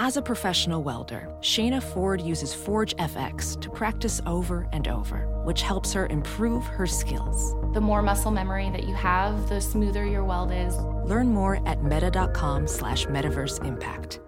[0.00, 5.62] As a professional welder, Shayna Ford uses Forge FX to practice over and over, which
[5.62, 7.56] helps her improve her skills.
[7.74, 10.76] The more muscle memory that you have, the smoother your weld is.
[11.04, 14.20] Learn more at meta.com slash metaverse impact.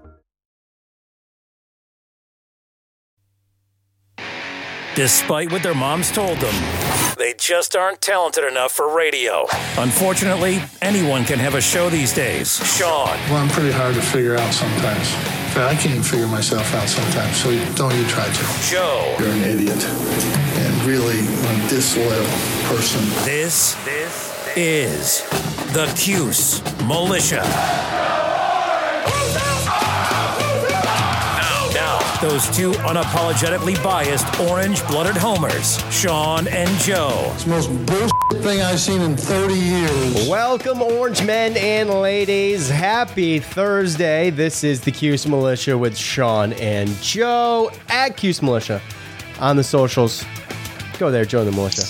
[4.96, 9.46] Despite what their moms told them, they just aren't talented enough for radio.
[9.78, 12.56] Unfortunately, anyone can have a show these days.
[12.76, 15.39] Sean, Well, I'm pretty hard to figure out sometimes.
[15.56, 18.70] In I can't even figure myself out sometimes, so don't you try to.
[18.70, 19.16] Joe.
[19.18, 19.84] You're an idiot.
[19.84, 22.24] And really a disloyal
[22.68, 23.00] person.
[23.24, 25.22] This, this is
[25.72, 28.19] the Cuse Militia.
[32.30, 37.32] Those two unapologetically biased orange-blooded homers, Sean and Joe.
[37.34, 40.28] It's the most bullshit thing I've seen in 30 years.
[40.28, 42.68] Welcome, orange men and ladies.
[42.68, 44.30] Happy Thursday.
[44.30, 48.80] This is the Cuse Militia with Sean and Joe at Cuse Militia
[49.40, 50.24] on the socials.
[51.00, 51.82] Go there, join the militia.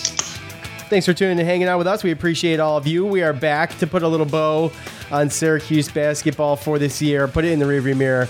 [0.89, 2.03] Thanks for tuning in and hanging out with us.
[2.03, 3.05] We appreciate all of you.
[3.05, 4.73] We are back to put a little bow
[5.11, 8.27] on Syracuse basketball for this year, put it in the rearview mirror,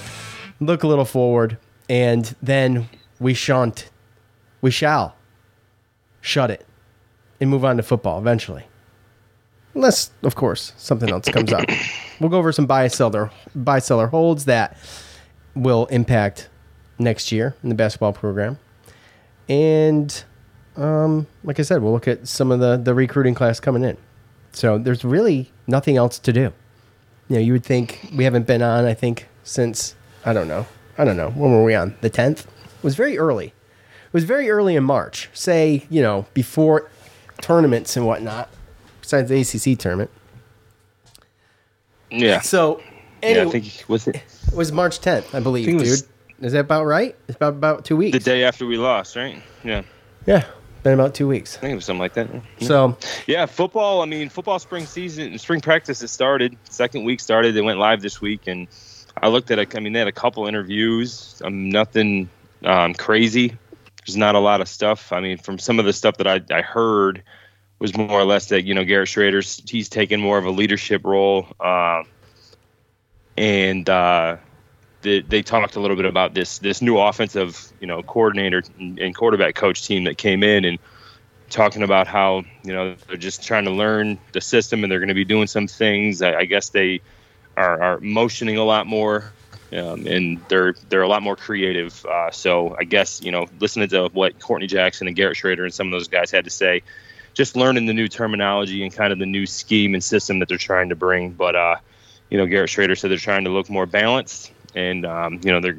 [0.58, 1.56] look a little forward,
[1.90, 2.88] and then
[3.18, 3.90] we shan't.
[4.62, 5.16] We shall
[6.20, 6.64] shut it
[7.40, 8.64] and move on to football eventually.
[9.74, 11.64] Unless, of course, something else comes up.
[12.20, 14.76] We'll go over some buy seller buy seller holds that
[15.54, 16.50] will impact
[16.98, 18.58] next year in the basketball program.
[19.48, 20.22] And
[20.76, 23.96] um, like I said, we'll look at some of the, the recruiting class coming in.
[24.52, 26.52] So there's really nothing else to do.
[27.28, 30.66] You know, you would think we haven't been on, I think, since I don't know.
[31.00, 31.30] I don't know.
[31.30, 31.96] When were we on?
[32.02, 32.40] The 10th?
[32.40, 33.46] It was very early.
[33.46, 35.30] It was very early in March.
[35.32, 36.90] Say, you know, before
[37.40, 38.50] tournaments and whatnot,
[39.00, 40.10] besides the ACC tournament.
[42.10, 42.40] Yeah.
[42.40, 42.82] So,
[43.22, 46.10] yeah, I think was it it was March 10th, I believe, I it was- dude.
[46.42, 47.14] Is that about right?
[47.28, 48.16] It's about about two weeks.
[48.16, 49.42] the day after we lost, right?
[49.62, 49.82] Yeah,
[50.26, 50.46] yeah,
[50.82, 51.58] been about two weeks.
[51.58, 52.28] I think it was something like that.
[52.32, 52.66] Yeah.
[52.66, 52.96] So,
[53.26, 54.00] Yeah, football.
[54.00, 56.56] I mean, football spring season, spring practice has started.
[56.70, 57.54] Second week started.
[57.54, 58.68] They went live this week, and
[59.20, 59.76] I looked at it.
[59.76, 61.40] I mean, they had a couple interviews.
[61.44, 62.30] Um, nothing
[62.64, 63.56] um, crazy.
[64.06, 65.12] There's not a lot of stuff.
[65.12, 67.22] I mean, from some of the stuff that I, I heard
[67.78, 71.04] was more or less that you know Garrett Shrader's he's taken more of a leadership
[71.04, 72.02] role, uh,
[73.36, 74.36] and uh,
[75.02, 78.98] they, they talked a little bit about this this new offensive you know coordinator and,
[78.98, 80.78] and quarterback coach team that came in and
[81.48, 85.08] talking about how you know they're just trying to learn the system and they're going
[85.08, 86.22] to be doing some things.
[86.22, 87.00] I, I guess they
[87.56, 89.32] are, are motioning a lot more,
[89.72, 92.04] um, and they're they're a lot more creative.
[92.04, 95.74] Uh, so I guess you know listening to what Courtney Jackson and Garrett Shrader and
[95.74, 96.82] some of those guys had to say,
[97.34, 100.58] just learning the new terminology and kind of the new scheme and system that they're
[100.58, 101.30] trying to bring.
[101.30, 101.76] But uh,
[102.30, 105.60] you know Garrett Shrader said they're trying to look more balanced, and um, you know
[105.60, 105.78] they're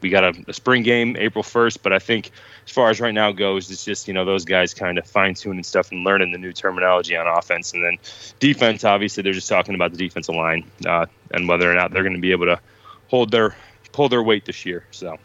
[0.00, 2.30] we got a, a spring game April 1st, but I think
[2.66, 5.34] as far as right now goes, it's just, you know, those guys kind of fine
[5.34, 7.72] tuning stuff and learning the new terminology on offense.
[7.72, 7.98] And then
[8.38, 12.02] defense, obviously, they're just talking about the defensive line uh, and whether or not they're
[12.02, 12.60] going to be able to
[13.08, 13.54] hold their,
[13.92, 14.84] pull their weight this year.
[14.90, 15.18] So,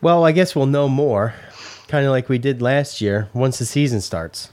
[0.00, 1.34] well, I guess we'll know more,
[1.88, 4.50] kind of like we did last year once the season starts.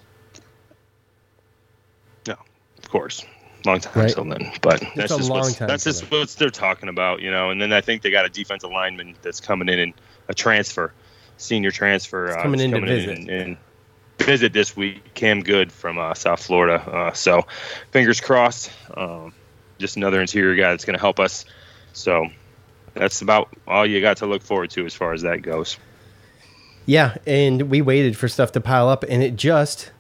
[2.28, 2.36] no,
[2.78, 3.26] of course.
[3.66, 4.14] Long time Right.
[4.14, 7.52] till then, but that's a just what's, that's just what they're talking about, you know.
[7.52, 9.94] And then I think they got a defensive lineman that's coming in and
[10.30, 10.92] a transfer,
[11.38, 13.18] senior transfer, uh, coming that's in to visit.
[13.20, 13.58] and, and
[14.20, 15.14] visit this week.
[15.14, 16.82] Cam Good from uh, South Florida.
[16.82, 17.46] Uh, so,
[17.92, 18.72] fingers crossed.
[18.98, 19.34] Um,
[19.78, 21.46] just another interior guy that's going to help us.
[21.94, 22.30] So,
[22.96, 25.78] that's about all you got to look forward to as far as that goes.
[26.88, 29.92] Yeah, and we waited for stuff to pile up, and it just,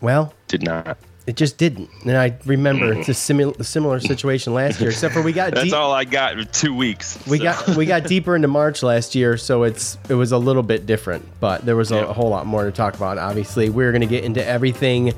[0.00, 0.96] well, Did not.
[1.26, 1.88] It just didn't.
[2.04, 3.00] And I remember mm-hmm.
[3.00, 6.04] it's a similar similar situation last year, except for we got That's deep, all I
[6.04, 7.18] got in two weeks.
[7.26, 7.44] we so.
[7.44, 10.86] got we got deeper into March last year, so it's it was a little bit
[10.86, 11.24] different.
[11.40, 12.10] But there was a, Yeah.
[12.10, 13.18] a whole lot more to talk about.
[13.18, 15.12] Obviously, we're going to get into everything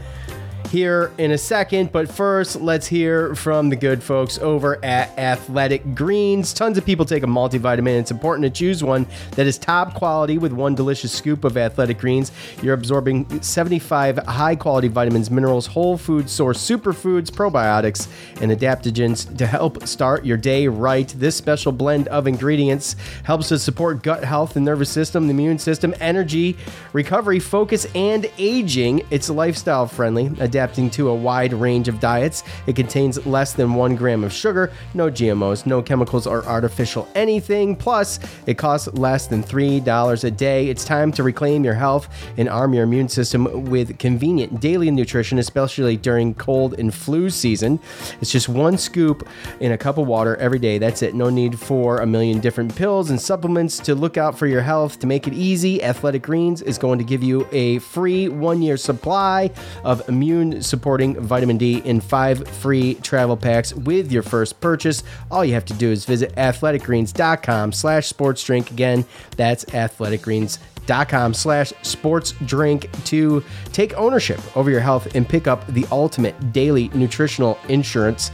[0.69, 1.93] here in a second.
[1.93, 6.53] But first, let's hear from the good folks over at Athletic Greens.
[6.53, 7.99] Tons of people take a multivitamin.
[7.99, 11.99] It's important to choose one that is top quality with one delicious scoop of Athletic
[11.99, 12.33] Greens.
[12.63, 18.09] You're absorbing 75 high quality vitamins, minerals, whole food source superfoods, probiotics,
[18.41, 21.09] and adaptogens to help start your day right.
[21.17, 25.59] This special blend of ingredients helps to support gut health and nervous system, the immune
[25.59, 26.57] system, energy,
[26.93, 29.03] recovery, focus, and aging.
[29.11, 30.29] It's lifestyle friendly.
[30.55, 32.45] Adapting to a wide range of diets.
[32.69, 37.75] It contains less than one gram of sugar, no GMOs, no chemicals or artificial anything.
[37.75, 40.69] Plus, it costs less than $3 a day.
[40.69, 45.41] It's time to reclaim your health and arm your immune system with convenient daily nutrition,
[45.41, 47.81] especially during cold and flu season.
[48.21, 49.27] It's just one scoop
[49.59, 50.79] in a cup of water every day.
[50.79, 51.17] That's it.
[51.17, 55.01] No need for a million different pills and supplements to look out for your health.
[55.01, 58.77] To make it easy, Athletic Greens is going to give you a free one year
[58.77, 59.51] supply
[59.83, 65.03] of immune supporting vitamin D in five free travel packs with your first purchase.
[65.31, 68.71] All you have to do is visit athleticgreens.com slash sports drink.
[68.71, 69.05] Again,
[69.37, 73.43] that's athleticgreens.com slash sports drink to
[73.73, 78.31] take ownership over your health and pick up the ultimate daily nutritional insurance.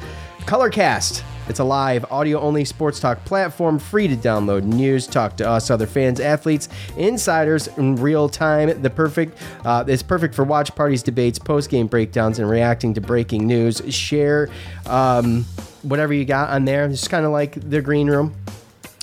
[0.50, 1.22] Colorcast.
[1.48, 5.70] It's a live, audio only sports talk platform, free to download news, talk to us,
[5.70, 8.82] other fans, athletes, insiders in real time.
[8.82, 13.00] The perfect, uh, it's perfect for watch parties, debates, post game breakdowns, and reacting to
[13.00, 13.80] breaking news.
[13.94, 14.50] Share
[14.86, 15.44] um,
[15.82, 16.84] whatever you got on there.
[16.86, 18.34] It's kind of like the green room.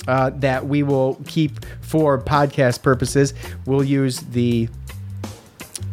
[0.06, 3.32] Uh, that we will keep for podcast purposes.
[3.64, 4.68] We'll use the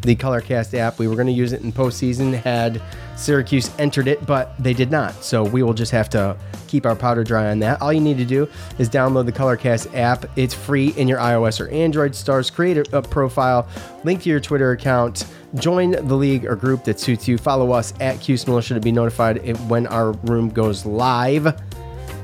[0.02, 1.00] the Colorcast app.
[1.00, 2.82] We were going to use it in postseason had
[3.16, 5.14] Syracuse entered it, but they did not.
[5.24, 7.82] So we will just have to keep our powder dry on that.
[7.82, 10.26] All you need to do is download the Colorcast app.
[10.36, 12.50] It's free in your iOS or Android stores.
[12.50, 13.68] Create a, profile,
[14.04, 15.26] link to your Twitter account,
[15.56, 17.38] join the league or group that suits you.
[17.38, 21.62] Follow us at Cuse Militia to be notified when our room goes live.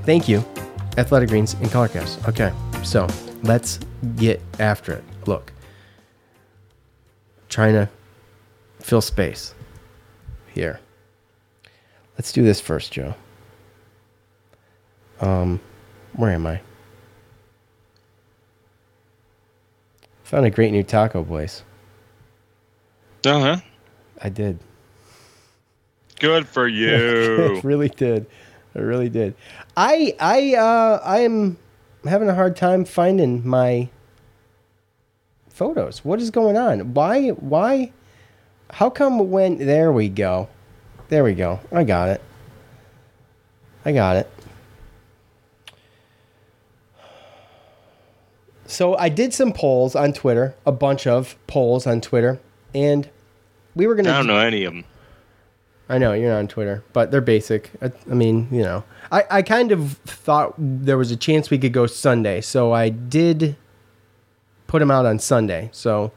[0.03, 0.43] Thank you,
[0.97, 2.27] Athletic Greens and Colorcast.
[2.27, 2.51] Okay,
[2.83, 3.07] so
[3.43, 3.79] let's
[4.15, 5.03] get after it.
[5.27, 5.53] Look
[7.51, 7.89] trying to
[8.79, 9.53] fill space
[10.53, 10.79] here.
[12.17, 13.15] Let's do this first, Joe.
[15.19, 15.59] Um,
[16.13, 16.61] where am I?
[20.23, 21.63] Found a great new taco place.
[23.25, 23.57] Uh huh.
[24.21, 24.59] I did.
[26.19, 27.57] Good for you.
[27.57, 28.25] I really did.
[28.75, 29.35] I really did.
[29.75, 31.57] I I uh I am
[32.05, 33.89] having a hard time finding my
[35.49, 36.05] photos.
[36.05, 36.93] What is going on?
[36.93, 37.29] Why?
[37.29, 37.91] Why?
[38.71, 39.57] How come when?
[39.57, 40.47] There we go.
[41.09, 41.59] There we go.
[41.71, 42.21] I got it.
[43.83, 44.29] I got it.
[48.65, 52.39] So I did some polls on Twitter, a bunch of polls on Twitter,
[52.73, 53.09] and
[53.75, 54.11] we were gonna.
[54.11, 54.85] I don't know any of them.
[55.89, 57.69] I know you're not on Twitter, but they're basic.
[57.81, 61.57] I, I mean, you know, I, I kind of thought there was a chance we
[61.57, 63.57] could go Sunday, so I did
[64.67, 65.69] put them out on Sunday.
[65.73, 66.13] So,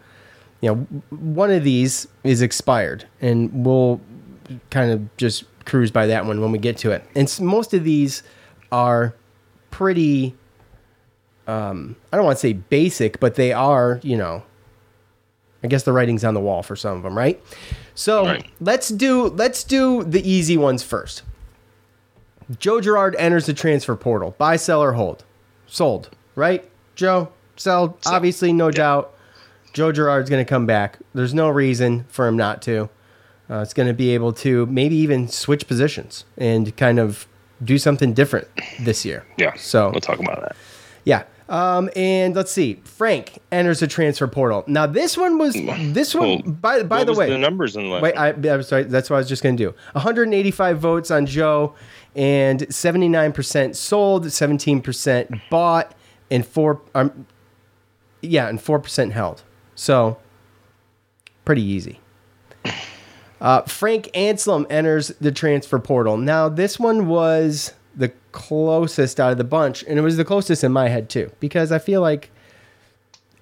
[0.65, 0.77] you know,
[1.11, 4.01] one of these is expired, and we'll
[4.71, 7.05] kind of just cruise by that one when we get to it.
[7.15, 8.23] And most of these
[8.73, 9.15] are
[9.71, 10.35] pretty.
[11.47, 14.43] Um, I don't want to say basic, but they are, you know,
[15.63, 17.43] I guess the writing's on the wall for some of them, right?
[17.95, 18.47] So Right.
[18.61, 21.23] let's do let's do the easy ones first.
[22.59, 24.35] Joe Girard enters the transfer portal.
[24.39, 25.25] Buy, sell, or hold.
[25.67, 26.67] Sold, right?
[26.95, 27.99] Joe, sell.
[28.07, 29.14] Obviously, no doubt.
[29.75, 30.99] Joe Girard's going to come back.
[31.15, 32.89] There's no reason for him not to.
[33.51, 37.27] Uh, it's going to be able to maybe even switch positions and kind of
[37.63, 38.49] do something different
[38.81, 39.27] this year.
[39.37, 39.55] Yeah.
[39.57, 40.57] So we'll talk about that.
[41.05, 41.25] yeah.
[41.47, 42.81] Um, and let's see.
[42.85, 44.65] Frank enters the transfer portal.
[44.67, 45.53] Now this one was
[45.93, 46.29] this one.
[46.43, 48.15] Well, by by the way, the numbers in the Wait?
[48.17, 48.85] I, I'm sorry.
[48.85, 49.75] That's what I was just going to do.
[49.93, 51.75] 185 votes on Joe,
[52.17, 55.95] and 79% sold, 17% bought,
[56.31, 56.81] and four.
[56.95, 57.27] Um,
[58.23, 59.43] yeah, and four percent held.
[59.75, 60.19] So
[61.45, 62.01] pretty easy.
[63.41, 66.17] Uh, Frank Anselem enters the transfer portal.
[66.17, 70.65] Now this one was the closest out of the bunch, and it was the closest
[70.65, 72.31] in my head too, because I feel like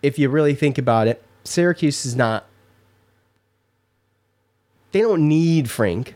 [0.03, 2.47] if you really think about it, Syracuse is not
[4.93, 6.15] they don't need Frank,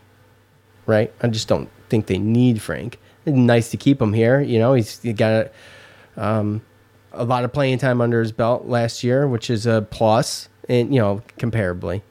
[0.85, 1.11] right?
[1.21, 2.99] I just don't think they need Frank.
[3.25, 4.39] It's nice to keep him here.
[4.39, 5.51] You know, he's he got
[6.15, 6.61] um,
[7.17, 10.93] a lot of playing time under his belt last year, which is a plus, and
[10.93, 12.01] you know, comparably,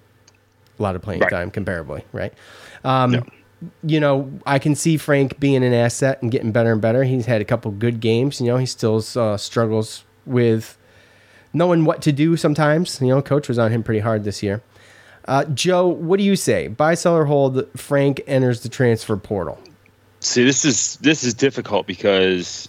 [0.79, 1.31] a lot of playing Right.
[1.31, 2.33] time comparably, right?
[2.85, 3.25] Um,
[3.83, 7.05] You know, I can see Frank being an asset and getting better and better.
[7.05, 8.39] He's had a couple good games.
[8.39, 10.77] You know, he still uh, struggles with
[11.55, 13.01] knowing what to do sometimes.
[13.01, 14.61] You know, coach was on him pretty hard this year.
[15.25, 16.69] Uh, Joe, what do you say?
[16.69, 17.67] Buy, sell, or hold?
[17.77, 19.59] Frank enters the transfer portal.
[20.21, 22.69] See, this is this is difficult because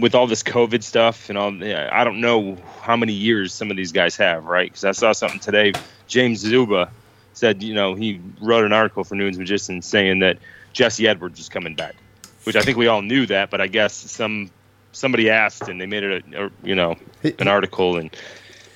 [0.00, 3.76] with all this COVID stuff and all, I don't know how many years some of
[3.76, 4.70] these guys have, right?
[4.70, 5.72] Because I saw something today.
[6.06, 6.90] James Zuba
[7.34, 10.38] said, you know, he wrote an article for Nunes Magician saying that
[10.72, 11.94] Jesse Edwards is coming back,
[12.44, 14.50] which I think we all knew that, but I guess some
[14.92, 16.96] somebody asked and they made it a, a you know
[17.38, 18.10] an article and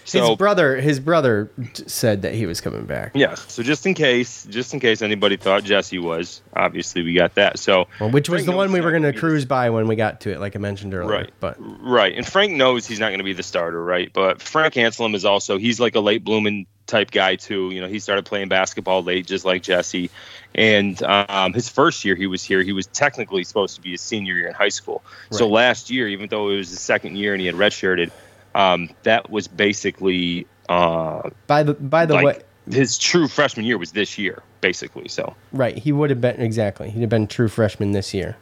[0.05, 1.51] So his brother, his brother
[1.87, 3.13] said that he was coming back.
[3.15, 7.35] yeah, so just in case, just in case anybody thought Jesse was, obviously we got
[7.37, 7.59] that.
[7.59, 9.97] So Well, which was Frank the one we were going to cruise by when we
[9.97, 11.11] got to it, like I mentioned earlier.
[11.11, 11.33] Right.
[11.41, 14.13] But Right, and Frank knows he's not going to be the starter, right?
[14.13, 17.71] But Frank Anselem is also he's like a late blooming type guy too.
[17.71, 20.11] You know, he started playing basketball late, just like Jesse.
[20.55, 24.01] And um, his first year he was here, he was technically supposed to be his
[24.01, 25.03] senior year in high school.
[25.31, 28.11] So last year, even though it was his second year and he had redshirted,
[28.55, 33.79] um, that was basically uh, by the by the like way, his true freshman year
[33.79, 35.09] was this year, basically.
[35.09, 36.91] So right, he would have been exactly.
[36.91, 38.37] He'd have been true freshman this year.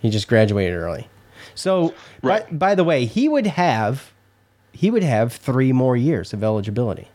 [0.00, 1.08] He just graduated early.
[1.54, 2.48] So, Right.
[2.50, 4.12] by, by the way, he would have
[4.72, 7.08] he would have three more years of eligibility.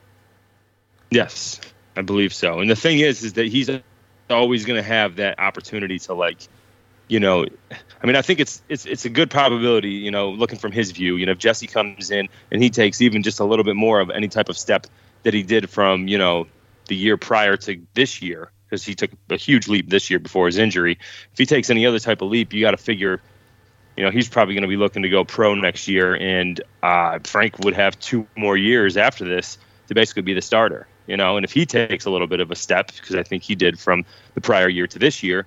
[1.11, 1.61] Yes,
[1.95, 2.59] I believe so.
[2.59, 3.69] And the thing is, is that he's
[4.29, 6.39] always going to have that opportunity to like,
[7.07, 7.45] you know,
[8.01, 10.91] I mean, I think it's it's it's a good probability, you know, looking from his
[10.91, 11.15] view.
[11.15, 13.99] You know, if Jesse comes in and he takes even just a little bit more
[13.99, 14.87] of any type of step
[15.23, 16.47] that he did from you know
[16.87, 20.45] the year prior to this year, because he took a huge leap this year before
[20.47, 20.97] his injury.
[21.31, 23.21] If he takes any other type of leap, you got to figure.
[23.95, 27.19] You know, he's probably going to be looking to go pro next year, and uh,
[27.23, 30.87] Frank would have two more years after this to basically be the starter.
[31.05, 33.43] You know, and if he takes a little bit of a step, because I think
[33.43, 35.45] he did from the prior year to this year,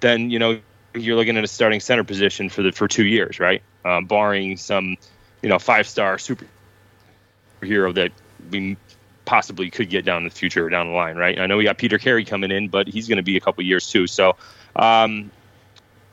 [0.00, 0.60] then you know
[0.94, 3.62] you're looking at a starting center position for the for two years, right?
[3.84, 4.96] Um, barring some,
[5.42, 8.12] you know, five star superhero that
[8.50, 8.76] we
[9.24, 11.38] possibly could get down in the future or down the line, right?
[11.38, 13.64] I know we got Peter Carey coming in, but he's going to be a couple
[13.64, 14.06] years too.
[14.06, 14.36] So
[14.76, 15.30] um,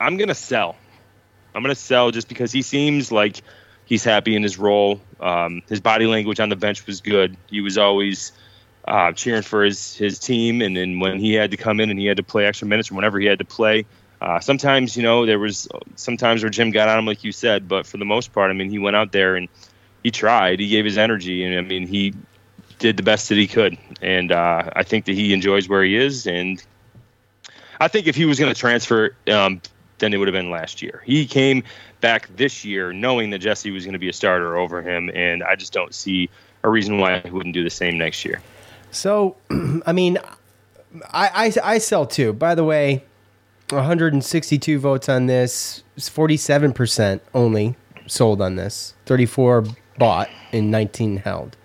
[0.00, 0.76] I'm going to sell.
[1.54, 3.42] I'm going to sell just because he seems like
[3.84, 5.00] he's happy in his role.
[5.20, 7.36] Um, his body language on the bench was good.
[7.48, 8.32] He was always
[8.88, 11.98] uh, cheering for his his team, and then when he had to come in and
[11.98, 13.84] he had to play extra minutes or whenever he had to play.
[14.22, 17.66] Uh, sometimes, you know, there was sometimes where Jim got on him, like you said,
[17.66, 19.48] but for the most part, I mean, he went out there and
[20.04, 20.60] he tried.
[20.60, 22.14] He gave his energy, and I mean, he
[22.78, 23.76] did the best that he could.
[24.00, 26.28] And uh, I think that he enjoys where he is.
[26.28, 26.62] And
[27.80, 29.60] I think if he was going to transfer, um,
[29.98, 31.02] then it would have been last year.
[31.04, 31.64] He came
[32.00, 35.42] back this year knowing that Jesse was going to be a starter over him, and
[35.42, 36.30] I just don't see
[36.62, 38.40] a reason why he wouldn't do the same next year.
[38.92, 39.34] So,
[39.84, 40.18] I mean,
[41.12, 42.32] I, I, I sell too.
[42.32, 43.02] By the way,
[43.72, 47.76] 162 votes on this, 47% only
[48.06, 49.64] sold on this, 34
[49.98, 51.56] bought, and 19 held.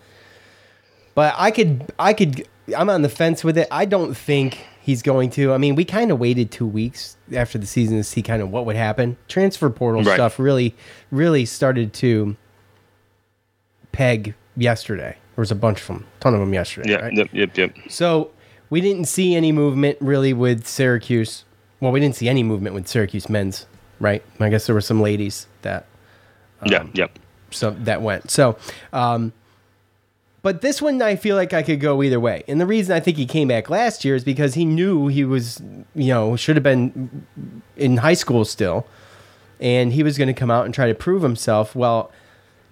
[1.15, 3.67] But I could, I could, I'm on the fence with it.
[3.71, 5.51] I don't think he's going to.
[5.53, 8.51] I mean, we kind of waited two weeks after the season to see kind of
[8.51, 9.17] what would happen.
[9.27, 10.13] Transfer portal Right.
[10.13, 10.75] stuff really,
[11.11, 12.35] really started to
[13.91, 15.17] peg yesterday.
[15.35, 16.91] There was a bunch of them, ton of them yesterday.
[16.91, 17.13] Yeah, right?
[17.13, 17.75] yep, yep, yep.
[17.89, 18.31] So
[18.69, 21.45] we didn't see any movement really with Syracuse.
[21.79, 23.65] Well, we didn't see any movement with Syracuse men's,
[23.99, 24.23] right?
[24.39, 25.85] I guess there were some ladies that
[26.65, 27.17] yeah, Um, yep.
[27.51, 28.31] so that went.
[28.31, 28.57] So,
[28.93, 29.31] um,
[30.41, 32.43] but this one I feel like I could go either way.
[32.47, 35.23] And the reason I think he came back last year is because he knew he
[35.23, 35.61] was,
[35.93, 37.25] you know, should have been
[37.75, 38.87] in high school still,
[39.59, 41.75] and he was going to come out and try to prove himself.
[41.75, 42.11] Well,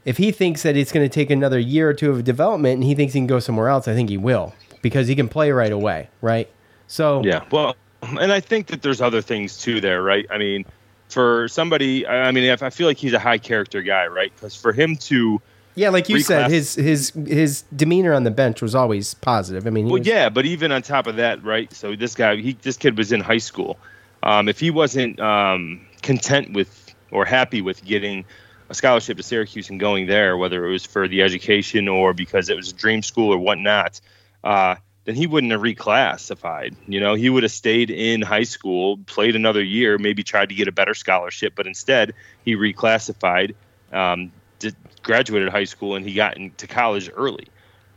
[0.05, 2.83] if he thinks that it's going to take another year or two of development, and
[2.83, 5.51] he thinks he can go somewhere else, I think he will because he can play
[5.51, 6.49] right away, right?
[6.87, 7.43] So Yeah.
[7.51, 7.75] Well,
[8.19, 10.25] and I think that there's other things too there, right?
[10.29, 10.65] I mean,
[11.09, 14.33] for somebody, I mean, if I feel like he's a high character guy, right?
[14.35, 15.41] Because for him to,
[15.75, 19.67] yeah, like you said, his his his demeanor on the bench was always positive.
[19.67, 21.71] I mean, well, was- yeah, but even on top of that, right?
[21.73, 23.77] So this guy, he, this kid was in high school.
[24.23, 28.25] Um, if he wasn't um, content with or happy with getting
[28.69, 32.49] a scholarship to Syracuse and going there, whether it was for the education or because
[32.49, 34.01] it was a dream school or whatnot,
[34.43, 36.75] uh, then he wouldn't have reclassified.
[36.87, 40.55] You know, he would have stayed in high school, played another year, maybe tried to
[40.55, 43.53] get a better scholarship, but instead he reclassified,
[43.93, 47.47] um, did, graduated high school, and he got into college early,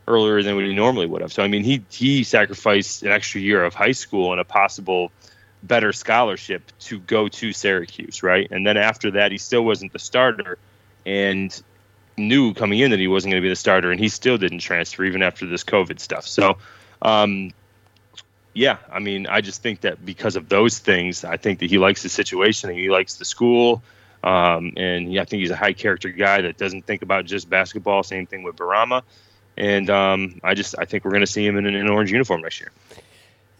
[0.07, 1.33] earlier than what he normally would have.
[1.33, 5.11] So I mean, he he sacrificed an extra year of high school and a possible
[5.63, 8.47] better scholarship to go to Syracuse, right?
[8.51, 10.59] And then after that, he still wasn't the starter,
[11.05, 11.59] and
[12.17, 14.59] knew coming in that he wasn't going to be the starter, and he still didn't
[14.59, 16.27] transfer even after this COVID stuff.
[16.27, 16.57] So,
[17.01, 17.51] um,
[18.53, 21.77] yeah, I mean, I just think that because of those things, I think that he
[21.77, 23.81] likes the situation, and he likes the school,
[24.23, 28.03] um, and I think he's a high character guy that doesn't think about just basketball.
[28.03, 29.03] Same thing with Barama.
[29.57, 32.41] And um, I just I think we're going to see him in an orange uniform
[32.41, 32.71] next year.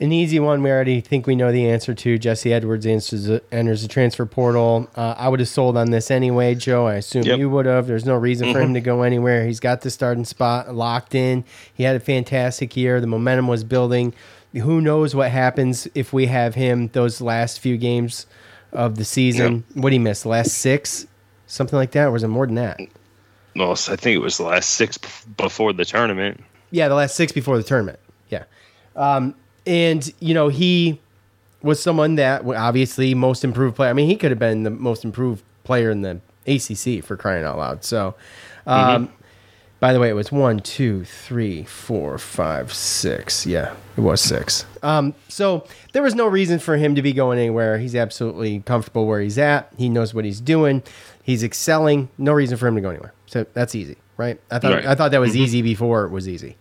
[0.02, 2.18] An easy one we already think we know the answer to.
[2.18, 4.90] Jesse Edwards enters, enters the transfer portal.
[4.96, 6.88] Uh, I would have sold on this anyway, Joe.
[6.88, 7.38] I assume Yep.
[7.40, 7.86] you would have.
[7.88, 9.46] There's no reason for him to go anywhere.
[9.46, 11.44] He's got the starting spot locked in.
[11.74, 13.02] He had a fantastic year.
[13.02, 14.14] The momentum was building.
[14.54, 18.26] Who knows what happens if we have him those last few games
[18.72, 19.66] of the season?
[19.74, 20.26] What did he miss?
[20.26, 21.08] Last six?
[21.46, 22.06] Something like that?
[22.06, 22.80] Or was it more than that?
[23.56, 24.98] well, I think it was the last six
[25.36, 26.42] before the tournament.
[26.72, 28.00] Yeah, the last six before the tournament.
[28.30, 28.44] Yeah.
[28.96, 29.36] Um,
[29.70, 31.00] and, you know, he
[31.62, 33.92] was someone that obviously most improved player.
[33.92, 37.46] I mean, he could have been the most improved player in the ACC for crying
[37.46, 37.84] out loud.
[37.84, 38.16] So,
[38.66, 39.14] um, mm-hmm.
[39.80, 43.46] by the way, it was one, two, three, four, five, six.
[43.46, 44.66] Yeah, it was six.
[44.82, 47.78] Um, so there was no reason for him to be going anywhere.
[47.78, 49.72] He's absolutely comfortable where he's at.
[49.78, 50.82] He knows what he's doing.
[51.22, 52.10] He's excelling.
[52.18, 53.14] No reason for him to go anywhere.
[53.28, 54.42] So that's easy, right?
[54.50, 54.86] I thought right.
[54.88, 55.44] I thought that was mm-hmm.
[55.44, 56.58] easy before it was easy.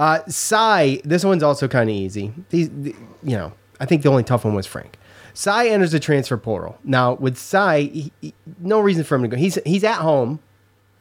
[0.00, 2.32] Uh, Cy, this one's also kind of easy.
[2.48, 4.96] These, the, you know, I think the only tough one was Frank.
[5.34, 6.78] Cy enters the transfer portal.
[6.84, 9.36] Now with Cy, he, he, no reason for him to go.
[9.36, 10.40] He's he's at home.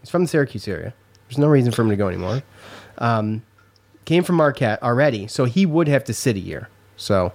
[0.02, 0.94] He's from the Syracuse area.
[1.30, 2.44] There's no reason for him to go anymore.
[2.98, 3.44] Um,
[4.04, 6.68] came from Marquette already, so he would have to sit a year.
[6.98, 7.32] So,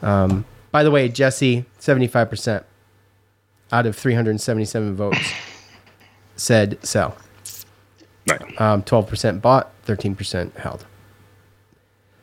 [0.00, 2.64] um, by the way, Jesse, seventy five percent
[3.70, 5.32] out of three hundred seventy seven votes
[6.36, 7.14] said sell.
[8.28, 8.60] Right.
[8.60, 10.86] Um, twelve percent bought, thirteen percent held.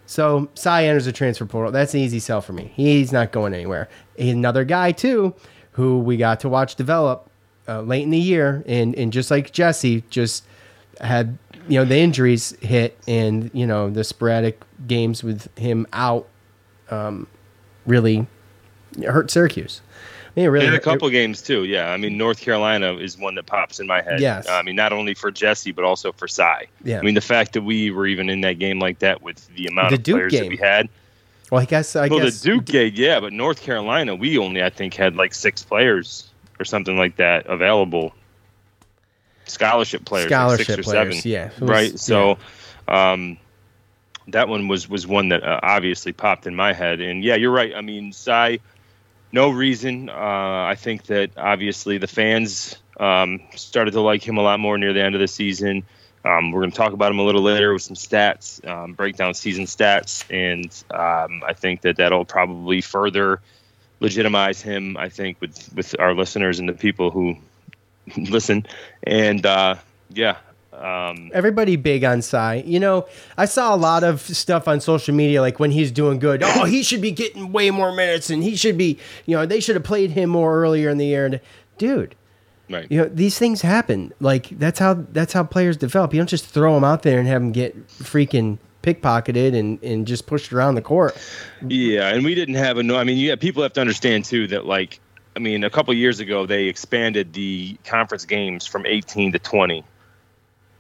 [0.05, 1.71] So Cy enters the transfer portal.
[1.71, 2.71] That's an easy sell for me.
[2.75, 3.89] He's not going anywhere.
[4.19, 5.33] Another guy too,
[5.71, 7.29] who we got to watch develop
[7.67, 10.45] uh, late in the year, and and just like Jesse, just
[11.01, 16.27] had you know the injuries hit, and you know the sporadic games with him out,
[16.91, 17.27] um,
[17.85, 18.27] really
[19.03, 19.81] hurt Syracuse.
[20.35, 20.67] Yeah, really.
[20.67, 21.63] And a couple it, games too.
[21.63, 24.19] Yeah, I mean North Carolina is one that pops in my head.
[24.19, 24.47] Yes.
[24.49, 26.67] I mean not only for Jesse but also for Cy.
[26.83, 26.99] Yeah.
[26.99, 29.67] I mean the fact that we were even in that game like that with the
[29.67, 30.43] amount the of Duke players game.
[30.43, 30.89] that we had.
[31.51, 34.61] Well, I guess I well, guess the Duke game, yeah, but North Carolina, we only
[34.63, 38.13] I think had like six players or something like that available.
[39.45, 41.51] Scholarship players, scholarship like six or players, seven, yeah.
[41.59, 41.99] Was, right.
[41.99, 42.39] So,
[42.87, 43.11] yeah.
[43.11, 43.37] um,
[44.29, 47.51] that one was was one that uh, obviously popped in my head, and yeah, you're
[47.51, 47.75] right.
[47.75, 48.59] I mean, Cy
[49.35, 50.09] no reason.
[50.09, 54.77] Uh, I think that obviously the fans um, started to like him a lot more
[54.77, 55.83] near the end of the season.
[56.23, 59.17] Um, we're going to talk about him a little later with some stats, um, break
[59.17, 63.41] down season stats, and um, I think that that'll probably further
[63.99, 64.95] legitimize him.
[64.97, 67.35] I think with with our listeners and the people who
[68.17, 68.65] listen,
[69.03, 69.75] and uh,
[70.09, 70.37] yeah,
[70.79, 72.63] um, Everybody big on Cy.
[72.65, 76.19] You know, I saw a lot of stuff on social media, like when he's doing
[76.19, 76.43] good.
[76.43, 78.99] Oh, he should be getting way more minutes, and he should be.
[79.25, 81.25] You know, they should have played him more earlier in the year.
[81.25, 81.41] And
[81.77, 82.15] dude,
[82.69, 82.87] right?
[82.89, 84.13] You know, these things happen.
[84.19, 86.13] Like that's how that's how players develop.
[86.13, 90.05] You don't just throw them out there and have them get freaking pickpocketed and, and
[90.05, 91.17] just pushed around the court.
[91.67, 92.97] Yeah, and we didn't have a no.
[92.97, 94.99] I mean, yeah, people have to understand too that like,
[95.35, 99.83] I mean, a couple years ago they expanded the conference games from 18 to 20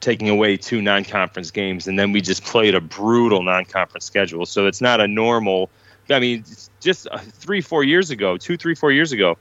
[0.05, 4.45] taking away two non-conference games, and then we just played a brutal non-conference schedule.
[4.45, 5.71] So it's not a normal.
[6.09, 6.45] I mean,
[6.79, 9.37] just uh, three, four years ago, two, three, four years ago,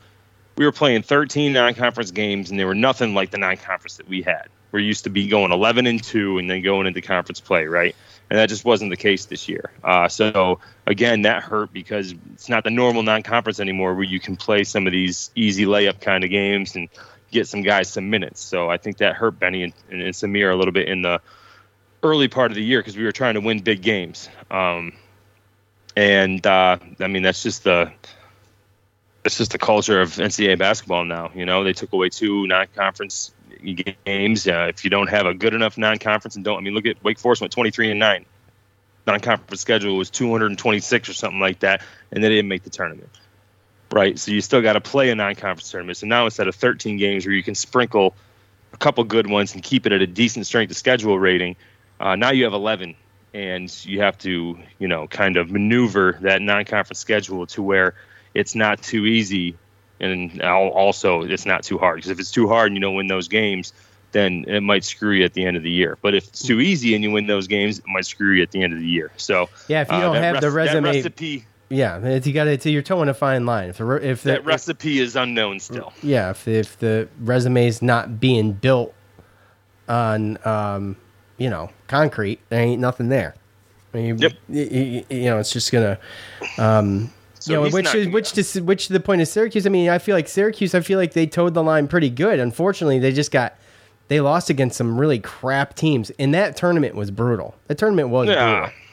[0.57, 4.23] we were playing 13 non-conference games, and they were nothing like the non-conference that we
[4.23, 4.49] had.
[4.73, 7.95] We're used to be going 11 and two, and then going into conference play, right?
[8.31, 9.71] And that just wasn't the case this year.
[9.85, 14.37] Uh, so again, that hurt because it's not the normal non-conference anymore, where you can
[14.37, 16.89] play some of these easy layup kind of games and
[17.35, 18.41] get some guys some minutes.
[18.41, 21.21] So I think that hurt Benny and, and, and Symir a little bit in the
[22.03, 24.29] early part of the year because we were trying to win big games.
[24.51, 24.93] Um,
[25.97, 27.93] and uh, I mean that's just the
[29.25, 31.31] it's just the culture of NCAA basketball now.
[31.35, 33.33] You know, they took away two non-conference
[34.05, 34.47] games.
[34.47, 37.03] Uh, if you don't have a good enough non-conference and don't, I mean, look at
[37.03, 38.27] Wake Forest went 23 and nine.
[39.07, 43.09] Non-conference schedule was 226 or something like that, and they didn't make the tournament
[43.95, 44.19] right?
[44.19, 45.97] So you still got to play a non-conference tournament.
[45.97, 48.15] So now instead of 13 games where you can sprinkle
[48.73, 51.55] a couple good ones and keep it at a decent strength of schedule rating,
[52.01, 52.97] uh, now you have 11,
[53.35, 57.95] and you have to you know kind of maneuver that non-conference schedule to where
[58.35, 59.57] it's not too easy,
[60.01, 61.99] and also it's not too hard.
[61.99, 63.73] Because if it's too hard and you don't win those games,
[64.11, 65.99] then it might screw you at the end of the year.
[66.03, 68.51] But if it's too easy and you win those games, it might screw you at
[68.51, 69.13] the end of the year.
[69.19, 72.71] So yeah, if you don't uh, have the resume recipe yeah, it's, you got to.
[72.71, 73.71] You're towing a fine line.
[73.71, 75.93] If the if the, that recipe is unknown still.
[76.03, 78.95] Yeah, if if the resume is not being built
[79.89, 80.97] on, um,
[81.37, 83.35] you know, concrete, there ain't nothing there.
[83.93, 84.33] I mean, yep.
[84.49, 85.99] you, you, you know, it's just gonna.
[86.59, 89.67] Um, so you know, which is which to which to the point of Syracuse.
[89.67, 90.75] I mean, I feel like Syracuse.
[90.75, 92.41] I feel like they towed the line pretty good.
[92.41, 93.59] Unfortunately, they just got
[94.09, 97.55] they lost against some really crap teams, and that tournament was brutal.
[97.67, 98.61] The tournament was yeah.
[98.61, 98.84] brutal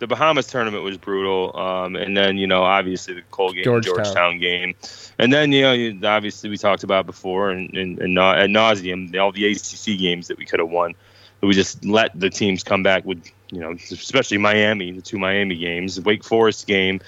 [0.00, 4.38] the Bahamas tournament was brutal, um, and then you know obviously the Colgate Georgetown, Georgetown
[4.38, 4.74] game,
[5.18, 9.30] and then you know obviously we talked about before and, and, and ad nauseum all
[9.30, 10.94] the ACC games that we could have won,
[11.42, 15.56] we just let the teams come back with you know especially Miami, the two Miami
[15.56, 17.00] games, the Wake Forest game.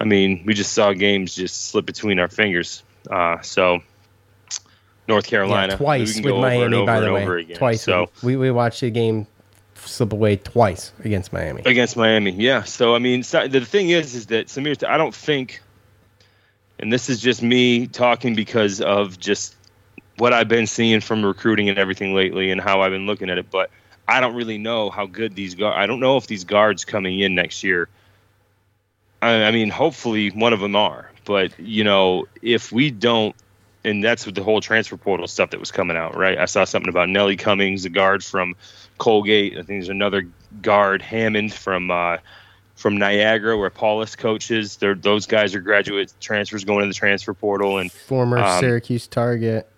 [0.00, 2.82] I mean, we just saw games just slip between our fingers.
[3.10, 3.80] Uh, so
[5.06, 5.72] North Carolina.
[5.72, 7.44] Yeah, twice with Miami, by the way.
[7.54, 7.82] Twice.
[7.82, 9.26] So we, we watched the game
[9.88, 11.62] slip away twice against Miami.
[11.64, 12.62] Against Miami, yeah.
[12.64, 15.60] So I mean, the thing is, is that Symir, I don't think,
[16.78, 19.56] and this is just me talking because of just
[20.16, 23.38] what I've been seeing from recruiting and everything lately, and how I've been looking at
[23.38, 23.50] it.
[23.50, 23.70] But
[24.06, 25.76] I don't really know how good these guards.
[25.78, 27.88] I don't know if these guards coming in next year.
[29.20, 33.34] I, I mean, hopefully one of them are, but you know, if we don't
[33.84, 36.38] and that's with the whole transfer portal stuff that was coming out, right?
[36.38, 38.54] I saw something about Nelly Cummings, the guard from
[38.98, 39.54] Colgate.
[39.54, 40.28] I think there's another
[40.62, 42.18] guard, Hammond from uh,
[42.76, 44.76] from Niagara, where Paulus coaches.
[44.76, 49.06] They're, those guys are graduate transfers going to the transfer portal and former um, Syracuse
[49.06, 49.68] target.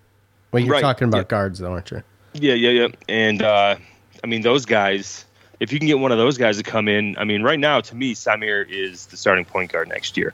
[0.53, 1.25] Well, you're right, talking about yeah.
[1.25, 2.03] guards, though, aren't you?
[2.35, 2.89] Yeah, yeah, yeah.
[3.09, 3.77] And uh,
[4.23, 5.25] I mean, those guys.
[5.61, 7.83] If you can get one of those guys to come in, I mean, right now
[7.83, 10.33] to me, Symir is the starting point guard next year.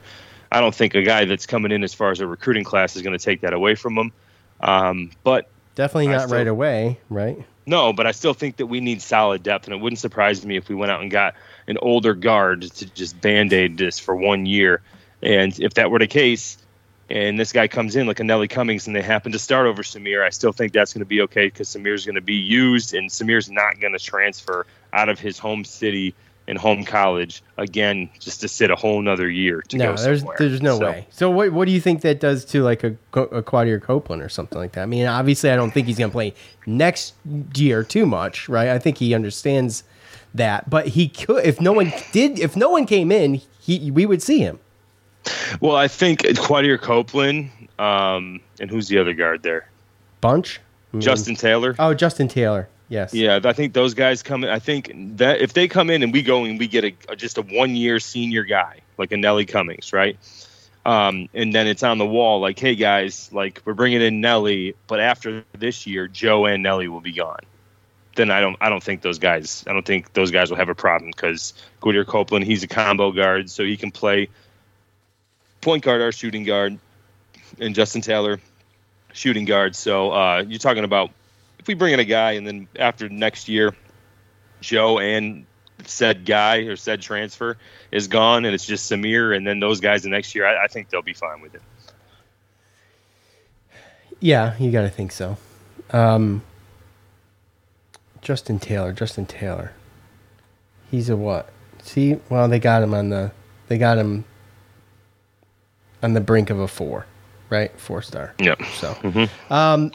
[0.53, 3.01] I don't think a guy that's coming in as far as a recruiting class is
[3.01, 4.13] going to take that away from him.
[4.61, 7.37] Um, but definitely not still, right away, right?
[7.65, 10.57] No, but I still think that we need solid depth, and it wouldn't surprise me
[10.57, 11.35] if we went out and got
[11.67, 14.81] an older guard to just band aid this for one year.
[15.21, 16.57] And if that were the case,
[17.09, 19.83] and this guy comes in like a Nelly Cummings and they happen to start over
[19.83, 22.93] Symir, I still think that's going to be okay because Symir's going to be used
[22.93, 26.15] and Symir's not going to transfer out of his home city
[26.47, 30.19] and home college again just to sit a whole nother year to no, go there's
[30.19, 30.37] somewhere.
[30.39, 31.07] there's no So- way.
[31.09, 34.29] So what what do you think that does to like a, a Quadir Copeland or
[34.29, 34.83] something like that?
[34.83, 36.33] I mean, obviously, I don't think he's going to play
[36.65, 37.13] next
[37.55, 38.69] year too much, right?
[38.69, 39.83] I think he understands
[40.33, 44.05] that, but he could if no one did if no one came in, he we
[44.05, 44.59] would see him.
[45.59, 49.69] Well, I think Quadir Copeland, um, and who's the other guard there?
[50.21, 50.61] Bunch,
[50.99, 51.75] Justin Taylor.
[51.77, 52.69] Oh, Justin Taylor.
[52.89, 53.13] Yes.
[53.13, 54.49] Yeah, I think those guys come in.
[54.49, 57.15] I think that if they come in and we go and we get a, a-
[57.15, 60.17] just a one year senior guy like a Nelly Cummings, right?
[60.85, 64.73] Um, and then it's on the wall like, hey guys, like we're bringing in Nelly,
[64.87, 67.41] but after this year, Joe and Nelly will be gone.
[68.15, 70.69] Then I don't, I don't think those guys, I don't think those guys will have
[70.69, 74.29] a problem because Quadir Copeland, he's a combo guard, so he can play
[75.59, 76.79] point guard or shooting guard,
[77.59, 78.39] and Justin Taylor,
[79.11, 79.75] shooting guard.
[79.75, 81.11] So uh, you're talking about
[81.67, 83.75] if we bring in a guy and then after next year,
[84.61, 85.45] Joe and
[85.83, 87.57] said guy or said transfer
[87.91, 90.67] is gone and it's just Symir and then those guys the next year, I, I
[90.67, 91.61] think they'll be fine with it.
[94.21, 95.37] Yeah, you got to think so.
[95.91, 96.41] Um,
[98.21, 99.73] Justin Taylor, Justin Taylor.
[100.89, 101.49] He's a what?
[101.83, 103.33] See, well, they got him on the,
[103.67, 104.23] they got him
[106.01, 107.07] on the brink of a four,
[107.49, 107.77] right?
[107.77, 108.33] Four star.
[108.39, 108.61] Yep.
[108.77, 109.91] So, um,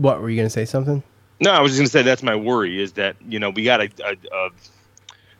[0.00, 0.64] what were you gonna say?
[0.64, 1.02] Something?
[1.40, 3.80] No, I was just gonna say that's my worry is that you know we got
[3.80, 4.50] a, a, a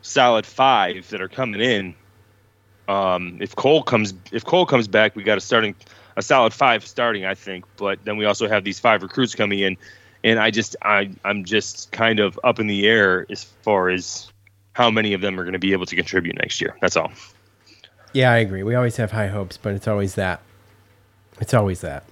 [0.01, 1.95] solid five that are coming in.
[2.87, 5.75] Um, if Cole comes, if Cole comes back, we got a starting
[6.17, 7.65] a solid five starting, I think.
[7.77, 9.77] But then we also have these five recruits coming in,
[10.23, 14.31] and I just I I'm just kind of up in the air as far as
[14.73, 16.77] how many of them are going to be able to contribute next year.
[16.81, 17.11] That's all.
[18.13, 18.63] Yeah, I agree.
[18.63, 20.41] We always have high hopes, but it's always that.
[21.39, 22.03] It's always that.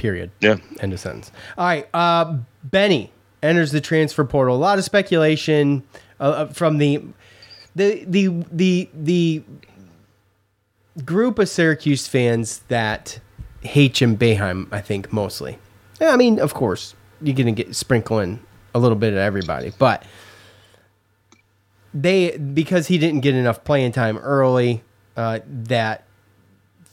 [0.00, 0.30] Period.
[0.40, 0.56] Yeah.
[0.80, 1.30] End of sentence.
[1.58, 1.86] All right.
[1.92, 4.56] Uh, Benny enters the transfer portal.
[4.56, 5.82] A lot of speculation
[6.18, 7.02] uh, uh, from the
[7.76, 9.42] the the the the
[11.04, 13.20] group of Syracuse fans that
[13.60, 14.72] hate Jim Boeheim.
[14.72, 15.58] I think mostly.
[16.00, 18.40] Yeah, I mean, of course, you're gonna get sprinkling
[18.74, 20.02] a little bit of everybody, but
[21.92, 24.82] they because he didn't get enough playing time early.
[25.14, 26.04] Uh, that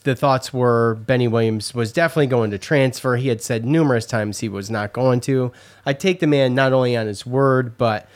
[0.04, 3.16] the thoughts were Benny Williams was definitely going to transfer.
[3.16, 5.52] He had said numerous times he was not going to.
[5.84, 8.08] I take the man not only on his word, but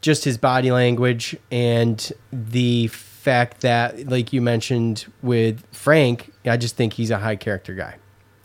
[0.00, 6.76] just his body language and the fact that, like you mentioned with Frank, I just
[6.76, 7.96] think he's a high character guy.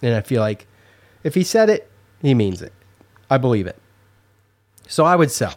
[0.02, 0.67] And I feel like
[1.23, 2.73] if he said it, he means it.
[3.30, 3.78] I believe it.
[4.88, 5.54] So I would sell.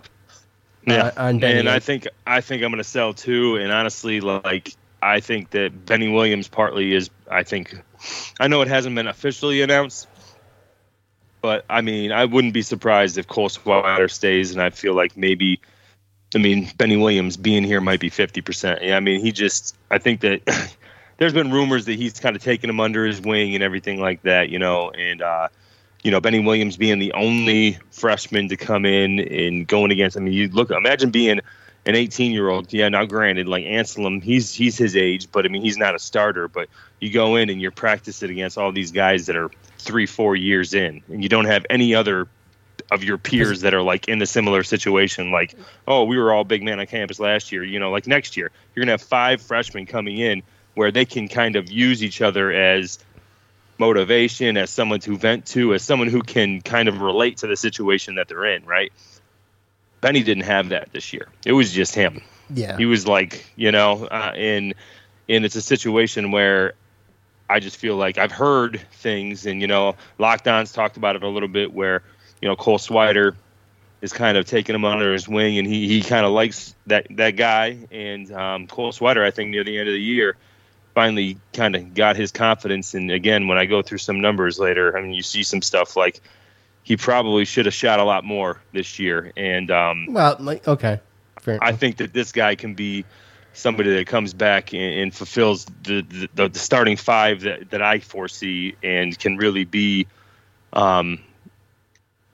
[0.86, 1.60] Yeah, uh, on Benny.
[1.60, 3.56] and I think I think I'm going to sell too.
[3.56, 7.10] And honestly, like I think that Benny Williams partly is.
[7.28, 7.74] I think
[8.38, 10.06] I know it hasn't been officially announced,
[11.40, 14.52] but I mean I wouldn't be surprised if Cole Swider stays.
[14.52, 15.60] And I feel like maybe,
[16.34, 18.82] I mean Benny Williams being here might be 50 percent.
[18.82, 19.76] Yeah, I mean he just.
[19.90, 20.76] I think that.
[21.18, 24.22] There's been rumors that he's kind of taken him under his wing and everything like
[24.22, 25.48] that, you know, and uh,
[26.02, 30.16] you know, Benny Williams being the only freshman to come in and going against.
[30.16, 31.40] I mean, you look, imagine being
[31.84, 32.72] an 18 year old.
[32.72, 35.98] Yeah, now granted, like Anselem, he's he's his age, but I mean, he's not a
[35.98, 36.48] starter.
[36.48, 36.68] But
[37.00, 40.74] you go in and you're practicing against all these guys that are three, four years
[40.74, 42.28] in, and you don't have any other
[42.90, 45.30] of your peers that are like in a similar situation.
[45.30, 45.54] Like,
[45.86, 47.64] oh, we were all big man on campus last year.
[47.64, 50.42] You know, like next year, you're gonna have five freshmen coming in
[50.74, 52.98] where they can kind of use each other as
[53.78, 57.56] motivation, as someone to vent to, as someone who can kind of relate to the
[57.56, 58.92] situation that they're in, right?
[60.02, 61.28] Benny didn't have that this year.
[61.46, 62.20] It was just him.
[62.50, 62.76] Yeah.
[62.76, 64.74] He was like, you know, uh, and
[65.28, 66.74] and it's a situation where
[67.48, 71.28] I just feel like I've heard things, and you know, lockdowns talked about it a
[71.28, 72.02] little bit, where
[72.42, 73.36] you know Cole Swider
[74.02, 77.06] is kind of taking him under his wing, and he, he kind of likes that
[77.10, 77.78] that guy.
[77.90, 80.36] And um, Cole Swider, I think near the end of the year,
[80.94, 82.94] finally kind of got his confidence.
[82.94, 85.96] And again, when I go through some numbers later, I mean, you see some stuff
[85.96, 86.20] like
[86.82, 89.32] he probably should have shot a lot more this year.
[89.36, 91.00] And um, Well, like okay,
[91.40, 91.58] fair.
[91.60, 93.04] I think that this guy can be
[93.52, 96.02] somebody that comes back and, and fulfills the,
[96.34, 100.06] the the starting five that, that I foresee and can really be
[100.72, 101.20] um,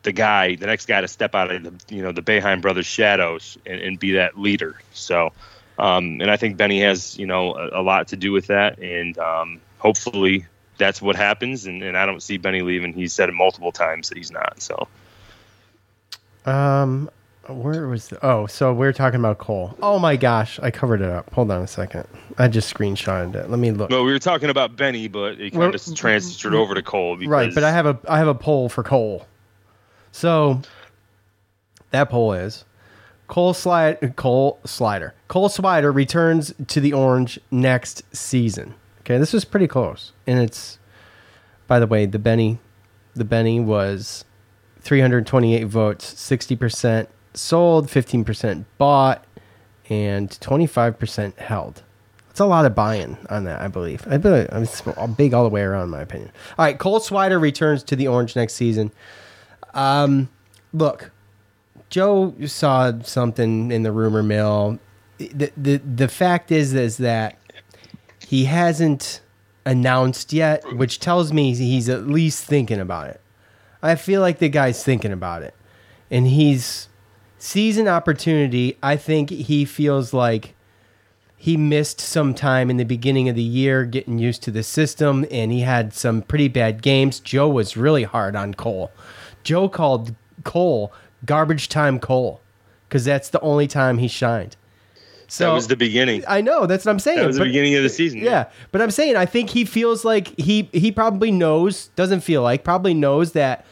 [0.03, 2.87] the guy, the next guy to step out of the you know the Boeheim brothers'
[2.87, 4.81] shadows and, and be that leader.
[4.93, 5.33] So,
[5.79, 8.79] um, and I think Benny has you know a, a lot to do with that,
[8.79, 10.47] and um, hopefully
[10.79, 11.67] that's what happens.
[11.67, 12.93] And, and I don't see Benny leaving.
[12.93, 14.61] He's said it multiple times that he's not.
[14.63, 14.89] So.
[16.47, 17.11] Um,
[17.49, 18.09] where was?
[18.09, 19.77] The, oh, so we're talking about Cole.
[19.83, 21.33] Oh my gosh, I covered it up.
[21.33, 22.07] Hold on a second.
[22.37, 23.51] I just screenshotted it.
[23.51, 23.91] Let me look.
[23.91, 27.17] No, we were talking about Benny, but it kind of transferred over to Cole.
[27.17, 29.27] Because, Right, but I have a I have a poll for Cole.
[30.13, 30.61] So
[31.91, 32.65] that poll is
[33.29, 35.15] Cole slide Cole slider.
[35.29, 38.75] Cole Slider returns to the orange next season.
[39.09, 40.13] Okay, this was pretty close.
[40.27, 40.79] And it's
[41.67, 42.59] by the way, the Benny
[43.15, 44.27] the Benny was
[44.81, 49.25] 328 votes, 60% sold, 15% bought,
[49.89, 51.83] and 25% held.
[52.29, 54.07] It's a lot of buy-in on that, I believe.
[54.09, 54.83] I believe it's
[55.17, 56.31] big all the way around, my opinion.
[56.59, 58.93] All right, Cole Swider returns to the Orange next season.
[59.73, 60.29] Um,
[60.75, 61.13] look,
[61.89, 64.79] Joe saw something in the rumor mill.
[65.17, 67.39] The the the fact is is that
[68.29, 69.23] he hasn't
[69.65, 73.23] announced yet, which tells me he's at least thinking about it.
[73.83, 75.55] I feel like the guy's thinking about it,
[76.11, 76.91] and he's
[77.39, 78.77] sees an opportunity.
[78.83, 80.55] I think he feels like
[81.39, 85.25] he missed some time in the beginning of the year getting used to the system,
[85.31, 87.21] and he had some pretty bad games.
[87.21, 88.93] Joe was really hard on Cole.
[89.43, 90.15] Joe called
[90.45, 90.93] Cole
[91.25, 92.43] garbage time Cole
[92.87, 94.55] because that's the only time he shined.
[95.29, 96.25] So that was the beginning.
[96.27, 97.19] I know that's what I'm saying.
[97.19, 98.21] That was the but- beginning of the season.
[98.21, 102.43] yeah, but I'm saying I think he feels like he he probably knows, doesn't feel
[102.43, 103.65] like, probably knows that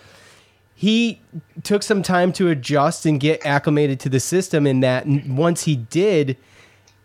[0.74, 1.20] he
[1.62, 5.74] took some time to adjust and get acclimated to the system and that once he
[5.76, 6.36] did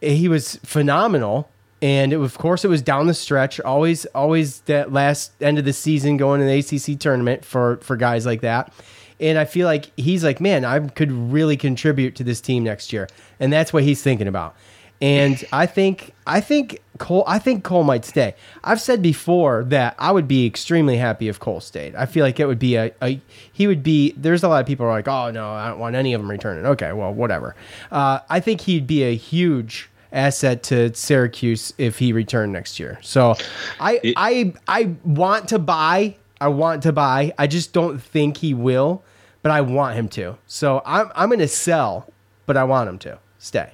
[0.02, 1.50] he was phenomenal
[1.82, 5.64] and it, of course it was down the stretch always always that last end of
[5.64, 6.60] the season going to the
[6.94, 8.74] ACC tournament for for guys like that
[9.22, 12.92] and I feel like he's like man I could really contribute to this team next
[12.92, 13.08] year
[13.40, 14.56] and that's what he's thinking about
[15.02, 18.36] and I think I think Cole I think Cole might stay.
[18.64, 21.96] I've said before that I would be extremely happy if Cole stayed.
[21.96, 23.20] I feel like it would be a, a
[23.52, 25.80] he would be there's a lot of people who are like, "Oh no, I don't
[25.80, 27.56] want any of them returning." Okay, well, whatever.
[27.92, 33.00] Uh, I think he'd be a huge asset to Syracuse if he returned next year.
[33.02, 33.36] So
[33.80, 37.34] I I I want to buy I want to buy.
[37.38, 39.04] I just don't think he will,
[39.41, 40.38] but I want him to.
[40.47, 42.12] So I'm I'm going to sell,
[42.45, 43.71] but I want him to stay.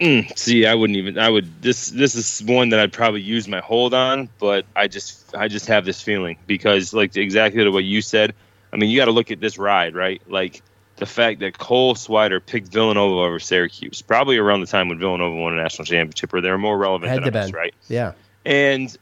[0.00, 1.18] Hmm, see, I wouldn't even.
[1.18, 1.62] I would.
[1.62, 5.48] This this is one that I'd probably use my hold on, but I just I
[5.48, 8.34] just have this feeling because like exactly way you said.
[8.72, 10.20] I mean, you got to look at this ride, right?
[10.26, 10.62] Like
[10.96, 15.36] the fact that Cole Swider picked Villanova over Syracuse, probably around the time when Villanova
[15.36, 17.74] won a national championship, or they're more relevant than us, right?
[17.88, 18.12] Yeah.
[18.44, 18.96] And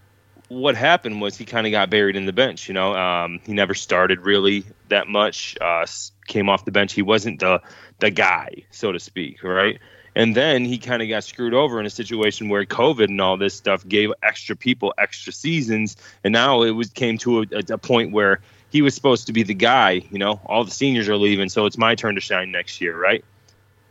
[0.50, 2.66] what happened was he kind of got buried in the bench.
[2.66, 5.56] You know, um, he never started really that much.
[5.60, 5.86] Uh,
[6.26, 6.92] came off the bench.
[6.92, 7.62] He wasn't the
[8.00, 9.78] the guy, so to speak, right?
[10.16, 13.36] And then he kind of got screwed over in a situation where COVID and all
[13.36, 17.78] this stuff gave extra people extra seasons, and now it was came to a, a
[17.78, 20.02] point where he was supposed to be the guy.
[20.10, 22.98] You know, all the seniors are leaving, so it's my turn to shine next year,
[22.98, 23.24] right?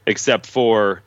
[0.06, 1.04] Except for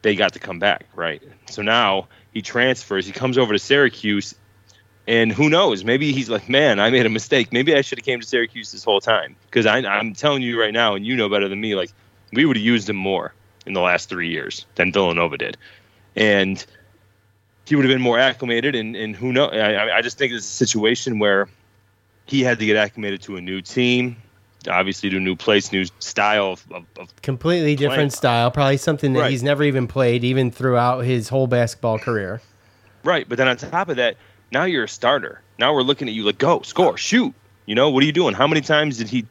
[0.00, 1.22] they got to come back, right?
[1.50, 3.06] So now he transfers.
[3.06, 4.34] He comes over to Syracuse,
[5.06, 5.84] and who knows?
[5.84, 7.52] Maybe he's like, man, I made a mistake.
[7.52, 10.72] Maybe I should have came to Syracuse this whole time because I'm telling you right
[10.72, 11.74] now, and you know better than me.
[11.74, 11.90] Like
[12.32, 13.34] we would have used him more
[13.66, 15.56] in the last three years than Villanova did,
[16.16, 16.64] and
[17.66, 18.74] he would have been more acclimated.
[18.74, 19.52] And, and who knows?
[19.52, 21.48] I, I just think it's a situation where
[22.26, 24.16] he had to get acclimated to a new team,
[24.68, 28.50] obviously to a new place, new style of, of, of completely different style.
[28.50, 29.30] Probably something that Right.
[29.30, 32.40] he's never even played, even throughout his whole basketball career.
[33.04, 34.16] Right, but then on top of that,
[34.52, 35.40] now you're a starter.
[35.58, 37.32] Now we're looking at you like, go, score, shoot.
[37.66, 38.34] You know, what are you doing?
[38.34, 39.26] How many times did he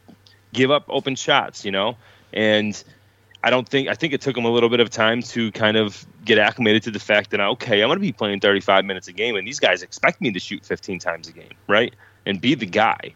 [0.53, 1.65] give up open shots?
[1.65, 1.97] You know,
[2.33, 2.81] and
[3.43, 5.77] I don't think I think it took him a little bit of time to kind
[5.77, 9.07] of get acclimated to the fact that okay, I'm going to be playing 35 minutes
[9.07, 11.93] a game, and these guys expect me to shoot 15 times a game, right,
[12.25, 13.13] and be the guy.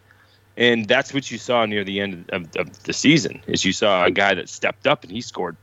[0.56, 3.42] And that's what you saw near the end of, of the season.
[3.46, 5.56] Is you saw a guy that stepped up and he scored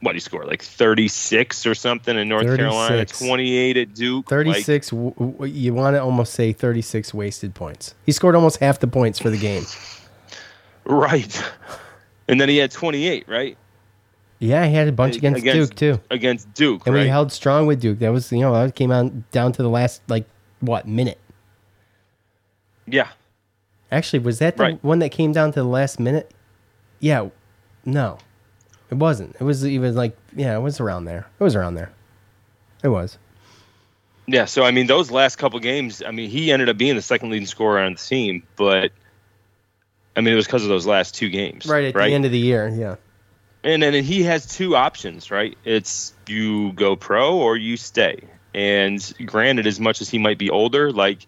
[0.00, 2.58] what he scored like 36 or something in North 36.
[2.58, 4.30] Carolina, 28 at Duke.
[4.30, 7.94] like- 36, w- w- you want to almost say 36 wasted points.
[8.04, 9.64] He scored almost half the points for the game.
[10.84, 11.42] right.
[12.28, 13.56] And then he had 28, right?
[14.38, 16.00] Yeah, he had a bunch against, Duke, too.
[16.10, 17.02] Against Duke, And right?
[17.04, 17.98] we held strong with Duke.
[18.00, 20.26] That was, you know, that came out down to the last, like,
[20.60, 21.18] what, minute?
[22.86, 23.08] yeah.
[23.92, 24.84] Actually, was that the Right.
[24.84, 26.32] one that came down to the last minute?
[27.00, 27.28] Yeah.
[27.84, 28.18] No.
[28.90, 29.36] It wasn't.
[29.40, 31.26] It was even like, yeah, it was around there.
[31.38, 31.90] It was around there.
[32.82, 33.18] It was.
[34.28, 37.02] Yeah, so I mean, those last couple games, I mean, he ended up being the
[37.02, 38.90] second leading scorer on the team, but
[40.16, 42.32] I mean, it was because of those last two games, Right at the end of
[42.32, 42.68] the year.
[42.68, 42.96] Yeah.
[43.62, 45.56] and then he has two options, right?
[45.64, 48.18] It's you go pro or you stay.
[48.54, 51.26] And granted, as much as he might be older, like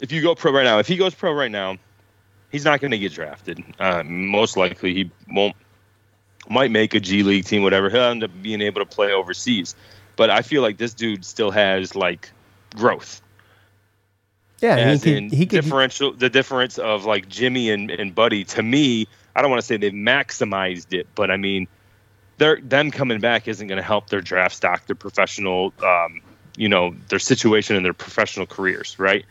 [0.00, 1.76] if you go pro right now, if he goes pro right now,
[2.50, 3.62] he's not going to get drafted.
[3.78, 5.56] Uh, most likely, he won't.
[6.48, 7.90] Might make a G League team, whatever.
[7.90, 9.74] He'll end up being able to play overseas.
[10.14, 12.30] But I feel like this dude still has like
[12.76, 13.20] growth.
[14.60, 14.76] Yeah.
[14.76, 18.62] as he could, he could, differential the difference of like Jimmy and, and Buddy to
[18.62, 21.68] me I don't want to say they've maximized it but I mean
[22.38, 26.22] they're them coming back isn't going to help their draft stock their professional um,
[26.56, 29.26] you know their situation in their professional careers right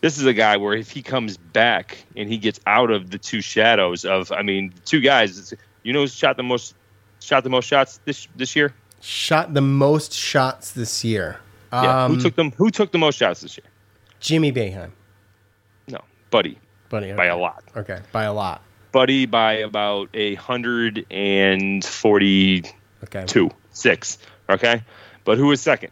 [0.00, 3.18] this is a guy where if he comes back and he gets out of the
[3.18, 6.74] two shadows of I mean two guys you know who's shot the most
[7.20, 11.38] shot the most shots this this year shot the most shots this year.
[11.72, 13.66] yeah Um, who took them who took the most shots this year
[14.20, 14.90] Jimmy Boeheim.
[15.88, 17.12] no Buddy Buddy.
[17.12, 18.00] by a lot Okay.
[18.12, 18.62] By a lot.
[18.92, 22.70] Buddy by about a hundred and forty-two,
[23.04, 23.24] Okay.
[23.26, 24.18] Two six.
[24.48, 24.82] Okay,
[25.24, 25.90] but who was second?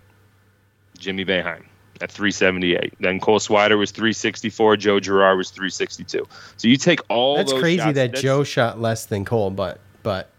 [0.96, 1.64] Jimmy Boeheim
[2.00, 2.94] at three seventy-eight.
[3.00, 4.76] Then Cole Swider was three sixty-four.
[4.76, 6.26] Joe Girard was three sixty-two.
[6.56, 9.80] So you take all That's crazy shots, that that's- Joe shot less than Cole, but
[10.02, 10.30] but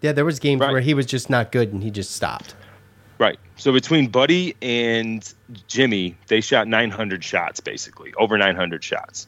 [0.00, 0.72] yeah, there was games Right.
[0.72, 2.54] where he was just not good and he just stopped.
[3.18, 3.38] Right.
[3.56, 5.32] So between Buddy and
[5.68, 9.26] Jimmy, they shot 900 shots, basically over 900 shots.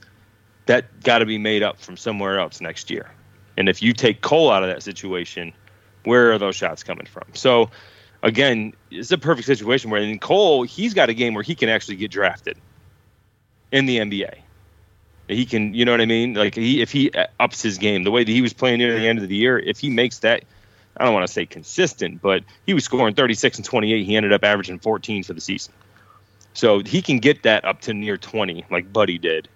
[0.67, 3.09] That got to be made up from somewhere else next year.
[3.57, 5.53] And if you take Cole out of that situation,
[6.05, 7.23] where are those shots coming from?
[7.35, 7.71] So
[8.27, 11.69] again, it's a perfect situation where in Cole, he's got a game where he can
[11.69, 12.59] actually get drafted
[13.71, 14.39] in the NBA.
[15.29, 16.35] He can, you know what I mean?
[16.35, 17.11] Like he, if he
[17.41, 19.59] ups his game the way that he was playing near the end of the year,
[19.59, 20.45] if he makes that,
[20.97, 24.05] I don't want to say consistent, but he was scoring 36 and 28.
[24.05, 25.73] He ended up averaging 14 for the season.
[26.55, 29.49] So he can get that up to near 20, like Buddy did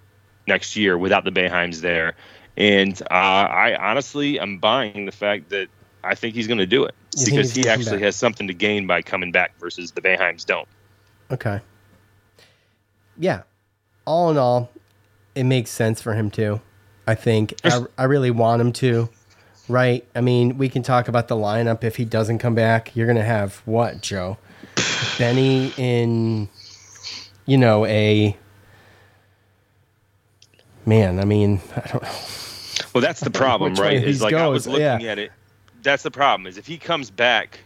[0.47, 2.15] next year without the Boeheims there.
[2.57, 5.67] And uh, I honestly, I'm buying the fact that
[6.03, 8.05] I think he's going to do it You because he actually back?
[8.05, 10.67] has something to gain by coming back versus the Boeheims don't.
[11.29, 11.59] Okay.
[13.17, 13.43] Yeah.
[14.05, 14.71] All in all,
[15.35, 16.61] it makes sense for him to.
[17.07, 19.09] I think I, I really want him to.
[19.69, 20.05] Right?
[20.15, 22.95] I mean, we can talk about the lineup if he doesn't come back.
[22.95, 24.37] You're going to have what, Joe?
[25.17, 26.49] Benny in
[27.45, 28.37] you know, a
[30.85, 32.09] man, I mean, I don't know.
[32.93, 34.03] Well, that's the problem, right?
[34.03, 35.11] Is like I was looking yeah.
[35.11, 35.31] at it.
[35.81, 36.47] That's the problem.
[36.47, 37.59] Is if he comes back,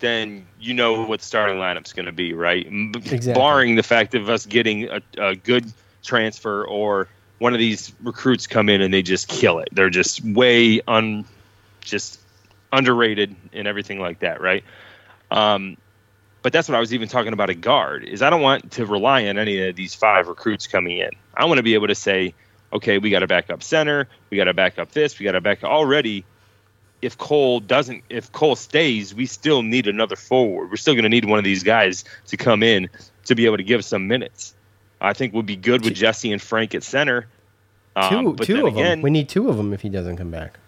[0.00, 2.66] then you know what the starting lineup's going to be, right?
[2.66, 3.32] Exactly.
[3.34, 7.08] Barring the fact of us getting a, a good transfer or
[7.38, 9.68] one of these recruits come in and they just kill it.
[9.72, 11.24] They're just way un,
[11.80, 12.20] just
[12.72, 14.64] underrated and everything like that, right?
[15.30, 15.76] Um,
[16.42, 18.86] but that's what I was even talking about a guard is I don't want to
[18.86, 21.10] rely on any of these five recruits coming in.
[21.34, 22.34] I want to be able to say,
[22.72, 25.40] okay, we got a backup center, we got a back up this, we got a
[25.40, 26.24] back already.
[27.00, 30.70] If Cole doesn't, if Cole stays, we still need another forward.
[30.70, 32.88] We're still going to need one of these guys to come in
[33.26, 34.54] to be able to give some minutes.
[35.00, 37.26] I think would be good with Jesse and Frank at center.
[37.94, 39.02] Um, Two, but two of again, them.
[39.02, 40.58] We need two of them if he doesn't come back.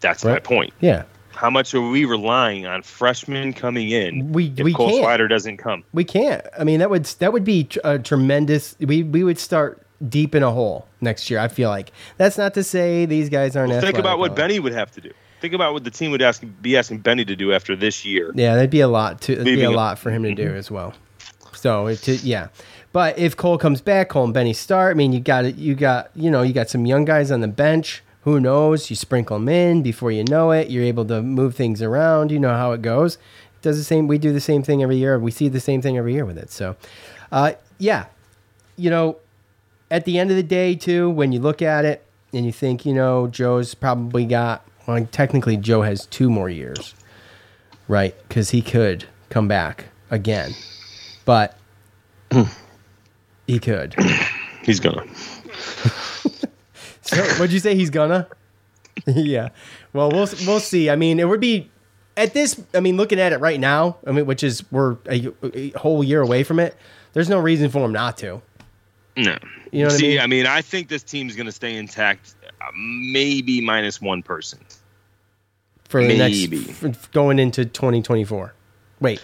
[0.00, 0.72] that's my point.
[0.80, 5.04] Yeah, How much are we relying on freshmen coming in We- if we Cole can't.
[5.04, 5.84] Swider doesn't come?
[5.92, 6.42] we can't.
[6.58, 8.74] I mean, that would that would be a tremendous.
[8.80, 11.38] We we would start deep in a hole next year.
[11.38, 13.72] I feel like that's not to say these guys aren't.
[13.80, 14.34] Think about what.
[14.34, 15.12] Benny would have to do.
[15.40, 18.30] Think about what the team would ask, be asking Benny to do after this year.
[18.34, 20.94] Yeah, that'd be a lot to be a lot for him to do as well.
[21.52, 22.48] So it to, yeah,
[22.92, 24.92] but if Cole comes back, Cole and Benny start.
[24.92, 25.56] I mean, you got it.
[25.56, 28.02] You got you know you got some young guys on the bench.
[28.22, 28.90] Who knows?
[28.90, 30.68] You sprinkle them in before you know it.
[30.68, 32.30] You're able to move things around.
[32.30, 33.16] You know how it goes.
[33.16, 34.08] It does the same.
[34.08, 35.18] We do the same thing every year.
[35.18, 36.50] We see the same thing every year with it.
[36.50, 36.76] So,
[37.32, 38.06] uh, yeah,
[38.76, 39.16] you know,
[39.90, 42.86] at the end of the day, too, when you look at it, and you think,
[42.86, 46.94] you know, Joe's probably got, well, technically, Joe has two more years,
[47.88, 48.14] right?
[48.28, 50.54] Because he could come back again,
[51.24, 51.56] but
[53.46, 53.94] he could.
[54.64, 55.04] He's gonna.
[57.02, 57.74] So, what'd you say?
[57.74, 58.28] He's gonna?
[59.06, 59.48] yeah.
[59.92, 60.90] Well, we'll we'll see.
[60.90, 61.68] I mean, it would be
[62.16, 62.62] at this.
[62.72, 66.04] I mean, looking at it right now, I mean, which is we're a, a whole
[66.04, 66.76] year away from it.
[67.12, 68.42] There's no reason for him not to.
[69.24, 69.36] No.
[69.72, 70.20] You know what I See, mean?
[70.20, 72.34] I mean, I think this team's gonna stay intact.
[72.60, 74.58] Uh, maybe minus one person.
[75.88, 76.58] for the Maybe.
[76.66, 78.54] next f- going into 2024.
[79.00, 79.18] Wait,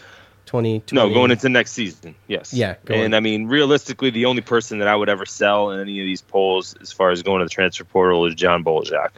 [0.47, 0.83] 2020.
[1.09, 2.15] No, going into next season.
[2.27, 2.53] Yes.
[2.53, 5.79] Yeah, going- And I mean, realistically, the only person that I would ever sell in
[5.81, 8.83] any of these polls, as far as going to the transfer portal, is John Bol
[8.83, 9.11] Ajak.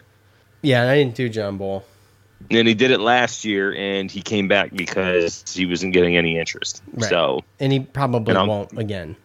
[0.61, 1.85] Yeah, I didn't do John Bol.
[2.51, 6.39] And he did it last year, and he came back because he wasn't getting any
[6.39, 6.83] interest.
[6.93, 7.09] Right.
[7.09, 9.17] So, and he probably And won't again.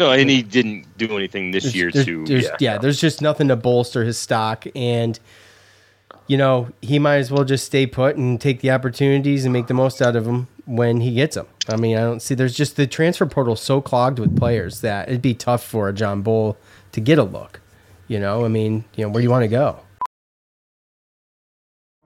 [0.00, 2.24] No, and he didn't do anything this There's- year there's- too.
[2.24, 5.18] there's- yeah, there's just nothing to bolster his stock, and
[6.28, 9.66] you know he might as well just stay put and take the opportunities and make
[9.66, 11.46] the most out of them when he gets them.
[11.68, 12.34] I mean, I don't see.
[12.34, 15.92] There's just the transfer portal so clogged with players that it'd be tough for a
[15.92, 16.56] John Bol
[16.92, 17.60] to get a look.
[18.06, 19.80] You know, I mean, you know, where do you want to go?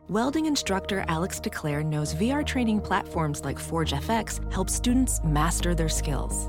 [0.09, 5.88] Welding instructor Alex DeClaire knows VR training platforms like Forge FX help students master their
[5.88, 6.49] skills.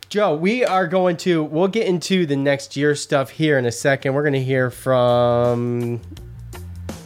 [0.11, 3.71] Joe, we are going to we'll get into the next year stuff here in a
[3.71, 4.13] second.
[4.13, 6.01] We're going to hear from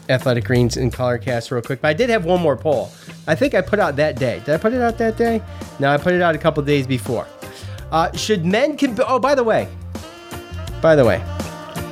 [0.09, 2.89] Athletic Greens and Colorcast real quick, but I did have one more poll.
[3.27, 4.39] I think I put out that day.
[4.43, 5.39] Did I put it out that day?
[5.79, 7.27] No, I put it out a couple days before.
[7.91, 9.67] Uh, should men comp- Oh, by the way,
[10.81, 11.23] by the way,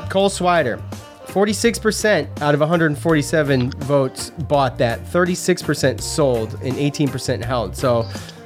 [0.10, 0.82] Cole Swider,
[1.28, 7.78] 46% out of 147 votes bought that, 36% sold, and 18% held.
[7.78, 8.02] So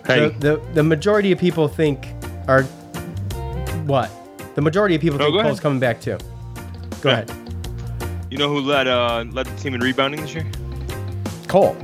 [0.06, 0.30] Hey.
[0.30, 2.08] the, the, the majority of people think
[2.48, 2.64] are
[3.86, 4.10] what?
[4.56, 6.18] The majority of people No, think Cole's coming back too.
[7.02, 7.20] Go Yeah.
[7.20, 7.32] ahead.
[8.30, 10.46] You know who led uh, led the team in rebounding this year?
[11.48, 11.78] Cole.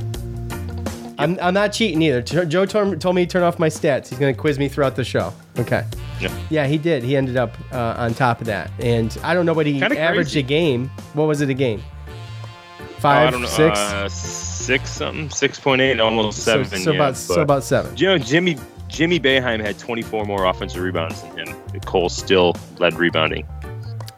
[1.20, 2.22] I'm, I'm not cheating either.
[2.24, 4.10] Jo- Joe told, told me to turn off my stats.
[4.10, 5.32] He's going to quiz me throughout the show.
[5.60, 5.86] Okay.
[6.20, 6.36] Yeah.
[6.50, 7.04] Yeah, he did.
[7.04, 8.72] He ended up uh, on top of that.
[8.80, 10.40] And I don't know what he Kinda averaged crazy.
[10.40, 10.90] a game.
[11.14, 11.82] What was it a game?
[11.86, 13.46] Oh, Five, know.
[13.46, 13.78] six?
[13.80, 16.80] Uh, six something, six point eight, almost so seven.
[16.80, 17.96] so yeah, about so about seven.
[17.96, 18.58] You know, Jimmy
[18.94, 21.56] Jimmy Boeheim had 24 more offensive rebounds than him.
[21.86, 23.46] Cole still led rebounding.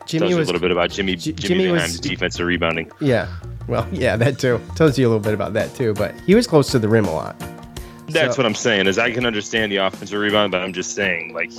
[0.05, 2.91] Jimmy Tells you was a little bit about Jimmy J- Jimmy, Jimmy was- defensive rebounding.
[2.99, 3.27] yeah.
[3.67, 4.61] Well, yeah, that too.
[4.75, 5.93] Tells you a little bit about that too.
[5.95, 7.39] But he was close to the rim a lot.
[8.09, 8.85] That's So- what I'm saying.
[8.87, 11.51] Is I can understand the offensive rebound, but I'm just saying like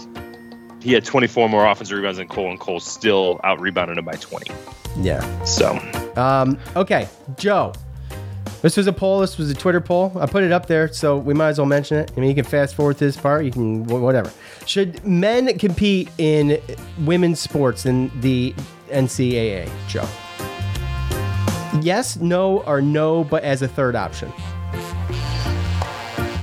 [0.82, 4.12] he had 24 more offensive rebounds than Cole, and Cole still out rebounded him by
[4.12, 4.52] 20.
[5.00, 5.44] Yeah.
[5.44, 5.76] So
[6.16, 7.08] Um, okay,
[7.38, 7.72] Joe.
[8.66, 9.20] This was a poll.
[9.20, 10.10] This was a Twitter poll.
[10.18, 12.10] I put it up there, so we might as well mention it.
[12.16, 13.44] I mean, you can fast forward to this part.
[13.44, 14.32] You can whatever.
[14.66, 16.60] Should men compete in
[17.04, 18.52] women's sports in the
[18.88, 20.08] NCAA, Joe?
[21.80, 24.32] Yes, no, or no, but as a third option.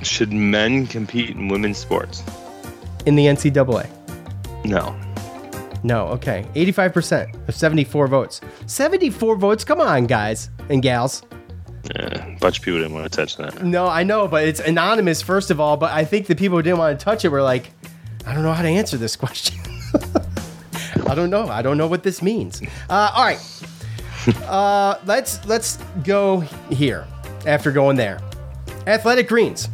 [0.01, 2.24] should men compete in women's sports?
[3.05, 3.89] In the NCAA.
[4.63, 4.95] No.
[5.84, 6.47] No, okay.
[6.55, 8.39] 85% of 74 votes.
[8.65, 9.65] 74 votes?
[9.65, 11.24] Come on, guys and gals.
[11.84, 13.64] Yeah, a bunch of people didn't want to touch that.
[13.64, 15.76] No, I know, but it's anonymous, first of all.
[15.76, 17.72] But I think the people who didn't want to touch it were like,
[18.26, 19.60] I don't know how to answer this question.
[21.08, 21.48] I don't know.
[21.48, 22.62] I don't know what this means.
[22.90, 23.40] Uh, all right.
[24.46, 25.76] Uh, let's let's
[26.06, 27.06] go here
[27.46, 28.22] after going there.
[28.88, 29.68] Athletic Greens.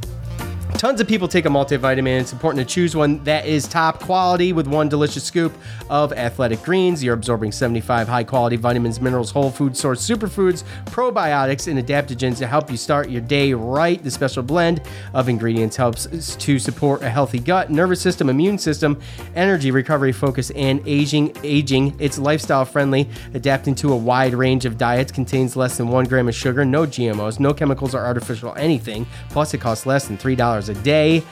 [0.79, 2.21] Tons of people take a multivitamin.
[2.21, 5.51] It's important to choose one that is top quality with one delicious scoop
[5.89, 7.03] of athletic greens.
[7.03, 12.47] You're absorbing 75 high quality vitamins, minerals, whole food source superfoods, probiotics, and adaptogens to
[12.47, 14.01] help you start your day right.
[14.01, 14.81] The special blend
[15.13, 19.01] of ingredients helps to support a healthy gut, nervous system, immune system,
[19.35, 21.35] energy, recovery, focus, and aging.
[21.43, 21.93] Aging.
[21.99, 26.29] It's lifestyle friendly, adapting to a wide range of diets, contains less than one gram
[26.29, 29.05] of sugar, no GMOs, no chemicals or artificial anything.
[29.27, 31.23] Plus, it costs less than $3 a day.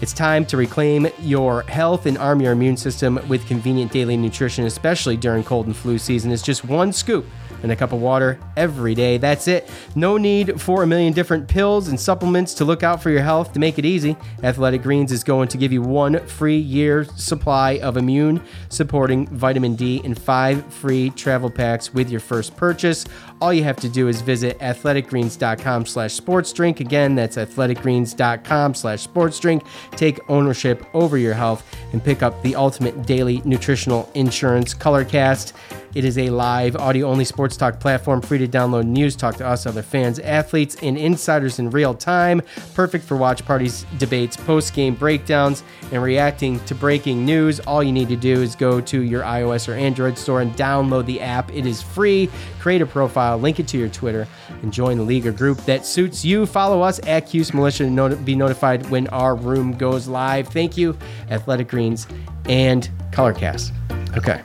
[0.00, 4.64] It's time to reclaim your health and arm your immune system with convenient daily nutrition,
[4.64, 6.30] especially during cold and flu season.
[6.30, 7.26] It's just one scoop
[7.62, 9.18] and a cup of water every day.
[9.18, 9.68] That's it.
[9.96, 13.52] No need for a million different pills and supplements to look out for your health.
[13.54, 17.78] To make it easy, Athletic Greens is going to give you one free year supply
[17.78, 23.04] of immune supporting vitamin D and five free travel packs with your first purchase.
[23.40, 26.80] All you have to do is visit athleticgreens.com slash sports drink.
[26.80, 29.62] Again, that's athleticgreens.com slash sports drink.
[29.92, 35.52] Take ownership over your health and pick up the ultimate daily nutritional insurance colorcast.
[35.94, 39.46] It is a live audio only sports talk platform, free to download news, talk to
[39.46, 42.40] us, other fans, athletes, and insiders in real time.
[42.74, 47.58] Perfect for watch parties, debates, post game breakdowns, and reacting to breaking news.
[47.60, 51.06] All you need to do is go to your iOS or Android store and download
[51.06, 51.52] the app.
[51.52, 52.30] It is free.
[52.60, 54.26] Create a profile, Uh, link it to your Twitter,
[54.62, 56.46] and join the league or group that suits you.
[56.46, 60.48] Follow us at Cuse Militia to not- be notified when our room goes live.
[60.48, 60.96] Thank you,
[61.30, 62.06] Athletic Greens
[62.46, 63.72] and Colorcast.
[64.16, 64.40] Okay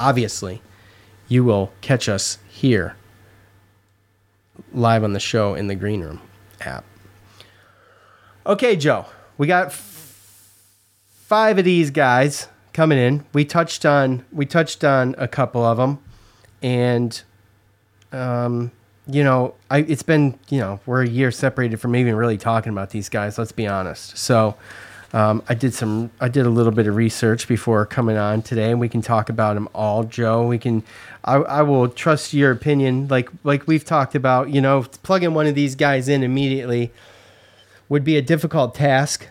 [0.00, 0.62] obviously,
[1.28, 2.96] you will catch us here
[4.72, 6.20] live on the show in the Green Room
[6.60, 6.84] app.
[8.46, 10.56] Okay, Joe, we got f-
[11.26, 13.24] five of these guys coming in.
[13.32, 15.98] We touched on we touched on a couple of them,
[16.62, 17.22] and
[18.12, 18.70] um,
[19.06, 22.72] you know, I it's been you know we're a year separated from even really talking
[22.72, 23.38] about these guys.
[23.38, 24.16] Let's be honest.
[24.16, 24.56] So.
[25.12, 26.12] Um, I did some.
[26.20, 29.28] I did a little bit of research before coming on today, and we can talk
[29.28, 30.46] about them all, Joe.
[30.46, 30.84] We can.
[31.24, 34.50] I, I will trust your opinion, like like we've talked about.
[34.50, 36.92] You know, plugging one of these guys in immediately
[37.88, 39.26] would be a difficult task.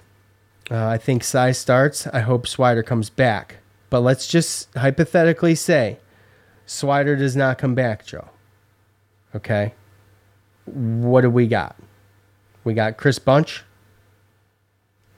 [0.70, 2.06] Uh, I think Cy starts.
[2.08, 3.56] I hope Swider comes back.
[3.90, 5.98] But let's just hypothetically say
[6.68, 8.30] Swider does not come back, Joe.
[9.36, 9.74] Okay.
[10.66, 11.76] What do we got?
[12.64, 13.64] We got Chris Bunch,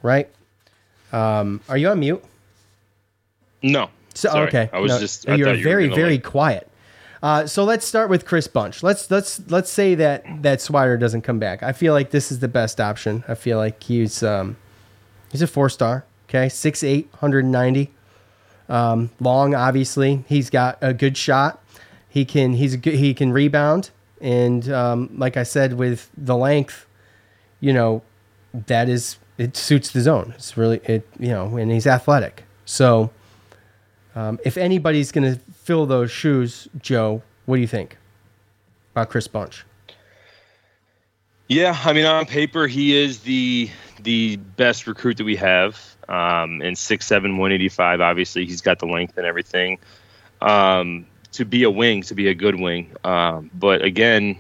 [0.01, 0.30] right?
[1.12, 2.24] Um, are you on mute?
[3.62, 3.89] No.
[4.14, 4.47] So Sorry.
[4.47, 5.28] okay, I was No, just.
[5.30, 6.68] I you're thought you were very very like- quiet.
[7.24, 8.82] Uh, so let's start with Chris Bunch.
[8.84, 11.62] Let's let's let's say that that Swider doesn't come back.
[11.64, 13.24] I feel like this is the best option.
[13.28, 14.57] I feel like he's um,
[15.32, 16.05] he's a four star.
[16.30, 17.91] Okay, six eight, hundred ninety.
[18.70, 20.24] Um, long, obviously.
[20.28, 21.62] He's got a good shot.
[22.09, 23.91] He can he's good, he can rebound,
[24.22, 26.86] and um, like I said, with the length,
[27.59, 28.01] you know,
[28.53, 30.34] that is it suits the zone.
[30.36, 32.43] It's really it you know, and he's athletic.
[32.65, 33.11] So
[34.15, 37.97] um, if anybody's going to fill those shoes, Joe, what do you think
[38.93, 39.65] about Chris Bunch?
[41.47, 43.69] Yeah, I mean, on paper, he is the
[44.01, 45.80] the best recruit that we have.
[46.07, 48.01] Um, and six seven, one eighty five.
[48.01, 49.80] Obviously, he's got the length and everything.
[50.41, 52.91] Um, to be a wing, to be a good wing.
[53.03, 54.39] Um, but again,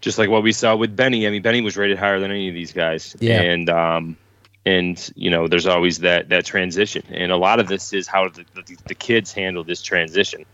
[0.00, 2.48] just like what we saw with Benny, I mean, Benny was rated higher than any
[2.48, 3.16] of these guys.
[3.20, 3.40] Yeah.
[3.42, 4.16] And um,
[4.64, 8.28] and you know, there's always that that transition, and a lot of this is how
[8.28, 10.44] the the, the kids handle this transition.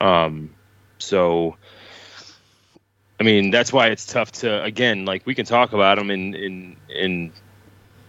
[0.00, 0.54] Um,
[0.98, 1.56] so.
[3.18, 6.34] I mean, that's why it's tough to again, like we can talk about them and
[6.34, 7.32] and and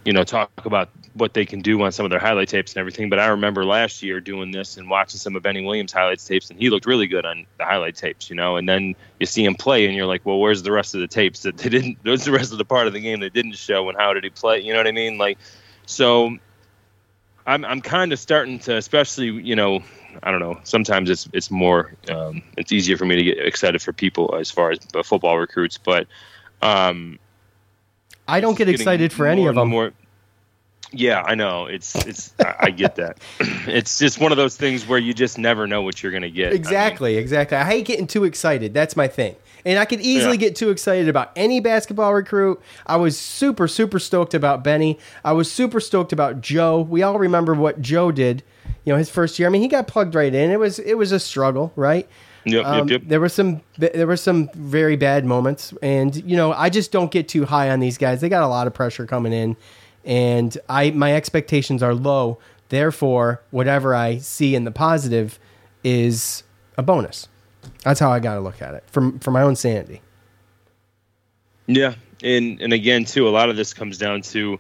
[0.04, 2.80] you know talk about what they can do on some of their highlight tapes and
[2.80, 3.10] everything.
[3.10, 6.50] But I remember last year doing this and watching some of Benny Williams highlights tapes,
[6.50, 8.58] and he looked really good on the highlight tapes, you know.
[8.58, 11.08] And then you see him play, and you're like, well, where's the rest of the
[11.08, 11.98] tapes that they didn't?
[12.04, 14.24] Where's the rest of the part of the game that didn't show, and how did
[14.24, 14.62] he play?
[14.62, 15.18] You know what I mean?
[15.18, 15.38] Like,
[15.86, 16.38] so
[17.46, 19.82] I'm I'm kind of starting to, especially you know,
[20.24, 20.60] I don't know.
[20.64, 24.52] Sometimes it's it's more um, it's easier for me to get excited for people as
[24.52, 26.08] far as football recruits, but
[26.62, 27.20] um,
[28.28, 29.70] I don't get excited for any of them.
[29.70, 29.94] More,
[30.92, 31.66] yeah, I know.
[31.66, 33.20] It's it's I, get that.
[33.40, 36.48] it's just one of those things where you just never know what you're gonna get.
[36.48, 37.58] I mean, Exactly, exactly.
[37.58, 38.74] I hate getting too excited.
[38.74, 39.36] That's my thing.
[39.66, 40.48] And I could easily Yeah.
[40.48, 42.62] get too excited about any basketball recruit.
[42.86, 44.98] I was super, super stoked about Benny.
[45.26, 46.80] I was super stoked about Joe.
[46.80, 48.44] We all remember what Joe did,
[48.86, 49.50] you know, his first year.
[49.50, 50.52] I mean, he got plugged right in.
[50.52, 52.08] It was it was a struggle, right?
[52.46, 53.10] Yep, Um, yep, yep.
[53.10, 57.12] There were some there were some very bad moments, and you know I just don't
[57.12, 58.22] get too high on these guys.
[58.22, 59.58] They got a lot of pressure coming in,
[60.08, 62.40] and I my expectations are low.
[62.70, 65.38] Therefore, whatever I see in the positive
[65.84, 66.44] is
[66.78, 67.28] a bonus.
[67.84, 70.02] That's how I got to look at it from for my own sanity.
[71.68, 74.58] Yeah, and and again too, a lot of this comes down to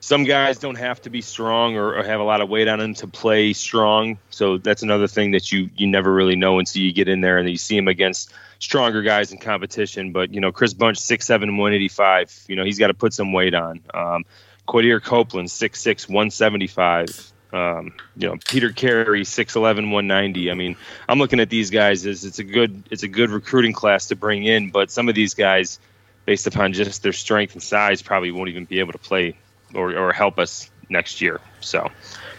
[0.00, 2.78] some guys don't have to be strong or, or have a lot of weight on
[2.78, 4.18] them to play strong.
[4.30, 7.38] So that's another thing that you you never really know until you get in there
[7.38, 10.10] and you see him against stronger guys in competition.
[10.12, 12.32] But you know, Chris Bunch six seven one eighty five.
[12.48, 13.80] You know, he's got to put some weight on.
[13.94, 14.24] Um,
[14.66, 17.32] Quadir Copeland six six one seventy five.
[17.52, 20.50] Um, you know, Peter Carey 6'11", 190.
[20.50, 20.76] I mean,
[21.08, 24.16] I'm looking at these guys as it's a good it's a good recruiting class to
[24.16, 25.78] bring in, but some of these guys
[26.26, 29.36] based upon just their strength and size, probably won't even be able to play
[29.72, 31.40] or, or help us next year.
[31.60, 31.90] So,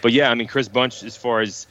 [0.02, 1.66] but yeah, I mean, Chris Bunch, as far as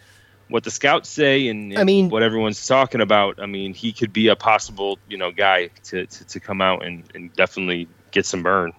[0.49, 3.93] what the scouts say and, and I mean- what everyone's talking about, I mean, he
[3.93, 7.87] could be a possible, you know, guy to, to, to come out and, and definitely
[8.11, 8.73] get some burn.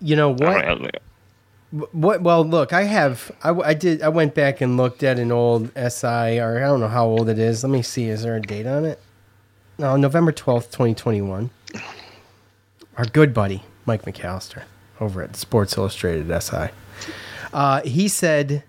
[0.00, 1.00] You know what?
[1.92, 2.22] What?
[2.22, 3.30] Well, look, I have.
[3.42, 4.00] I, I did.
[4.02, 7.28] I went back and looked at an old SI, or I don't know how old
[7.28, 7.62] it is.
[7.62, 8.08] Let me see.
[8.08, 9.00] Is there a date on it?
[9.76, 11.50] No, November twelfth, twenty twenty one.
[12.96, 14.62] Our good buddy Mike McAllister
[15.00, 16.68] over at Sports Illustrated SI.
[17.52, 18.64] Uh, he said,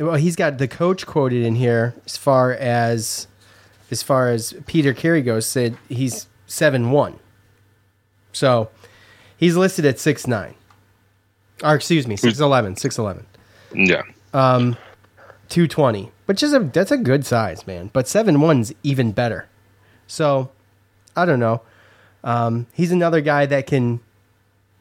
[0.00, 3.26] well, he's got the coach quoted in here as far as
[3.90, 5.46] as far as Peter Carey goes.
[5.46, 7.18] Said he's seven one.
[8.32, 8.70] So
[9.38, 10.54] he's listed at six nine.
[11.64, 13.22] Or excuse me, 6'11", 6'11",
[13.74, 14.02] Yeah.
[15.48, 17.90] 220, which is a that's a good size, man.
[17.92, 19.48] But seven one's even better.
[20.06, 20.50] So
[21.16, 21.62] I don't know.
[22.22, 24.00] Um, he's another guy that can,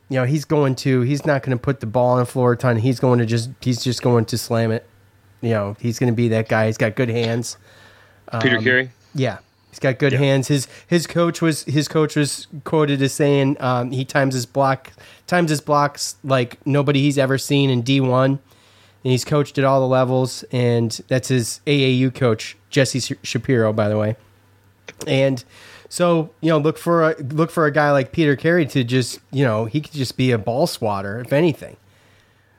[0.10, 2.52] you know, he's going to he's not going to put the ball on the floor
[2.54, 2.78] a ton.
[2.78, 4.86] He's going to just he's just going to slam it.
[5.42, 6.66] You know, he's going to be that guy.
[6.68, 7.58] He's got good hands.
[8.42, 8.92] Peter Um, Carey?
[9.16, 9.38] Yeah,
[9.78, 10.48] he's got good hands.
[10.48, 14.92] His his coach was his coach was quoted as saying um, he times his block
[15.28, 19.64] times his blocks like nobody he's ever seen in D one, and he's coached at
[19.64, 20.44] all the levels.
[20.52, 24.16] And that's his AAU coach Jesse Shapiro, by the way.
[25.06, 25.44] And
[25.90, 29.20] so you know, look for a look for a guy like Peter Carey to just
[29.32, 31.78] you know he could just be a ball swatter if anything.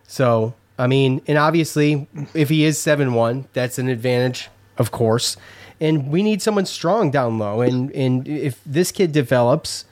[0.07, 5.37] So I mean, and obviously, if he is seven one, that's an advantage, of course.
[5.81, 7.61] And we need someone strong down low.
[7.61, 9.85] And and if this kid develops,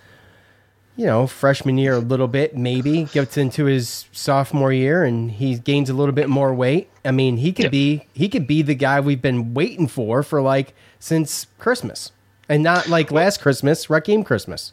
[0.97, 5.59] you know, freshman year a little bit, maybe gets into his sophomore year and he
[5.59, 6.91] gains a little bit more weight.
[7.05, 10.43] I mean, he could be he could be the guy we've been waiting for for
[10.43, 12.11] like since Christmas,
[12.49, 14.73] and not like last Christmas, Rakeem Christmas.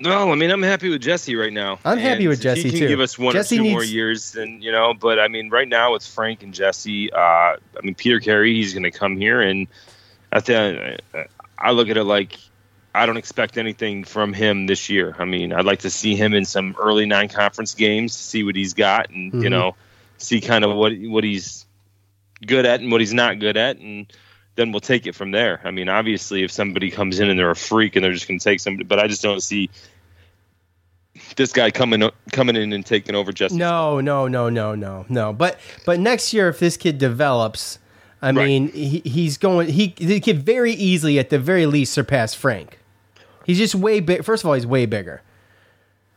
[0.00, 1.78] No, I mean I'm happy with Jesse right now.
[1.84, 2.88] I'm happy with Jesse, He can too.
[2.88, 4.94] give us one Jesse or two more years, and you know.
[4.94, 8.74] But I mean, right now with Frank and Jesse, uh, I mean Peter Carey, he's
[8.74, 9.68] going to come here, and
[10.32, 11.00] I think
[11.58, 12.38] I look at it like
[12.94, 15.14] I don't expect anything from him this year.
[15.18, 18.74] I mean, I'd like to see him in some early non-conference games, see what he's
[18.74, 19.50] got, and you Mhm.
[19.50, 19.76] know,
[20.18, 21.66] see kind of what what he's
[22.46, 24.12] good at and what he's not good at, and
[24.56, 25.60] then we'll take it from there.
[25.64, 28.38] I mean, obviously, if somebody comes in and they're a freak and they're just going
[28.38, 29.70] to take somebody, but I just don't see
[31.36, 33.56] this guy coming coming in and taking over Jesse.
[33.56, 35.32] No, no, no, no, no, no.
[35.32, 37.78] But but next year, if this kid develops,
[38.22, 38.34] I Right.
[38.46, 39.68] mean, he, he's going.
[39.68, 42.78] He he could very easily, at the very least, surpass Frank.
[43.44, 44.24] He's just way big.
[44.24, 45.22] First of all, he's way bigger.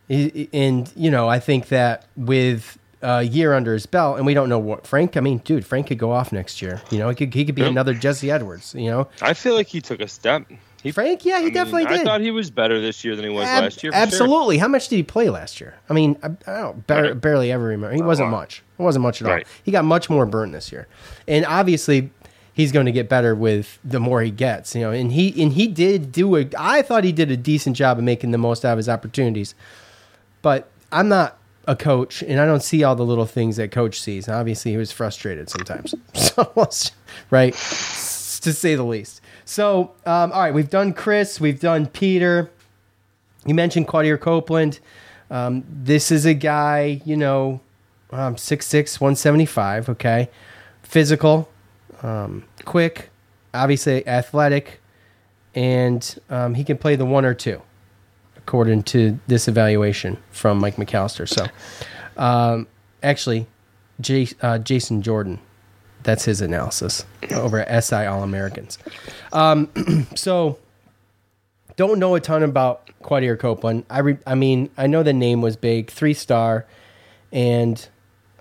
[0.08, 4.34] He, and you know, I think that with a year under his belt, and we
[4.36, 5.18] don't know what Frank.
[5.18, 6.82] I mean, dude, Frank could go off next year.
[6.92, 7.72] You know, he could he could be Yep.
[7.72, 8.76] another Jesse Edwards.
[8.78, 10.44] You know, I feel like he took a step.
[10.86, 12.06] He, Frank, yeah, he I mean, definitely I did.
[12.06, 13.92] thought he was better this year than he was Ab- last year.
[13.92, 14.04] for sure.
[14.04, 14.58] absolutely.
[14.60, 15.74] How much did he play last year?
[15.90, 17.20] I mean, I, I don't bar- Right.
[17.22, 17.96] barely ever remember.
[17.96, 18.64] He wasn't much.
[18.78, 19.40] It wasn't much at all.
[19.64, 20.88] He got much more burnt this year,
[21.28, 22.12] and obviously,
[22.54, 24.76] he's going to get better with the more he gets.
[24.76, 26.46] You know, and he and he did do a.
[26.58, 29.56] I thought he did a decent job of making the most out of his opportunities,
[30.44, 34.00] but I'm not a coach, and I don't see all the little things that coach
[34.00, 34.28] sees.
[34.28, 35.96] And Obviously, he was frustrated sometimes.
[36.14, 36.54] so,
[37.32, 39.22] right, to say the least.
[39.46, 42.50] So, um, all right, we've done Chris, we've done Peter.
[43.46, 44.80] You mentioned Quadir Copeland.
[45.30, 47.62] Um, this is a guy, you know,
[48.12, 50.30] um, 6'6", 175, okay?
[50.82, 51.48] Physical,
[52.02, 53.12] um, quick,
[53.54, 54.82] obviously athletic,
[55.54, 57.62] and um, he can play the one or two,
[58.38, 61.30] according to this evaluation from Mike McAllister.
[61.30, 61.46] So,
[62.18, 62.68] um,
[63.04, 63.46] actually,
[64.42, 65.40] uh, Jason Jordan,
[66.06, 68.78] that's his analysis over at SI All Americans.
[69.34, 69.70] Um,
[70.16, 70.58] so,
[71.76, 73.86] don't know a ton about Quadir Copeland.
[73.90, 76.66] I re- I mean, I know the name was big, three star,
[77.32, 77.86] and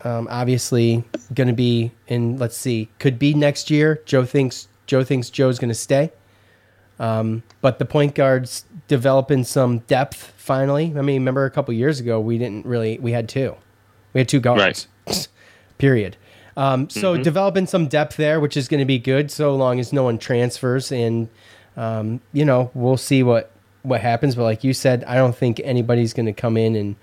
[0.05, 2.37] um, obviously going to be in.
[2.37, 4.03] Let's see, could be next year.
[4.05, 6.12] Joe thinks Joe thinks Joe's going to stay,
[7.01, 10.93] um, but the point guards developing some depth finally.
[10.97, 13.57] I mean, remember a couple years ago we didn't really we had two,
[14.12, 14.87] we had two guards,
[15.79, 16.19] period.
[16.57, 19.93] Um, so developing some depth there, which is going to be good, so long as
[19.93, 21.29] no one transfers and
[21.77, 23.51] um, you know, we'll see what
[23.83, 24.35] what happens.
[24.35, 26.97] But like you said, I don't think anybody's going to come in and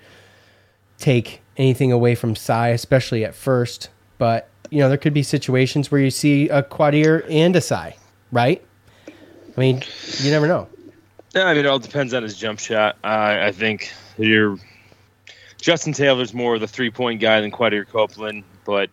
[0.98, 3.90] take anything away from Psy, especially at first.
[4.18, 7.92] But you know, there could be situations where you see a Quadir and a Psy,
[8.30, 8.64] right?
[9.06, 9.82] I mean,
[10.18, 10.68] you never know.
[11.34, 12.96] Yeah, I mean, it all depends on his jump shot.
[13.04, 14.58] I I think you're
[15.60, 18.90] Justin Taylor's more of the three point guy than Quadir Copeland, but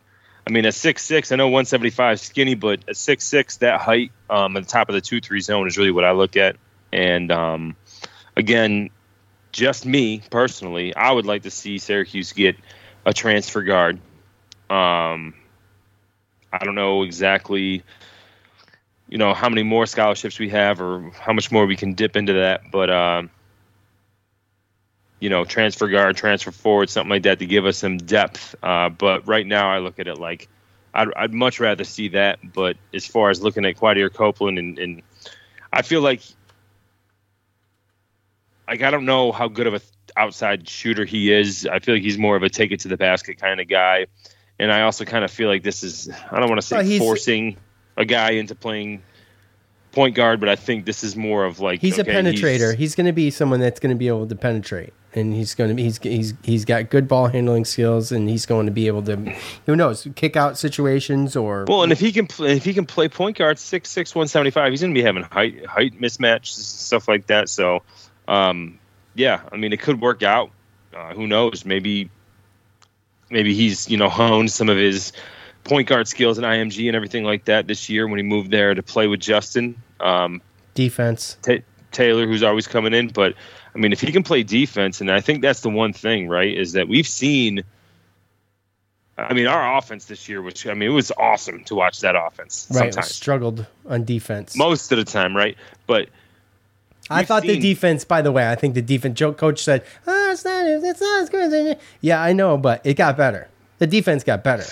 [0.49, 1.31] I mean, a six six.
[1.31, 4.69] I know one seventy five skinny, but a six six that height um, at the
[4.69, 6.55] top of the two three zone is really what I look at.
[6.91, 7.75] And um,
[8.35, 8.89] again,
[9.51, 12.55] just me personally, I would like to see Syracuse get
[13.05, 13.99] a transfer guard.
[14.71, 15.35] Um,
[16.51, 17.83] I don't know exactly,
[19.07, 22.15] you know, how many more scholarships we have or how much more we can dip
[22.15, 23.29] into that, but um,
[25.19, 28.55] you know, transfer guard, transfer forward, something like that to give us some depth.
[28.63, 30.47] Uh, but right now, I look at it like
[30.93, 32.39] I'd, I'd much rather see that.
[32.53, 35.01] But as far as looking at Quadir Copeland, and, and
[35.71, 36.21] I feel like
[38.67, 39.81] like I don't know how good of a
[40.15, 41.67] outside shooter he is.
[41.67, 44.07] I feel like he's more of a take it to the basket kind of guy.
[44.59, 46.99] And I also kind of feel like this is I don't want to say Well,
[46.99, 47.57] forcing
[47.97, 49.01] a guy into playing
[49.91, 52.75] point guard, but I think this is more of like He's okay, a penetrator.
[52.75, 55.69] He's, going to be someone that's going to be able to penetrate, and he's going
[55.69, 58.87] to be he's he's he's got good ball handling skills, and he's going to be
[58.87, 59.15] able to
[59.65, 62.85] who knows kick out situations or Well, and if he can play, if he can
[62.85, 65.99] play point guard six six one seventy five, he's going to be having height height
[65.99, 67.49] mismatch stuff like that.
[67.49, 67.83] So,
[68.27, 68.79] um,
[69.15, 70.51] yeah, I mean, it could work out.
[70.93, 71.65] Uh, who knows?
[71.65, 72.09] Maybe
[73.29, 75.13] maybe he's you know honed some of his
[75.63, 78.73] point guard skills in IMG and everything like that this year when he moved there
[78.73, 80.41] to play with Justin um,
[80.73, 81.37] defense.
[81.41, 81.57] Ta
[81.91, 83.07] Taylor, who's always coming in.
[83.07, 83.33] But
[83.75, 86.55] I mean, if he can play defense, and I think that's the one thing, right,
[86.55, 87.63] is that we've seen.
[89.17, 92.15] I mean, our offense this year, which I mean, it was awesome to watch that
[92.15, 92.67] offense.
[92.71, 94.55] Right, Sometimes, struggled on defense.
[94.55, 95.57] most of the time, right?
[95.87, 96.07] But
[97.09, 98.05] I thought the defense.
[98.05, 99.17] By the way, I think the defense.
[99.17, 100.65] Joe coach said, oh, "It's not.
[100.65, 103.49] It's not as good." as Yeah, I know, but it got better.
[103.79, 104.65] The defense got better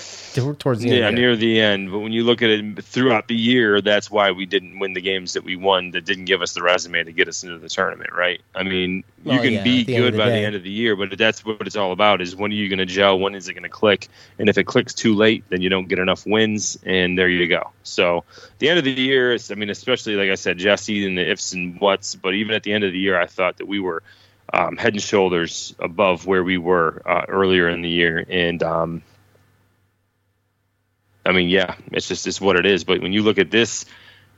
[0.60, 0.98] towards the end.
[1.00, 1.92] yeah, near the end.
[1.92, 5.02] But when you look at it throughout the year, that's why we didn't win the
[5.02, 5.92] games that we won.
[5.92, 8.42] That didn't give us the resume to get us into the tournament, right?
[8.54, 10.42] I mean, you Well, can yeah, be good the by day.
[10.42, 12.70] the end of the year, but that's what it's all about: is when are you
[12.70, 13.18] going to gel?
[13.18, 14.10] When is it going to click?
[14.38, 17.48] And if it clicks too late, then you don't get enough wins, and there you
[17.48, 17.72] go.
[17.84, 18.26] So
[18.60, 21.54] the end of the year, I mean, especially like I said, Jesse and the ifs
[21.54, 22.14] and whats.
[22.16, 24.04] But even at the end of the year, I thought that we were
[24.54, 29.02] um, head and shoulders above where we were uh, earlier in the year, and um,
[31.26, 32.84] I mean, yeah, it's just it's what it is.
[32.84, 33.86] But when you look at this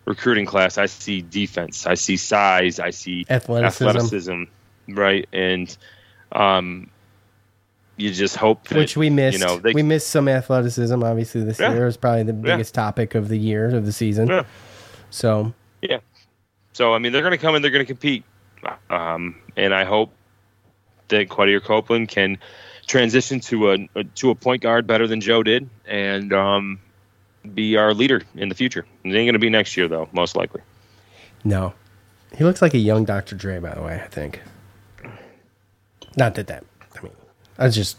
[0.05, 3.87] recruiting class, I see defense, I see size, I see Athleticism.
[3.87, 4.43] athleticism,
[4.89, 5.27] right?
[5.31, 5.75] And
[6.31, 6.89] um,
[7.97, 9.37] you just hope that which we missed.
[9.39, 11.03] You know, they, we missed some athleticism.
[11.03, 11.73] Obviously, this Yeah.
[11.73, 12.55] year is probably the Yeah.
[12.55, 14.27] biggest topic of the year of the season.
[14.29, 14.43] Yeah.
[15.11, 15.99] So yeah.
[16.73, 18.23] So I mean, they're going to come and they're going to compete,
[18.89, 20.11] um, and I hope
[21.09, 22.37] that Quadir Copeland can
[22.87, 26.79] transition to a, a to a point guard better than Joe did, and um,
[27.53, 28.85] be our leader in the future.
[29.03, 30.61] It ain't going to be next year though, most likely.
[31.43, 31.73] no,
[32.37, 33.35] he looks like a young Dr.
[33.35, 33.59] Dre.
[33.59, 34.41] By the way, I think.
[36.17, 36.63] Not that that.
[36.97, 37.11] I mean,
[37.55, 37.97] that's just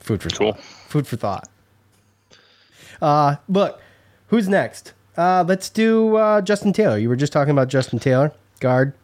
[0.00, 0.52] food for Cool.
[0.52, 0.62] thought.
[0.62, 1.48] Food for thought.
[3.00, 3.80] Uh, look,
[4.28, 4.92] who's next?
[5.16, 6.98] Uh, let's do uh, Justin Taylor.
[6.98, 8.94] You were just talking about Justin Taylor, guard,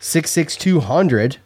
[0.00, 1.38] six six two hundred.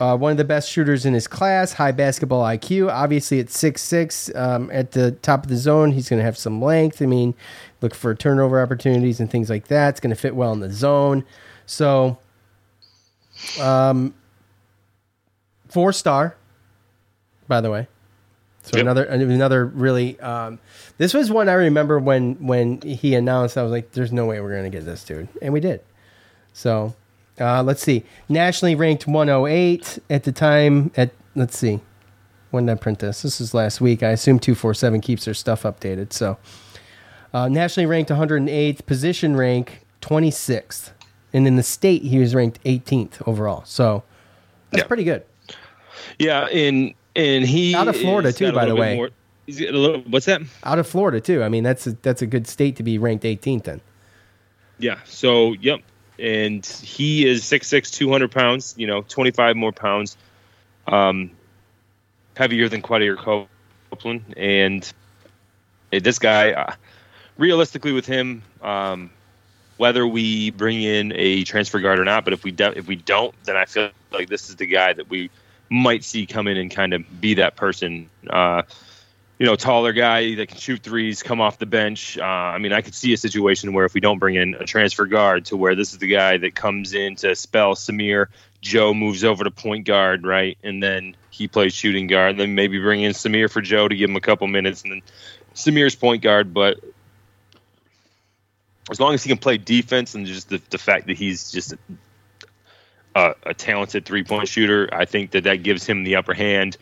[0.00, 2.88] Uh, one of the best shooters in his class, high basketball IQ.
[2.88, 6.38] Obviously, at six six, um, at the top of the zone, he's going to have
[6.38, 7.02] some length.
[7.02, 7.34] I mean,
[7.80, 9.88] look for turnover opportunities and things like that.
[9.90, 11.24] It's going to fit well in the zone.
[11.66, 12.16] So,
[13.60, 14.14] um,
[15.68, 16.36] four star,
[17.48, 17.88] by the way.
[18.62, 18.82] So Yep.
[18.82, 20.18] another another really.
[20.20, 20.58] Um,
[20.98, 23.56] this was one I remember when when he announced.
[23.58, 25.80] I was like, "There's no way we're going to get this dude," and we did.
[26.52, 26.94] So
[27.40, 28.04] uh, let's see.
[28.28, 30.90] Nationally ranked 108 at the time.
[30.96, 31.80] At let's see,
[32.50, 33.22] when did I print this?
[33.22, 34.02] This is last week.
[34.02, 36.12] I assume 247 keeps their stuff updated.
[36.12, 36.36] So
[37.32, 40.90] uh, nationally ranked 108th, position rank 26th,
[41.32, 43.62] and in the state he was ranked 18th overall.
[43.64, 44.02] So
[44.70, 44.86] that's Yeah.
[44.88, 45.24] pretty good.
[46.18, 48.94] Yeah, and and he Out of Florida, too, by the way.
[48.96, 49.10] More,
[49.46, 50.40] he's a little, what's that?
[50.62, 51.42] Out of Florida too.
[51.42, 53.80] I mean that's a, that's a good state to be ranked 18th in.
[54.78, 54.98] Yeah.
[55.04, 55.80] So yep,
[56.18, 58.74] and he is 6'6", 200 pounds.
[58.76, 60.16] You know, twenty five more pounds,
[60.86, 61.30] um,
[62.36, 63.16] heavier than Quadir
[63.90, 64.90] Copeland, and
[65.90, 66.74] this guy, uh,
[67.36, 69.10] realistically, with him, um,
[69.76, 72.96] whether we bring in a transfer guard or not, but if we de- if we
[72.96, 75.30] don't, then I feel like this is the guy that we
[75.70, 78.10] might see come in and kind of be that person.
[78.28, 78.62] Uh,
[79.38, 82.18] you know, taller guy that can shoot threes, come off the bench.
[82.18, 84.64] Uh, I mean, I could see a situation where if we don't bring in a
[84.64, 88.26] transfer guard, to where this is the guy that comes in to spell Symir,
[88.60, 92.36] Joe moves over to point guard, right, and then he plays shooting guard.
[92.36, 95.02] Then maybe bring in Symir for Joe to give him a couple minutes, and then
[95.54, 96.52] Symir's point guard.
[96.52, 96.80] But
[98.90, 101.74] as long as he can play defense and just the, the fact that he's just
[103.14, 106.76] a, a talented three point shooter, I think that that gives him the upper hand,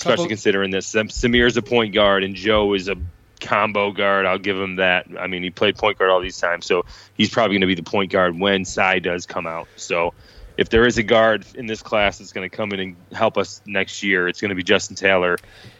[0.00, 0.86] especially Couple- considering this.
[0.86, 2.96] Sam- Symir's a point guard and Joe is a
[3.40, 4.24] combo guard.
[4.26, 5.06] I'll give him that.
[5.18, 6.84] I mean, he played point guard all these times, so
[7.14, 9.68] he's probably going to be the point guard when Cy does come out.
[9.76, 10.14] So
[10.56, 13.36] if there is a guard in this class that's going to come in and help
[13.36, 15.36] us next year, it's going to be Justin Taylor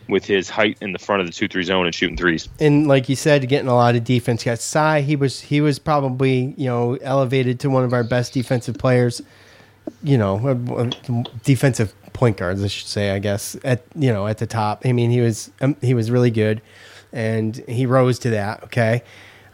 [0.09, 2.49] with his height in the front of the two three zone and shooting threes.
[2.59, 4.45] And like you said, getting a lot of defense.
[4.45, 5.01] Got Cy.
[5.01, 9.23] He was he was probably you know elevated to one of our best defensive players.
[10.03, 13.13] You know, uh, defensive point guards, I should say.
[13.13, 14.83] I guess at you know at the top.
[14.85, 16.61] I mean, he was um, he was really good,
[17.13, 18.63] and he rose to that.
[18.65, 19.03] Okay.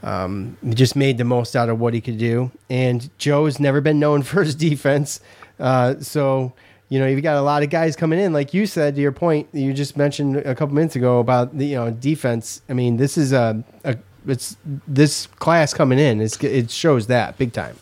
[0.02, 2.50] Um, he just made the most out of what he could do.
[2.68, 5.20] And Joe has never been known for his defense.
[5.58, 6.52] Uh, so,
[6.88, 9.10] you know, you've got a lot of guys coming in, like you said, to your
[9.10, 12.60] point, you just mentioned a couple minutes ago about the, you know, defense.
[12.68, 13.96] I mean, this is a, a
[14.26, 14.56] it's
[14.86, 16.20] this class coming in.
[16.20, 17.76] It's, it shows that big time,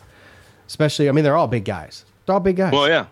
[0.67, 2.05] especially, I mean, they're all big guys.
[2.25, 2.71] They're all big guys.
[2.71, 3.07] Well, yeah.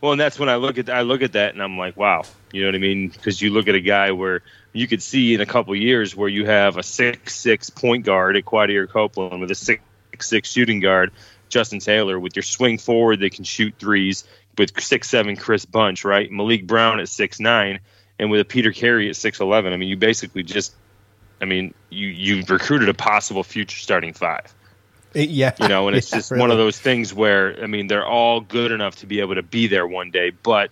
[0.00, 2.22] Well, and that's when I look at I look at that and I'm like, wow,
[2.52, 3.08] you know what I mean?
[3.08, 4.42] Because you look at a guy where
[4.72, 8.36] you could see in a couple years where you have a six six point guard
[8.36, 9.82] at Quadir Copeland with a six
[10.20, 11.10] six shooting guard,
[11.48, 14.24] Justin Taylor, with your swing forward that can shoot threes
[14.56, 16.30] with six seven Chris Bunch, right?
[16.30, 17.80] Malik Brown at six nine,
[18.18, 19.72] and with a Peter Carey at six eleven.
[19.72, 20.74] I mean, you basically just,
[21.40, 24.54] I mean, you you recruited a possible future starting five.
[25.14, 26.40] Yeah, you know, and it's yeah, just really.
[26.40, 29.42] one of those things where I mean, they're all good enough to be able to
[29.42, 30.70] be there one day, but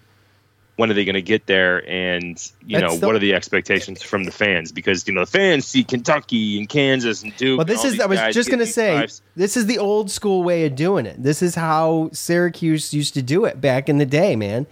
[0.77, 3.33] when are they going to get there and you That's know the- what are the
[3.33, 7.57] expectations from the fans because you know the fans see kentucky and kansas and duke
[7.57, 7.99] Well, this is.
[7.99, 9.23] I was just going to say, fives.
[9.37, 11.23] this is the old school way of doing it.
[11.23, 14.67] This is how Syracuse used to do it back in the day, man.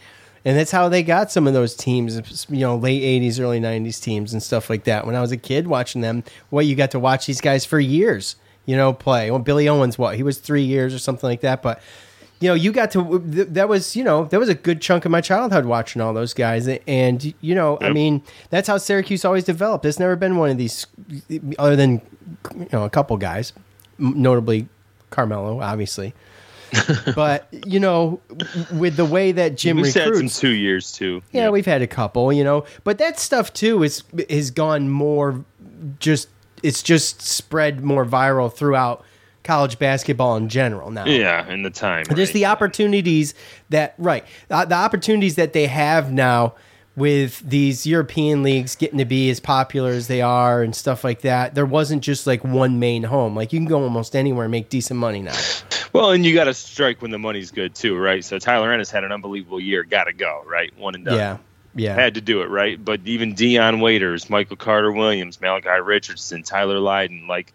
[0.45, 3.99] And that's how they got some of those teams, you know, late '80s, early '90s
[4.03, 5.07] teams and stuff like that.
[5.07, 7.81] When I was a kid watching them, well, you got to watch these guys for
[7.81, 8.37] years,
[8.67, 9.31] you know, play.
[9.31, 11.81] Well, Billy Owens, what he was three years or something like that, but
[12.41, 15.11] you know, you got to that was you know that was a good chunk of
[15.11, 19.45] my childhood watching all those guys, and you know, I mean, that's how Syracuse always
[19.45, 19.83] developed.
[19.83, 20.87] There's never been one of these,
[21.59, 22.03] other than
[22.55, 23.53] you know a couple guys,
[23.99, 24.69] notably
[25.11, 26.13] Carmelo, obviously.
[27.15, 28.21] but you know,
[28.73, 31.83] with the way that Jim we've had some recruits, two years too yeah, we've had
[31.83, 35.45] a couple, you know, but that stuff too is has gone more
[36.01, 36.29] just
[36.65, 39.05] it's just spread more viral throughout
[39.45, 41.05] college basketball in general now.
[41.05, 42.33] yeah in the time Just right?
[42.33, 43.35] the opportunities
[43.69, 46.55] that right, uh, the opportunities that they have now
[46.97, 51.23] with these European leagues getting to be as popular as they are and stuff like
[51.23, 51.53] that.
[51.57, 53.35] There wasn't just like one main home.
[53.35, 55.35] Like you can go almost anywhere and make decent money now.
[55.93, 58.91] well and you got to strike when the money's good too right so tyler ennis
[58.91, 61.37] had an unbelievable year gotta go right one and done Yeah,
[61.75, 61.95] yeah.
[61.95, 66.79] had to do it right but even Dion waiters michael carter williams malachi richardson tyler
[66.79, 67.53] lydon like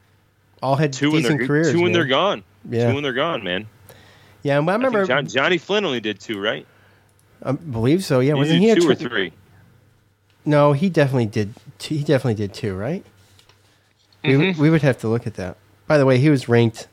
[0.61, 1.71] All had two in their careers.
[1.71, 1.85] two man.
[1.87, 2.91] and they're gone Yeah.
[2.91, 3.67] two and they're gone man
[4.43, 5.05] Yeah, and I I remember.
[5.05, 6.65] John, johnny flynn only did two right
[7.41, 8.19] I believe so.
[8.19, 9.31] Yeah, You wasn't he two or three
[10.45, 11.53] No, he definitely did.
[11.77, 13.05] Two, he definitely did two, right?
[14.25, 14.61] We, Mm-hmm.
[14.61, 15.55] we would have to look at that.
[15.87, 16.89] By the way, he was ranked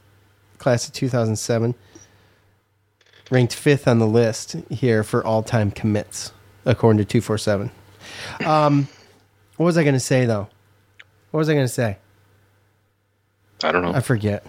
[0.59, 1.75] class of 2007,
[3.31, 6.31] ranked fifth on the list here for all time commits,
[6.67, 7.71] according to 247.
[8.45, 8.89] Um,
[9.57, 10.49] what was I going to say, though?
[11.31, 11.99] What was I going to say?
[13.65, 14.45] i don't know I forget.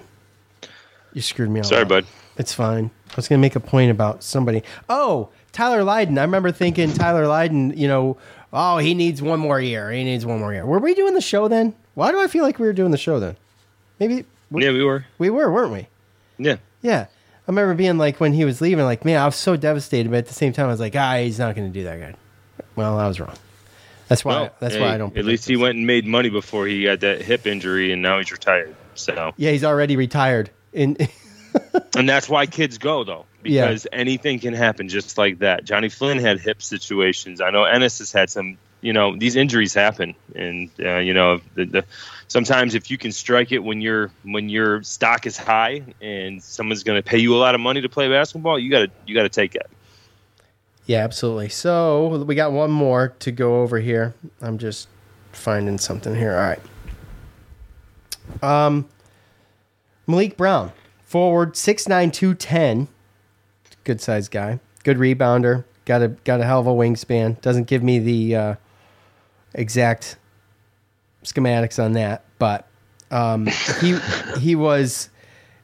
[1.14, 2.06] You screwed me all sorry bud
[2.38, 2.92] It's fine.
[3.10, 4.64] I was going to make a point about somebody.
[4.90, 6.18] Oh, Tyler Lydon.
[6.18, 8.18] I remember thinking Tyler Lydon, you know,
[8.52, 9.92] oh, he needs one more year.
[9.92, 10.66] He needs one more year.
[10.66, 11.74] Were we doing the show then?
[11.96, 13.38] Why do I feel like we were doing the show then?
[14.00, 15.88] Maybe we, yeah we were we were, weren't we?
[16.38, 17.08] yeah Yeah.
[17.48, 20.18] I remember being like, when he was leaving, like, man, I was so devastated, but
[20.18, 22.16] at the same time, I was like, ah, he's not going to do that good.
[22.76, 23.36] Well, I was wrong.
[24.10, 24.42] That's why.
[24.42, 25.16] Well, that's hey, why I don't.
[25.18, 28.18] At least he went and made money before he got that hip injury, and now
[28.18, 28.76] he's retired.
[28.96, 30.50] So, Yeah, he's already retired.
[30.74, 30.98] In
[31.96, 33.68] and that's why kids go though, Yeah.
[33.68, 35.64] because anything can happen just like that.
[35.64, 37.42] Johnny Flynn had hip situations.
[37.42, 38.58] I know Ennis has had some.
[38.80, 41.86] You know, these injuries happen, and uh, you know, the, the,
[42.28, 46.84] sometimes if you can strike it when your when your stock is high, and someone's
[46.84, 49.16] going to pay you a lot of money to play basketball, you got to you
[49.16, 49.70] got to take it.
[50.86, 51.50] Yeah, absolutely.
[51.50, 54.14] So we got one more to go over here.
[54.42, 54.88] I'm just
[55.34, 56.34] finding something here.
[56.34, 56.62] All right.
[58.42, 58.88] Um,
[60.06, 60.72] Malik Brown,
[61.04, 62.88] forward six nine two ten,
[63.84, 67.40] good sized guy, good rebounder, got a got a hell of a wingspan.
[67.42, 68.56] Doesn't give me the uh,
[69.54, 70.18] exact
[71.32, 72.68] schematics on that, but
[73.12, 73.48] um,
[73.82, 73.98] he
[74.40, 75.10] he was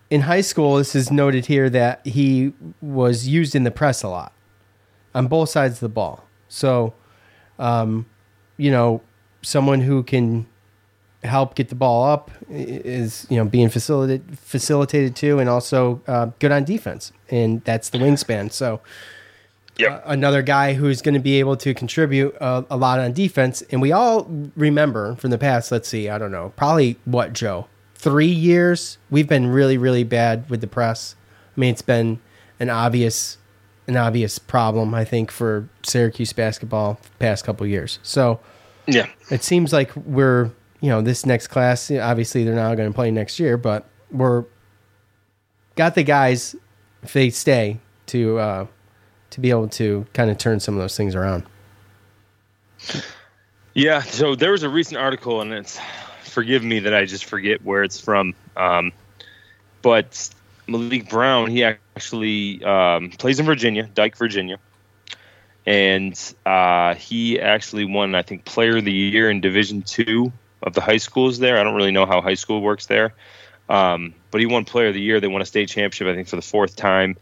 [0.10, 0.78] in high school.
[0.78, 4.34] This is noted here that he was used in the press a lot
[5.16, 6.24] on both sides of the ball.
[6.48, 6.94] So,
[7.60, 8.06] um,
[8.58, 9.02] you know,
[9.42, 10.48] someone who can
[11.24, 16.28] help get the ball up is you know being facilitated facilitated too, and also uh,
[16.40, 18.52] good on defense, and that's the wingspan.
[18.52, 18.82] So.
[19.78, 19.92] Yep.
[19.92, 23.62] Uh, another guy who's going to be able to contribute uh, a lot on defense.
[23.72, 27.68] And we all remember from the past, let's see, I don't know, probably what, Joe?
[27.96, 28.98] Three years?
[29.10, 31.16] We've been really, really bad with the press.
[31.56, 32.20] I mean, it's been
[32.60, 33.38] an obvious
[33.88, 38.00] an obvious problem, I think, for Syracuse basketball past couple years.
[38.02, 38.40] So
[38.88, 39.08] Yeah.
[39.30, 43.12] it seems like we're, you know, this next class, obviously they're not going to play
[43.12, 44.46] next year, but we're
[45.76, 46.56] got the guys,
[47.02, 48.68] if they stay, to uh,
[49.34, 51.44] to be able to kind of turn some of those things around.
[53.74, 55.80] Yeah, so there was a recent article, and it's
[56.24, 58.36] forgive me that I just forget where it's from.
[58.56, 58.92] Um,
[59.82, 60.30] but
[60.68, 64.60] Malik Brown, he actually um, plays in Virginia, Dyke, Virginia,
[65.66, 70.32] and uh, he actually won, I think, Player of the Year in Division Two
[70.62, 71.58] of the high schools there.
[71.58, 73.16] I don't really know how high school works there,
[73.70, 75.20] um, but he won Player of the Year.
[75.20, 77.18] They won a state championship, I think, for the fourth time,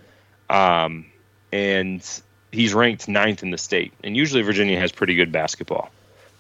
[0.50, 1.06] um,
[1.52, 2.22] and
[2.52, 3.94] he's ranked ninth in the state.
[4.04, 5.90] And usually Virginia has pretty good basketball.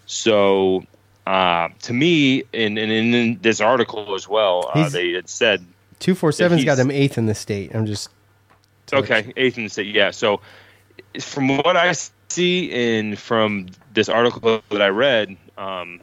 [0.05, 0.83] So
[1.25, 5.65] uh, to me, and, and in this article as well, uh, they had said
[5.99, 7.75] Two four seven's got him eighth in the state.
[7.75, 8.09] I'm just
[8.93, 9.93] Okay, eighth in the state.
[9.93, 10.11] Yeah.
[10.11, 10.41] So,
[11.19, 11.93] from what I
[12.29, 16.01] see in from this article that I read, um,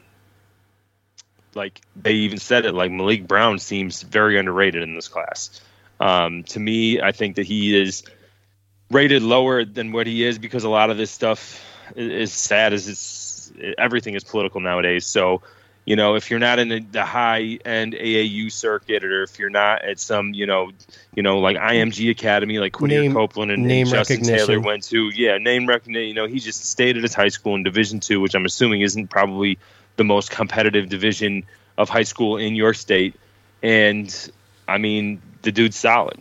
[1.53, 5.61] like they even said it, like Malik Brown seems very underrated in this class.
[5.99, 8.03] Um, to me, I think that he is
[8.91, 11.63] rated lower than what he is because a lot of this stuff
[11.95, 15.05] is, is sad as it's everything is political nowadays.
[15.05, 15.41] So,
[15.85, 19.49] you know, if you're not in the, the high end AAU circuit, or if you're
[19.49, 20.71] not at some, you know,
[21.15, 24.23] you know, like IMG Academy, like Quinnier Name- Copeland and, name and Justin.
[24.23, 26.07] Taylor went to, yeah, name recognition.
[26.07, 28.81] You know, he just stayed at his high school in Division two, which I'm assuming
[28.81, 29.57] isn't probably
[29.95, 31.43] the most competitive division
[31.77, 33.15] of high school in your state.
[33.63, 34.31] And
[34.67, 36.19] I mean, the dude's solid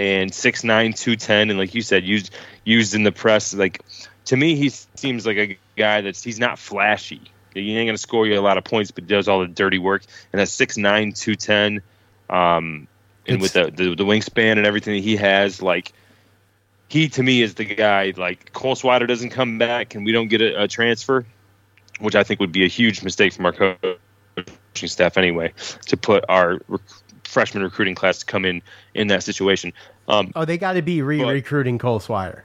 [0.00, 2.34] and 6'9", 210, and like you said, used
[2.64, 3.52] used in the press.
[3.52, 3.82] Like
[4.24, 7.20] to me, he seems like a guy that's he's not flashy.
[7.52, 10.02] He ain't gonna score you a lot of points, but does all the dirty work.
[10.32, 11.82] And at 6'9", 210,
[12.30, 12.88] um,
[13.26, 15.92] and with the, the the wingspan and everything that he has, like
[16.88, 18.14] he to me is the guy.
[18.16, 21.26] Like Cole Swider doesn't come back, and we don't get a, a transfer,
[21.98, 25.52] which I think would be a huge mistake from our coaching staff anyway
[25.88, 26.58] to put our
[27.30, 28.60] freshman recruiting class to come in
[28.94, 29.72] in that situation.
[30.08, 32.42] Um, oh, they got to be re-recruiting Cole Swider.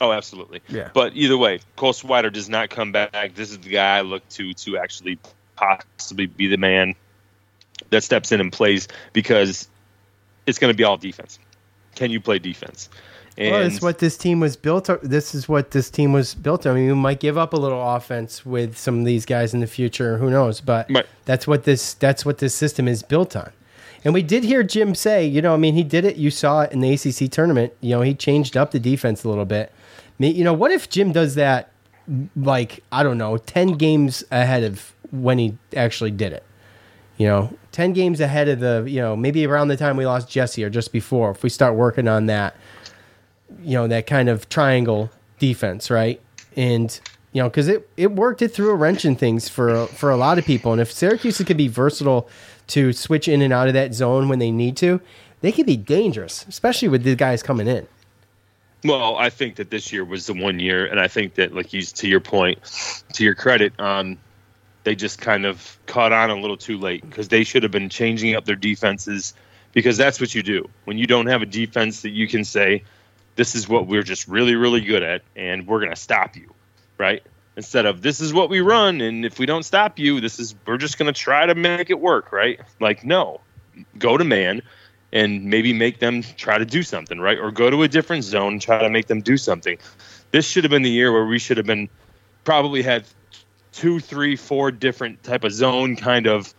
[0.00, 0.60] Oh, absolutely.
[0.68, 0.90] Yeah.
[0.92, 3.34] But either way, Cole Swider does not come back.
[3.34, 5.18] This is the guy I look to to actually
[5.56, 6.94] possibly be the man
[7.90, 9.68] that steps in and plays because
[10.46, 11.38] it's going to be all defense.
[11.94, 12.88] Can you play defense?
[13.38, 14.90] Oh, and well, it's what this team was built.
[14.90, 16.66] On this is what this team was built.
[16.66, 16.72] on.
[16.72, 19.60] I mean, we might give up a little offense with some of these guys in
[19.60, 20.18] the future.
[20.18, 20.60] Who knows?
[20.60, 21.06] But Right.
[21.24, 23.50] that's what this that's what this system is built on.
[24.04, 26.16] And we did hear Jim say, you know, I mean, he did it.
[26.16, 27.72] You saw it in the ACC tournament.
[27.80, 29.70] You know, he changed up the defense a little bit.
[29.72, 31.70] I mean, you know, what if Jim does that?
[32.36, 36.42] Like I don't know, ten games ahead of when he actually did it.
[37.16, 38.84] You know, ten games ahead of the.
[38.86, 41.30] You know, maybe around the time we lost Jesse or just before.
[41.30, 42.56] If we start working on that
[43.62, 46.20] you know that kind of triangle defense, right?
[46.56, 46.98] And
[47.32, 50.16] you know because it it worked it threw a wrench in things for for a
[50.16, 50.72] lot of people.
[50.72, 52.28] And if Syracuse could be versatile
[52.68, 55.00] to switch in and out of that zone when they need to,
[55.40, 57.86] they could be dangerous, especially with the guys coming in.
[58.84, 61.72] Well, I think that this year was the one year, and I think that, like
[61.72, 62.58] you, to your point,
[63.12, 64.18] to your credit, um,
[64.82, 67.88] they just kind of caught on a little too late because they should have been
[67.88, 69.34] changing up their defenses
[69.72, 72.82] because that's what you do when you don't have a defense that you can say,
[73.36, 76.52] "This is what we're just really, really good at, and we're going to stop you,"
[76.98, 77.22] right?
[77.56, 80.54] Instead of "This is what we run, and if we don't stop you, this is
[80.66, 82.60] we're just going to try to make it work," right?
[82.80, 83.40] Like, no,
[83.98, 84.62] go to man
[85.12, 87.38] and maybe make them try to do something, right?
[87.38, 89.78] Or go to a different zone, try to make them do something.
[90.30, 91.90] This should have been the year where we should have been
[92.44, 93.04] probably had
[93.72, 96.54] two, three, four different type of zone kind of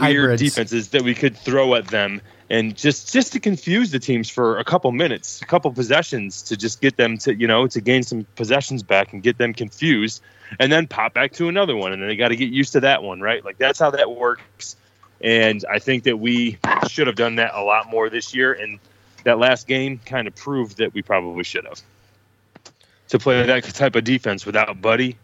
[0.00, 2.20] weird defenses that we could throw at them
[2.52, 6.56] and just just to confuse the teams for a couple minutes, a couple possessions to
[6.56, 10.20] just get them to, you know, to gain some possessions back and get them confused
[10.60, 12.80] and then pop back to another one and then they got to get used to
[12.80, 13.42] that one, right?
[13.42, 14.76] Like that's how that works.
[15.22, 18.52] And I think that we should have done that a lot more this year.
[18.52, 18.78] And
[19.24, 21.80] that last game kind of proved that we probably should have.
[23.08, 25.16] To play that type of defense without Buddy.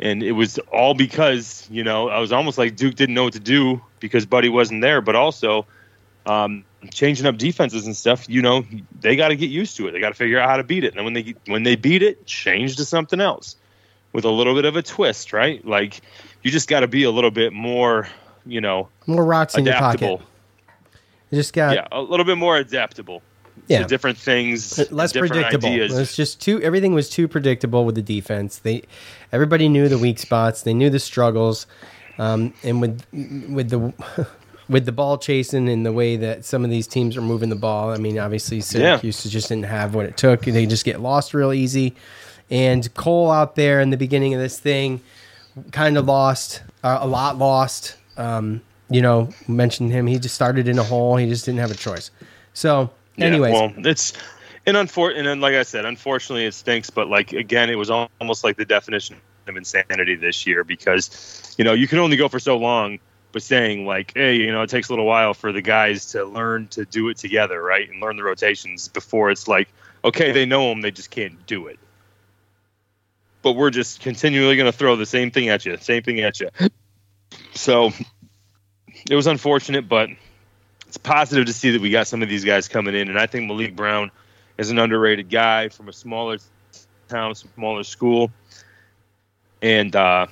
[0.00, 3.34] And it was all because, you know, I was almost like Duke didn't know what
[3.34, 5.66] to do because Buddy wasn't there, but also
[6.26, 8.64] um, changing up defenses and stuff, you know,
[9.00, 9.92] they got to get used to it.
[9.92, 10.94] They got to figure out how to beat it.
[10.94, 13.56] And when they when they beat it, change to something else
[14.12, 15.64] with a little bit of a twist, right?
[15.66, 16.00] Like
[16.42, 18.08] you just got to be a little bit more,
[18.46, 20.20] you know, More rocks in your pocket.
[21.30, 23.22] You just got yeah, a little bit more adaptable
[23.66, 23.82] Yeah.
[23.82, 25.68] to different things, less different predictable.
[25.70, 25.98] Ideas.
[25.98, 28.58] It's just too everything was too predictable with the defense.
[28.58, 28.82] They
[29.32, 30.62] everybody knew the weak spots.
[30.62, 31.66] They knew the struggles,
[32.18, 33.02] um, and with
[33.48, 33.94] with the
[34.72, 37.56] with the ball chasing and the way that some of these teams are moving the
[37.56, 37.90] ball.
[37.90, 40.42] I mean, obviously Syracuse just didn't have what it took.
[40.42, 41.94] They just get lost real easy.
[42.50, 45.00] And Cole out there in the beginning of this thing
[45.70, 47.96] kind of lost, uh, a lot lost.
[48.16, 50.06] Um, you know, mentioned him.
[50.06, 51.16] He just started in a hole.
[51.16, 52.10] He just didn't have a choice.
[52.52, 54.12] So, Yeah, well, it's
[54.66, 56.90] and unfor- and then, like I said, unfortunately, it stinks.
[56.90, 59.16] But like again, it was almost like the definition
[59.48, 62.98] of insanity this year because you know you can only go for so long.
[63.32, 66.24] But saying like, hey, you know, it takes a little while for the guys to
[66.24, 69.68] learn to do it together, right, and learn the rotations before it's like,
[70.04, 71.78] okay, they know them, they just can't do it.
[73.40, 76.40] But we're just continually going to throw the same thing at you, same thing at
[76.40, 76.50] you.
[77.54, 77.90] So
[79.10, 80.10] it was unfortunate, but
[80.86, 83.26] it's positive to see that we got some of these guys coming in, and I
[83.26, 84.10] think Maliq Brown
[84.58, 86.36] is an underrated guy from a smaller
[87.08, 88.30] town, smaller school,
[89.62, 90.26] and uh,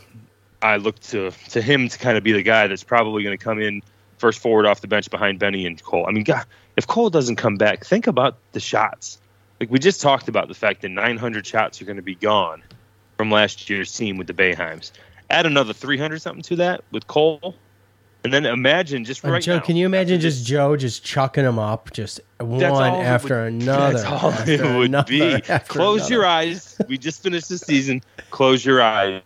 [0.62, 3.42] I look to to him to kind of be the guy that's probably going to
[3.42, 3.82] come in
[4.18, 6.06] first forward off the bench behind Benny and Cole.
[6.06, 6.44] I mean, God,
[6.76, 9.18] if Cole doesn't come back, think about the shots.
[9.58, 12.62] Like we just talked about the fact that 900 shots are going to be gone
[13.16, 14.92] from last year's team with the Boeheims.
[15.30, 17.54] Add another 300 something to that with Cole,
[18.24, 21.44] and then imagine just Uh, right Joe, now, can you imagine just Joe just chucking
[21.44, 23.92] them up, just one That's all it after would- another?
[23.98, 25.40] That's all it would be.
[25.68, 26.14] Close another.
[26.14, 26.76] your eyes.
[26.88, 28.02] We just finished the season.
[28.30, 29.22] Close your eyes.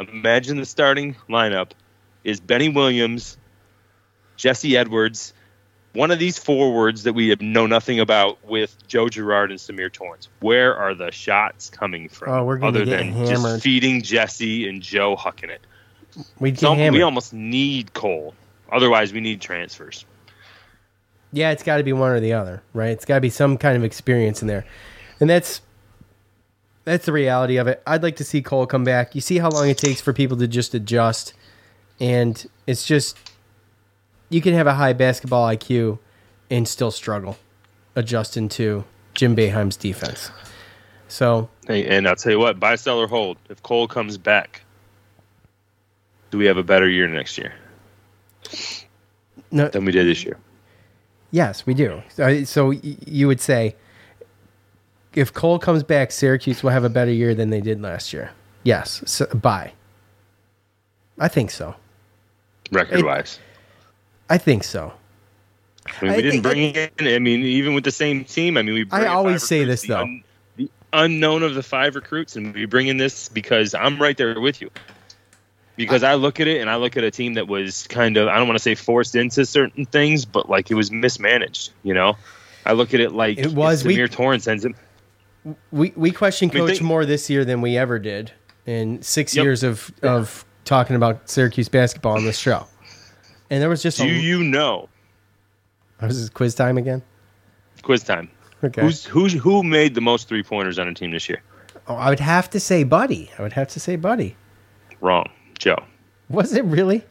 [0.00, 1.70] Imagine the starting lineup
[2.24, 3.36] is Benny Williams,
[4.36, 5.32] Jesse Edwards,
[5.96, 10.28] one of these forwards that we know nothing about with Joe Girard and Symir Torrence.
[10.40, 12.32] Where are the shots coming from?
[12.32, 13.28] Oh, we're other than hammered.
[13.28, 15.62] just feeding Jesse and Joe hucking it.
[16.42, 18.34] Get So we almost need Cole.
[18.70, 20.04] Otherwise, we need transfers.
[21.32, 22.90] Yeah, it's got to be one or the other, right?
[22.90, 24.64] It's got to be some kind of experience in there,
[25.20, 25.60] and that's
[26.86, 27.82] that's the reality of it.
[27.86, 29.14] I'd like to see Cole come back.
[29.14, 31.34] You see how long it takes for people to just adjust,
[32.00, 33.18] and it's just
[34.30, 35.98] you can have a high basketball IQ
[36.48, 37.36] and still struggle
[37.96, 38.84] adjusting to
[39.14, 40.30] Jim Boeheim's defense.
[41.08, 43.36] So Hey, and I'll tell you what, buy, sell, or hold.
[43.50, 44.62] If Cole comes back,
[46.30, 47.52] do we have a better year next year
[49.50, 50.38] no, than we did this year?
[51.32, 52.02] Yes, we do.
[52.10, 53.74] So, so you would say
[55.16, 58.30] if Cole comes back, Syracuse will have a better year than they did last year.
[58.62, 59.72] Yes, so, bye.
[61.18, 61.74] I think so.
[62.70, 63.38] Record wise.
[64.28, 64.92] I think so.
[65.86, 67.14] I mean, I we didn't think- bring in.
[67.14, 68.56] I mean, even with the same team.
[68.56, 68.86] I mean, we.
[68.90, 70.00] I always say this, though.
[70.02, 70.24] un-
[70.56, 74.38] the unknown of the five recruits, and we bring in this because I'm right there
[74.40, 74.70] with you.
[75.76, 78.28] Because I look at it and I look at a team that was kind of
[78.28, 81.70] I don't want to say forced into certain things, but like it was mismanaged.
[81.84, 82.16] You know,
[82.64, 83.82] I look at it like It was.
[83.82, 84.74] if We- Symir Torrence ends him.
[85.70, 88.32] We we question I mean, coach think- more this year than we ever did
[88.66, 89.44] in six Yep.
[89.44, 92.66] years of of talking about Syracuse basketball on this show.
[93.50, 94.88] And there was just Do a, you know?
[96.00, 97.02] was this quiz time again?
[97.82, 98.28] Quiz time.
[98.64, 98.80] Okay.
[98.80, 101.42] Who's who's who made the most three pointers on a team this year?
[101.88, 103.30] oh, I would have to say Buddy.
[103.38, 104.34] I would have to say Buddy.
[105.00, 105.28] Wrong.
[105.58, 105.78] Joe.
[106.28, 107.04] Was it really?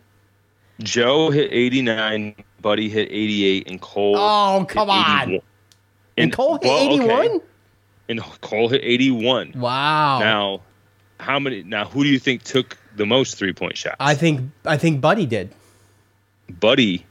[0.84, 4.16] Joe hit 89, Buddy hit 88, and Cole.
[4.18, 5.22] Oh, come on.
[5.30, 5.42] 81.
[6.18, 6.68] And Cole hit
[7.08, 7.46] well, okay.
[8.10, 8.10] 81?
[8.10, 9.54] And Cole hit 81.
[9.56, 10.20] Wow.
[10.20, 10.62] Now,
[11.20, 11.64] how many?
[11.64, 13.96] Now, who do you think took the most three point shots?
[14.00, 15.54] I think I think Buddy did.
[16.50, 17.06] Buddy.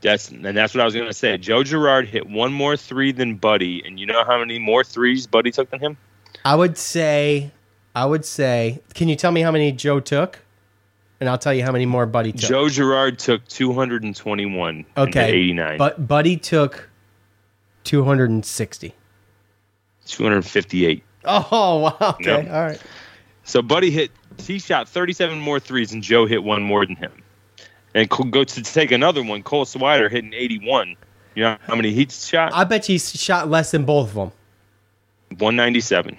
[0.00, 1.36] That's and that's what I was gonna say.
[1.38, 5.26] Joe Girard hit one more three than Buddy, and you know how many more threes
[5.26, 5.96] Buddy took than him?
[6.44, 7.50] I would say
[7.96, 10.38] I would say can you tell me how many Joe took?
[11.20, 12.48] And I'll tell you how many more Buddy took.
[12.48, 14.86] Joe Girard took 221.
[14.96, 15.32] okay.
[15.32, 15.76] 89.
[15.76, 16.88] But Buddy took
[17.82, 18.94] 260.
[20.08, 21.02] 258.
[21.24, 21.96] Oh, wow.
[22.00, 22.42] Okay.
[22.44, 22.52] Yep.
[22.52, 22.80] All right.
[23.44, 24.10] So Buddy hit.
[24.40, 27.12] He shot 37 more threes, and Joe hit one more than him.
[27.94, 29.42] And go to take another one.
[29.42, 30.96] Cole Swider hitting 81.
[31.34, 32.52] You know how many he shot?
[32.54, 34.32] I bet he shot less than both of them.
[35.30, 36.16] 197.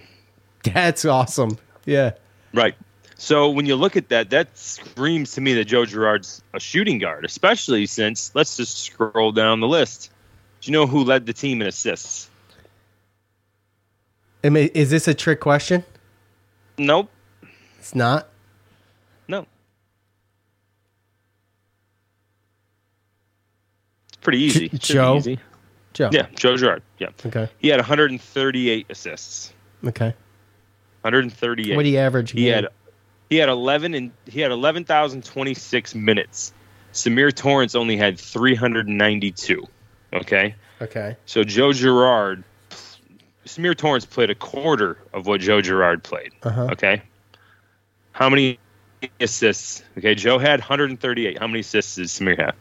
[0.64, 1.57] That's awesome.
[1.86, 2.11] Yeah.
[2.53, 2.76] Right.
[3.16, 6.99] So when you look at that, that screams to me that Joe Girard's a shooting
[6.99, 10.11] guard, especially since let's just scroll down the list.
[10.61, 12.28] Do you know who led the team in assists?
[14.44, 15.84] I mean, is this a trick question?
[16.78, 17.10] Nope.
[17.78, 18.30] It's not.
[19.28, 19.45] No.
[24.07, 24.70] It's pretty easy.
[24.70, 25.18] Should Joe?
[25.18, 25.40] easy.
[25.94, 26.10] Joe.
[26.11, 26.84] Yeah, Joe Girard.
[26.99, 27.10] Yeah.
[27.26, 27.49] Okay.
[27.57, 29.53] He had 138 assists.
[29.86, 30.14] Okay.
[31.02, 31.76] 138.
[31.76, 32.32] What do you average?
[32.32, 32.53] He game?
[32.56, 32.68] had
[33.30, 36.53] he had 11 and he had 11,026 minutes.
[36.94, 39.64] Symir Torrence only had 392.
[40.14, 40.56] Okay?
[40.82, 41.16] Okay.
[41.26, 42.44] So Joe Girard
[43.50, 46.32] Symir Torrence played a quarter of what Joe Girard played.
[46.44, 46.68] Uh-huh.
[46.72, 47.02] Okay?
[48.12, 48.60] How many
[49.20, 49.84] assists?
[49.98, 51.40] Okay, Joe had 138.
[51.40, 52.56] How many assists did Symir have?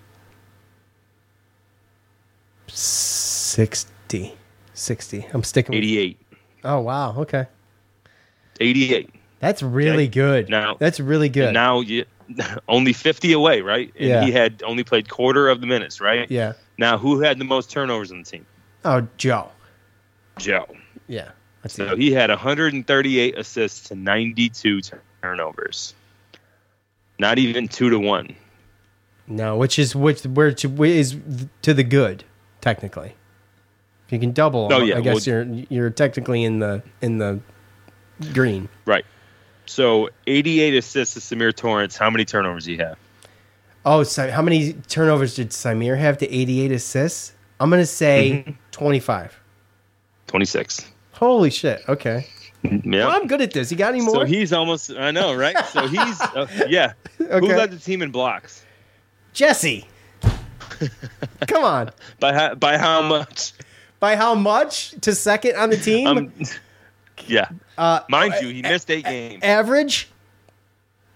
[2.68, 4.34] 60.
[4.74, 5.26] 60.
[5.32, 6.18] I'm sticking with 88.
[6.64, 7.14] Oh, wow.
[7.18, 7.46] Okay.
[8.60, 9.10] 88.
[9.40, 10.06] That's really Okay.
[10.08, 10.48] good.
[10.48, 11.52] Now- That's really good.
[11.54, 12.04] Now you
[12.68, 13.92] only 50 away, right?
[13.98, 14.24] And Yeah.
[14.24, 16.30] he had only played quarter of the minutes, right?
[16.30, 16.54] yeah.
[16.76, 18.46] Now, who had the most turnovers on the team?
[18.84, 19.48] Oh, Joe.
[20.38, 20.66] Joe.
[21.06, 21.30] Yeah.
[21.66, 21.98] So it.
[21.98, 24.80] he had 138 assists to 92
[25.22, 25.94] turnovers.
[27.18, 28.34] Not even two to one.
[29.26, 31.16] No, which is which where to, is
[31.62, 32.24] to the good,
[32.60, 33.14] technically.
[34.06, 37.18] If you can double, Oh, yeah, I guess well- you're you're technically in the in
[37.18, 37.40] the
[38.32, 38.68] green.
[38.86, 39.04] Right.
[39.66, 41.96] So 88 assists to Symir Torrence.
[41.96, 42.96] How many turnovers do you have?
[43.84, 47.34] Oh, so how many turnovers did Symir have to 88 assists?
[47.60, 48.52] I'm gonna say Mm-hmm.
[48.70, 49.40] 25.
[50.28, 50.86] 26.
[51.12, 51.82] Holy shit!
[51.88, 52.26] Okay,
[52.62, 53.06] Yeah.
[53.06, 53.72] well, I'm good at this.
[53.72, 54.14] You got any more?
[54.14, 55.56] So he's almost, I know, right?
[55.66, 56.92] So he's, uh, yeah.
[57.18, 57.56] Who Okay.
[57.56, 58.64] led the team in blocks?
[59.32, 59.84] Jesse.
[61.48, 61.90] Come on.
[62.20, 63.52] By how, by how much?
[64.00, 66.06] By how much to second on the team?
[66.06, 66.32] Um,
[67.26, 67.48] yeah.
[67.76, 69.42] uh, Mind you, he missed eight games.
[69.42, 70.08] average.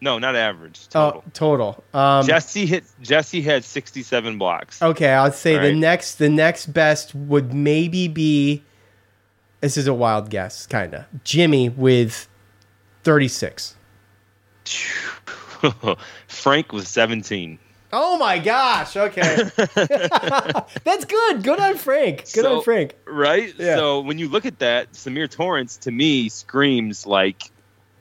[0.00, 0.88] No, not average.
[0.88, 1.22] Total.
[1.24, 1.84] Oh, total.
[1.94, 2.84] Um, Jesse hit.
[3.02, 4.82] Jesse had 67 blocks.
[4.82, 5.76] Okay, I'd say the Alright.
[5.76, 8.64] next the next best would maybe be
[9.62, 11.06] this is a wild guess, kinda.
[11.24, 12.28] Jimmy with
[13.02, 13.74] thirty six.
[16.28, 17.58] Frank was 17.
[17.94, 19.44] Oh my gosh, okay.
[19.56, 21.42] That's good.
[21.42, 22.18] Good on Frank.
[22.32, 22.94] Good So- on Frank.
[23.06, 23.52] Right?
[23.58, 23.76] Yeah.
[23.76, 27.50] So when you look at that, Symir Torrence to me screams like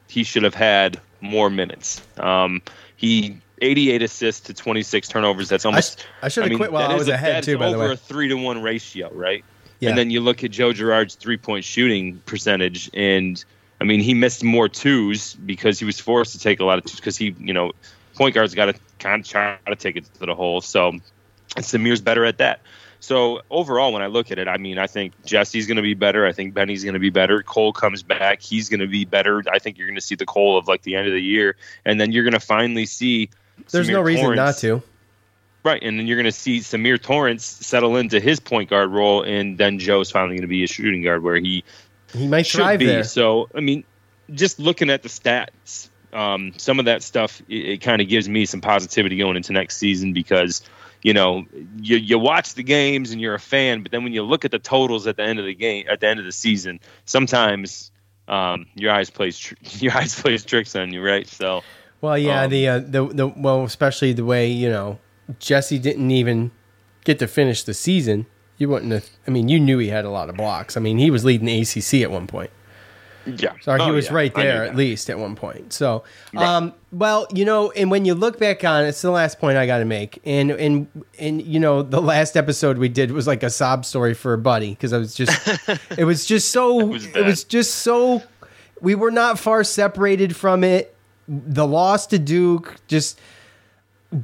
[0.08, 2.02] he should have had more minutes.
[2.18, 2.62] Um,
[2.96, 5.50] he 88 assists to 26 turnovers.
[5.50, 6.06] That's almost.
[6.22, 7.98] I should've mean, quit while I was a- ahead too, by the way, over a
[7.98, 9.44] three to one ratio, right?
[9.82, 9.90] Yeah.
[9.90, 13.44] And then you look at Joe Girard's three point shooting percentage, and
[13.82, 16.86] I mean he missed more twos because he was forced to take a lot of
[16.86, 17.74] twos because he, you know,
[18.16, 20.62] point guards got to kind of try to take it to the hole.
[20.62, 20.90] So
[21.56, 22.62] and Symir's better at that.
[23.00, 25.96] So overall, when I look at it, I mean, I think Jesse's going to be
[25.96, 26.28] better.
[26.28, 27.42] I think Benny's going to be better.
[27.42, 29.44] Cole comes back; he's going to be better.
[29.52, 31.56] I think you're going to see the Cole of like the end of the year,
[31.84, 33.32] and then you're going to finally see.
[33.72, 34.84] There's Symir no reason not to.
[35.64, 39.22] Right, and then you're going to see Symir Torrence settle into his point guard role,
[39.22, 41.64] and then Joe's finally going to be a shooting guard where he
[42.14, 42.88] He might should thrive be.
[42.88, 43.04] there.
[43.04, 43.84] So, I mean,
[44.34, 48.28] just looking at the stats, um, some of that stuff it, it kind of gives
[48.28, 50.62] me some positivity going into next season because
[51.04, 51.46] you know
[51.80, 54.52] you you watch the games and you're a fan, but then when you look at
[54.52, 57.92] the totals at the end of the game at the end of the season, sometimes
[58.28, 61.28] um, your eyes plays tr- your eyes plays tricks on you, right?
[61.28, 61.62] So.
[62.02, 64.98] Well, yeah, Um, the uh, the the well, especially the way you know
[65.40, 66.52] Jesse didn't even
[67.04, 68.26] get to finish the season.
[68.58, 69.10] You wouldn't have.
[69.28, 70.78] I mean, you knew he had a lot of blocks.
[70.78, 72.50] I mean, he was leading the ACC at one point.
[73.26, 74.14] Yeah, So he Oh, was yeah.
[74.16, 75.74] right there at least at one point.
[75.74, 76.04] So,
[76.34, 76.44] Right.
[76.44, 79.58] um, well, you know, and when you look back on it, it's the last point
[79.60, 80.20] I got to make.
[80.26, 80.88] And and
[81.20, 84.40] and you know, the last episode we did was like a sob story for a
[84.40, 85.40] buddy because I was just,
[86.00, 88.24] it was just so, it was, just so,
[88.82, 90.96] we were not far separated from it.
[91.28, 93.20] The loss to Duke, just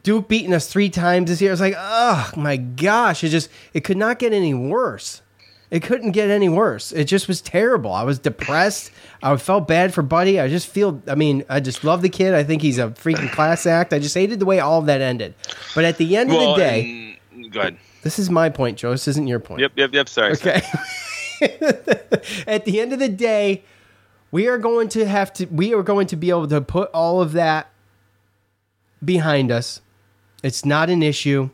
[0.03, 1.51] Duke beating us three times this year.
[1.51, 5.21] I was like, oh my gosh, it just, it could not get any worse.
[5.69, 6.91] It couldn't get any worse.
[6.93, 7.91] It just was terrible.
[7.91, 8.89] I was depressed.
[9.21, 10.39] I felt bad for Buddy.
[10.39, 12.33] I just feel, I mean, I just love the kid.
[12.33, 13.91] I think he's a freaking class act.
[13.93, 15.33] I just hated the way all of that ended.
[15.75, 17.77] But at the end Well, of the day, and- go ahead.
[18.03, 18.91] this is my point, Joe.
[18.91, 19.59] This isn't your point.
[19.61, 20.09] Yep, yep, yep.
[20.09, 20.35] Sorry.
[20.35, 20.57] sorry.
[20.57, 20.65] Okay.
[22.47, 23.63] At the end of the day,
[24.31, 27.21] we are going to have to we are going to be able to put all
[27.21, 27.69] of that
[29.03, 29.81] behind us.
[30.43, 31.49] It's not an issue.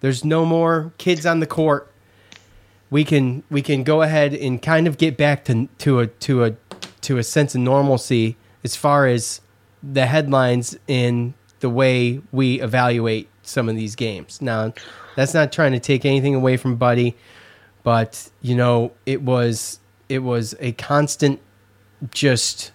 [0.00, 1.92] There's no more kids on the court.
[2.90, 6.44] We can we can go ahead and kind of get back to to a to
[6.44, 6.56] a
[7.02, 9.40] to a sense of normalcy as far as
[9.82, 14.40] the headlines in the way we evaluate some of these games.
[14.40, 14.72] Now,
[15.16, 17.16] that's not trying to take anything away from Buddy
[17.82, 21.40] but you know it was it was a constant
[22.10, 22.72] just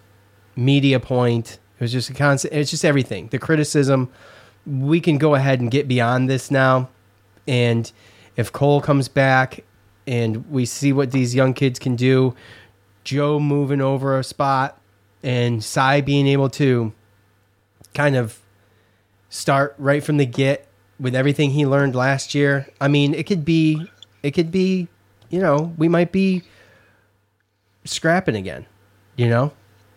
[0.56, 4.10] media point it was just a constant it's just everything the criticism
[4.66, 6.90] we can go ahead and get beyond this now
[7.48, 7.92] and
[8.36, 9.64] if cole comes back
[10.06, 12.36] and we see what these young kids can do
[13.04, 14.80] joe moving over a spot
[15.24, 16.94] and Cy being able to
[17.94, 18.40] kind of
[19.30, 20.68] start right from the get
[21.00, 22.68] with everything he learned last year.
[22.80, 23.90] I mean, it could be,
[24.24, 24.88] it could be,
[25.30, 26.44] you know, we might be
[27.84, 28.66] scrapping again.
[29.16, 29.52] You know,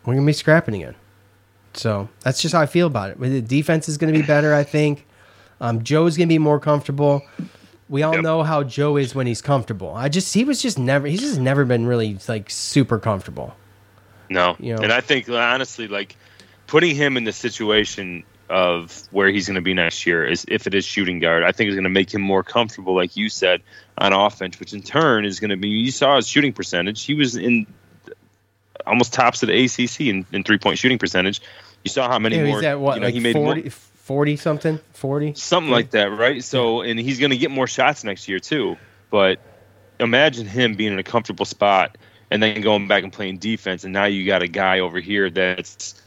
[0.05, 0.95] we're gonna be scrapping again.
[1.75, 3.21] So that's just how I feel about it.
[3.21, 5.07] The defense is gonna be better, I think.
[5.61, 7.23] Um, Joe's gonna be more comfortable.
[7.89, 8.23] We all Yep.
[8.23, 9.93] know how Joe is when he's comfortable.
[9.95, 13.55] I just he was just never he's just never been really like super comfortable.
[14.29, 14.83] No, You know.
[14.83, 16.17] and I think honestly, like
[16.69, 20.67] putting him in the situation of where he's going to be next year is if
[20.67, 21.43] it is shooting guard.
[21.45, 23.61] I think is going to make him more comfortable, like you said,
[23.99, 25.69] on offense, which in turn is going to be.
[25.69, 27.67] You saw his shooting percentage; he was in
[28.87, 31.41] almost tops of the ACC in, in three point shooting percentage.
[31.85, 32.57] You saw how many Yeah, more.
[32.57, 34.81] he's at what, you know, like he made 40, more, 40 something?
[34.93, 35.35] 40?
[35.35, 36.43] something like that, right?
[36.45, 38.77] So, and he's going to get more shots next year too.
[39.11, 39.39] But
[39.99, 41.97] imagine him being in a comfortable spot
[42.31, 45.31] and then going back and playing defense, and now you got a guy over here
[45.31, 46.01] that's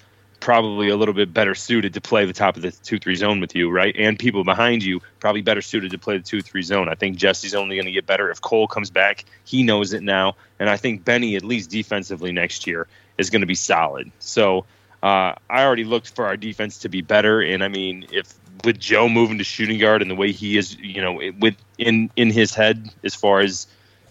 [0.44, 3.40] probably a little bit better suited to play the top of the two three zone
[3.40, 3.96] with you, right?
[3.98, 6.90] And people behind you probably better suited to play the two three zone.
[6.90, 9.24] I think Jesse's only going to get better if Cole comes back.
[9.46, 12.88] He knows it now, and I think Benny, at least defensively next year,
[13.18, 14.12] is going to be solid.
[14.20, 14.66] So.
[15.02, 18.34] Uh, I already looked for our defense to be better, and I mean, if
[18.64, 22.10] with Joe moving to shooting guard and the way he is, you know, with in
[22.16, 23.68] in his head as far as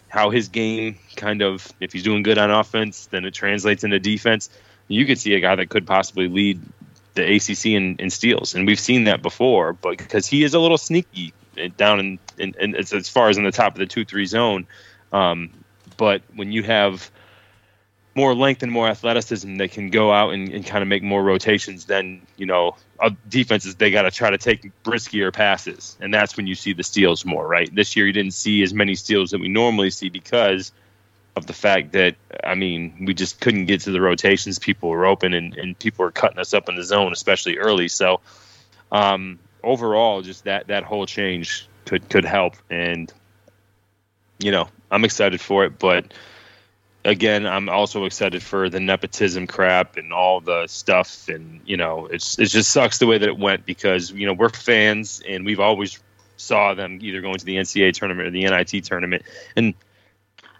[0.08, 3.98] how his game kind of, if he's doing good on offense, then it translates into
[3.98, 4.50] defense.
[4.92, 6.60] You could see a guy that could possibly lead
[7.14, 9.72] the ACC in, in steals, and we've seen that before.
[9.72, 11.34] But because he is a little sneaky
[11.76, 14.26] down in, in, in as, as far as in the top of the two three
[14.26, 14.66] zone,
[15.12, 15.50] um,
[15.96, 17.10] but when you have
[18.14, 21.22] more length and more athleticism that can go out and, and kind of make more
[21.22, 25.96] rotations than you know uh, defenses they got to try to take riskier passes.
[26.00, 27.74] And that's when you see the steals more right?
[27.74, 30.72] This year you didn't see as many steals that we normally see because
[31.34, 32.14] of the fact that
[32.44, 34.58] i mean we just couldn't get to the rotations.
[34.58, 37.88] People were open and, and people were cutting us up in the zone especially early.
[37.88, 38.20] So
[38.90, 42.56] um, overall just that that whole change could could help.
[42.70, 43.12] And
[44.38, 45.78] you know i'm excited for it.
[45.78, 46.12] But
[47.04, 52.06] again, I'm also excited for the nepotism crap and all the stuff, and you know,
[52.06, 55.44] it's it just sucks the way that it went because you know we're fans and
[55.44, 55.98] we've always
[56.36, 59.22] saw them either going to the NCAA tournament or the NIT tournament,
[59.56, 59.74] and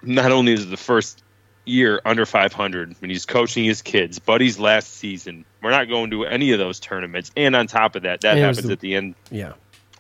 [0.03, 1.23] not only is it the first
[1.65, 6.25] year under 500 when he's coaching his kids, Buddy's last season, we're not going to
[6.27, 8.95] any of those tournaments, and on top of that, that And happens the- at the
[8.95, 9.53] end Yeah.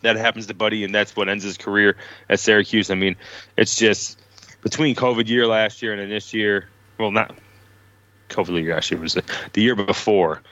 [0.02, 1.96] that happens to Buddy, and that's what ends his career
[2.28, 2.90] at Syracuse.
[2.90, 3.14] I mean,
[3.56, 4.18] it's just
[4.62, 6.68] between COVID year last year and then this year.
[6.98, 7.36] Well, not
[8.28, 9.22] COVID year last year it was the,
[9.52, 10.42] the year before.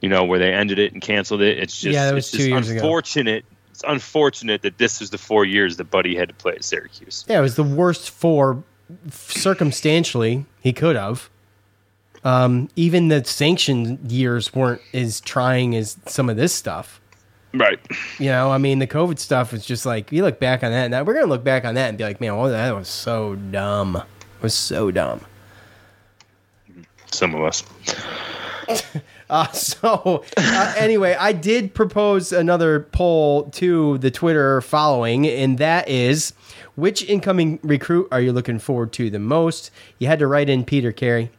[0.00, 1.58] You know where they ended it and canceled it.
[1.58, 2.80] It's just Yeah, that was it's just two years ago.
[3.74, 7.24] It's unfortunate that this was the four years that Buddy had to play at Syracuse.
[7.28, 8.62] Yeah, it was the worst four
[9.10, 11.28] circumstantially he could have.
[12.22, 17.00] Um, even the sanctioned years weren't as trying as some of this stuff.
[17.52, 17.80] Right.
[18.20, 20.88] You know, I mean, the COVID stuff is just like you look back on that.
[20.92, 23.34] Now we're gonna look back on that and be like, man, well, that was so
[23.34, 23.96] dumb.
[23.96, 25.20] It was so dumb.
[27.10, 27.64] Some of us.
[29.30, 35.88] Uh, so uh, anyway, I did propose another poll to the Twitter following, and that
[35.88, 36.32] is,
[36.74, 39.70] which incoming recruit are you looking forward to the most?
[39.98, 41.30] You had to write in Peter Carey.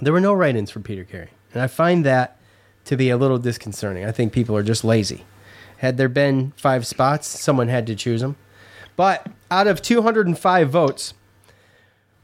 [0.00, 2.38] There were no write-ins for Peter Carey, and I find that
[2.84, 4.04] to be a little disconcerting.
[4.04, 5.24] I think people are just lazy.
[5.78, 8.36] Had there been five spots, someone had to choose them.
[8.96, 11.14] But out of 205 votes,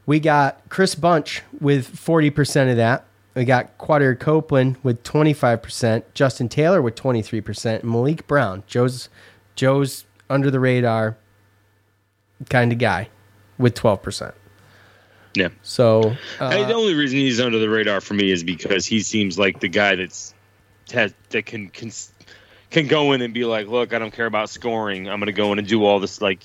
[0.05, 3.04] we got Chris Bunch with 40% of that.
[3.35, 9.09] We got Quadir Copeland with 25%, Justin Taylor with 23%, Maliq Brown, Joe's
[9.55, 11.17] Joe's under the radar
[12.49, 13.09] kind of guy
[13.57, 14.33] with 12%.
[15.35, 15.49] Yeah.
[15.63, 19.37] So, uh, the only reason he's under the radar for me is because he seems
[19.37, 20.33] like the guy that's
[20.93, 21.91] has, that can can
[22.69, 25.09] can go in and be like, look, I don't care about scoring.
[25.09, 26.21] I'm going to go in and do all this.
[26.21, 26.43] Like,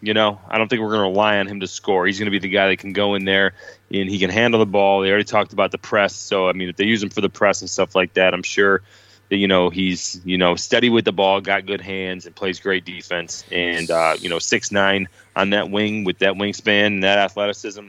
[0.00, 2.06] you know, I don't think we're going to rely on him to score.
[2.06, 3.54] He's going to be the guy that can go in there
[3.92, 5.00] and he can handle the ball.
[5.00, 7.28] They already talked about the press, so I mean, if they use him for the
[7.28, 8.82] press and stuff like that, I'm sure
[9.28, 12.60] that you know he's you know steady with the ball, got good hands, and plays
[12.60, 13.44] great defense.
[13.52, 17.88] And uh, you know, six nine on that wing with that wingspan and that athleticism.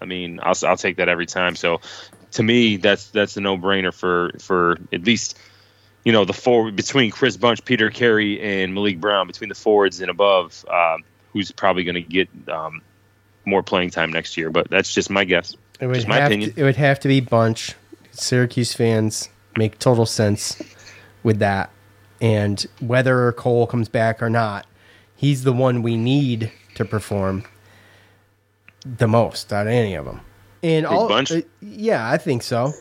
[0.00, 1.56] I mean, I'll I'll take that every time.
[1.56, 1.80] So
[2.32, 5.38] to me, that's that's a no brainer for for at least
[6.04, 10.00] you know the forward between Chris Bunch, Peter Carey, and Maliq Brown between the forwards
[10.00, 10.64] and above.
[10.68, 12.82] Um, who's probably going to get um,
[13.44, 14.50] more playing time next year?
[14.50, 15.56] But that's just my guess.
[15.80, 16.52] it would Just my have opinion.
[16.52, 17.74] to, it would have to be Bunch.
[18.12, 20.60] Syracuse fans make total sense
[21.22, 21.70] with that.
[22.20, 24.66] And whether Cole comes back or not,
[25.16, 27.44] he's the one we need to perform
[28.84, 30.20] the most out of any of them.
[30.62, 31.30] And all, Bunch?
[31.32, 32.72] uh, yeah, I think so.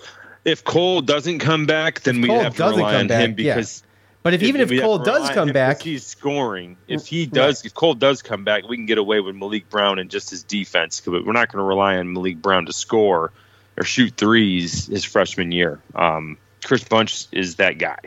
[0.46, 3.84] If Cole doesn't come back, then we Cole have to rely on back, him because.
[4.22, 6.76] But if, even if Cole does come back, he's scoring.
[6.88, 9.98] If he does, if Cole does come back, we can get away with Maliq Brown
[9.98, 11.02] and just his defense.
[11.06, 13.32] But we're not going to rely on Maliq Brown to score
[13.78, 15.80] or shoot threes his freshman year.
[15.96, 18.00] Um, Chris Bunch is that guy.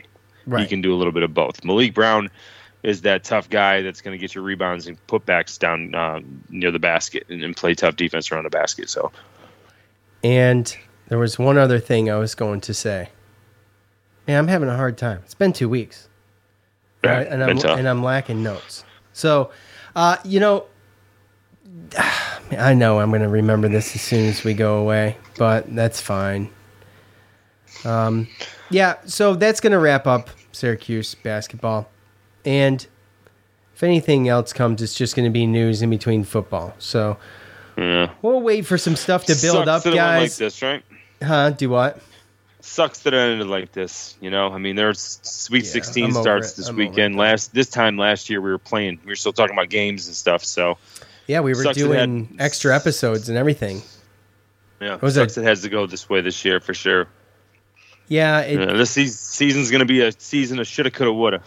[0.61, 1.61] He can do a little bit of both.
[1.61, 2.29] Maliq Brown
[2.83, 6.19] is that tough guy that's going to get your rebounds and putbacks down uh,
[6.49, 8.89] near the basket and, and play tough defense around the basket.
[8.89, 9.11] So
[10.23, 10.75] And
[11.07, 13.09] there was one other thing I was going to say.
[14.27, 15.19] Man, I'm having a hard time.
[15.25, 16.07] It's been two weeks,
[17.03, 17.27] Yeah, right?
[17.27, 18.85] and I'm and I'm lacking notes.
[19.11, 19.51] So,
[19.95, 20.65] uh, you know,
[22.51, 25.99] I know I'm going to remember this as soon as we go away, but that's
[25.99, 26.49] fine.
[27.85, 28.27] Um,
[28.69, 31.89] yeah, so that's going to wrap up Syracuse basketball,
[32.45, 32.85] and
[33.75, 36.73] if anything else comes, it's just going to be news in between football.
[36.79, 37.17] So
[37.77, 38.11] yeah.
[38.21, 40.37] we'll wait for some stuff to build Sucks up, went like guys.
[40.37, 40.83] this, right?
[41.21, 41.49] huh?
[41.49, 41.99] Do what?
[42.65, 44.15] Sucks that it ended like this.
[44.21, 47.17] You know, I mean, there's Sweet Yeah, 16 I'm starts this I'm weekend.
[47.17, 48.99] Last this time last year we were playing.
[49.03, 50.45] We were still talking about games and stuff.
[50.45, 50.77] So
[51.27, 53.81] Yeah, we were it had- doing extra episodes and everything.
[54.79, 57.07] yeah, was sucks a- it has to go this way this year for sure.
[58.07, 61.41] Yeah, uh, it, Yeah, this season's going to be a season of shoulda, coulda, woulda.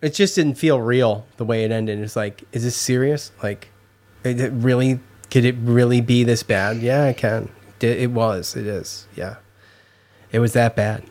[0.00, 1.98] it just didn't feel real the way it ended.
[1.98, 3.30] It's like, is this serious?
[3.42, 3.68] Like,
[4.24, 5.00] it, it really
[5.30, 6.78] could it really be this bad?
[6.78, 7.50] Yeah, it can.
[7.80, 8.56] It, it was.
[8.56, 9.06] It is.
[9.14, 9.36] Yeah,
[10.32, 11.04] it was that bad.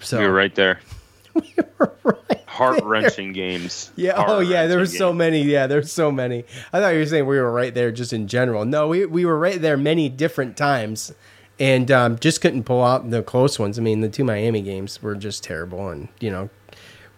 [0.00, 0.80] So We were right there.
[1.34, 3.92] We were right Heart wrenching games.
[3.94, 4.14] Yeah.
[4.16, 4.66] Oh, yeah.
[4.66, 5.18] There were so games.
[5.18, 5.42] many.
[5.42, 6.44] Yeah, there were so many.
[6.72, 8.64] I thought you were saying we were right there just in general.
[8.64, 11.14] No, we we were right there many different times,
[11.60, 13.78] and um, just couldn't pull out the close ones.
[13.78, 16.50] I mean, the two Miami games were just terrible, and you know,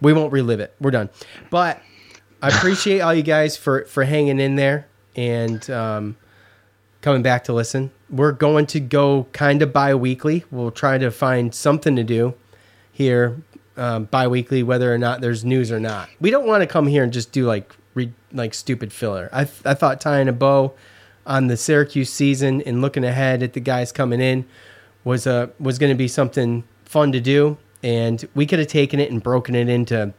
[0.01, 0.75] we won't relive it.
[0.79, 1.09] We're done.
[1.49, 1.81] But
[2.43, 6.17] I appreciate all you guys for for hanging in there and um,
[7.01, 7.91] coming back to listen.
[8.11, 10.43] We're going to go kind of bi-weekly.
[10.51, 12.33] We'll try to find something to do
[12.91, 13.37] here
[13.77, 16.09] um, bi-weekly whether or not there's news or not.
[16.19, 19.29] We don't want to come here and just do like re- like stupid filler.
[19.31, 20.73] I, th- I thought tying a bow
[21.25, 24.45] on the syracuse season and looking ahead at the guys coming in
[25.03, 28.99] was uh, was going to be something fun to do and we could have taken
[28.99, 30.13] it and broken it into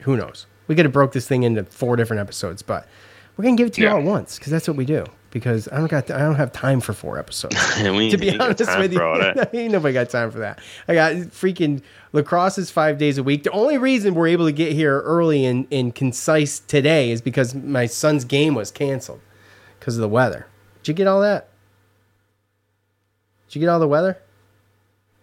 [0.00, 0.46] who knows?
[0.66, 2.88] We could have broke this thing into four different episodes but
[3.36, 5.04] we're going to give it to you all at once because that's what we do
[5.30, 8.78] because i don't got i don't have time for four episodes we to be honest
[8.78, 9.54] with you, for all that.
[9.54, 10.60] ain't nobody got time for that.
[10.88, 11.82] I got freaking
[12.12, 13.42] lacrosse is five days a week.
[13.42, 17.54] The only reason we're able to get here early and, and concise today is because
[17.54, 19.20] my son's game was canceled
[19.78, 20.46] because of the weather.
[20.82, 21.48] Did you get all that?
[23.48, 24.18] Did you get all the weather?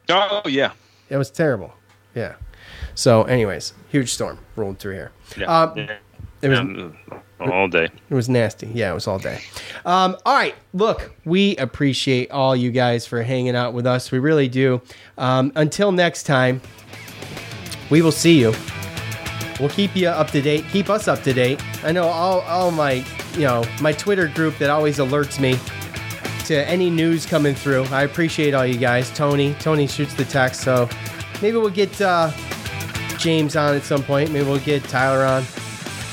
[0.10, 0.72] Oh yeah.
[1.10, 1.74] It was terrible.
[2.16, 2.36] Yeah.
[2.96, 5.12] So, anyways, huge storm rolled through here.
[5.38, 5.46] Yeah.
[5.64, 5.98] Um, yeah.
[6.44, 6.94] It was Um,
[7.40, 7.86] all day.
[8.10, 8.68] It was nasty.
[8.74, 9.40] Yeah, it was all day.
[9.86, 10.53] Um, all right.
[10.74, 14.11] Look, we appreciate all you guys for hanging out with us.
[14.11, 14.82] We really do.
[15.18, 16.61] Um, until next time,
[17.90, 18.53] we will see you.
[19.60, 20.65] We'll keep you up to date.
[20.72, 21.61] Keep us up to date.
[21.84, 25.57] I know all, all my, you know, my Twitter group that always alerts me
[26.45, 27.84] to any news coming through.
[27.86, 29.10] I appreciate all you guys.
[29.11, 30.61] Tony, Tony shoots the text.
[30.61, 30.90] So
[31.41, 32.32] maybe we'll get uh,
[33.18, 34.32] James on at some point.
[34.32, 35.44] Maybe we'll get Tyler on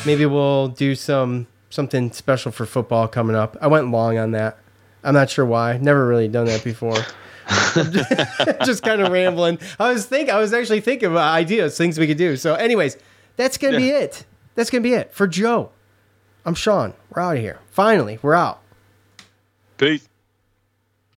[0.06, 3.56] maybe we'll do some something special for football coming up.
[3.60, 4.58] I went long on that.
[5.02, 5.78] I'm not sure why.
[5.78, 6.96] Never really done that before.
[8.64, 9.58] Just kind of rambling.
[9.78, 12.36] I was think I was actually thinking about ideas, things we could do.
[12.36, 12.96] So, anyways,
[13.36, 14.24] that's gonna be it.
[14.54, 15.70] That's gonna be it for Joe.
[16.44, 16.94] I'm Sean.
[17.10, 17.58] We're out of here.
[17.70, 18.60] Finally, we're out.
[19.78, 20.09] Peace.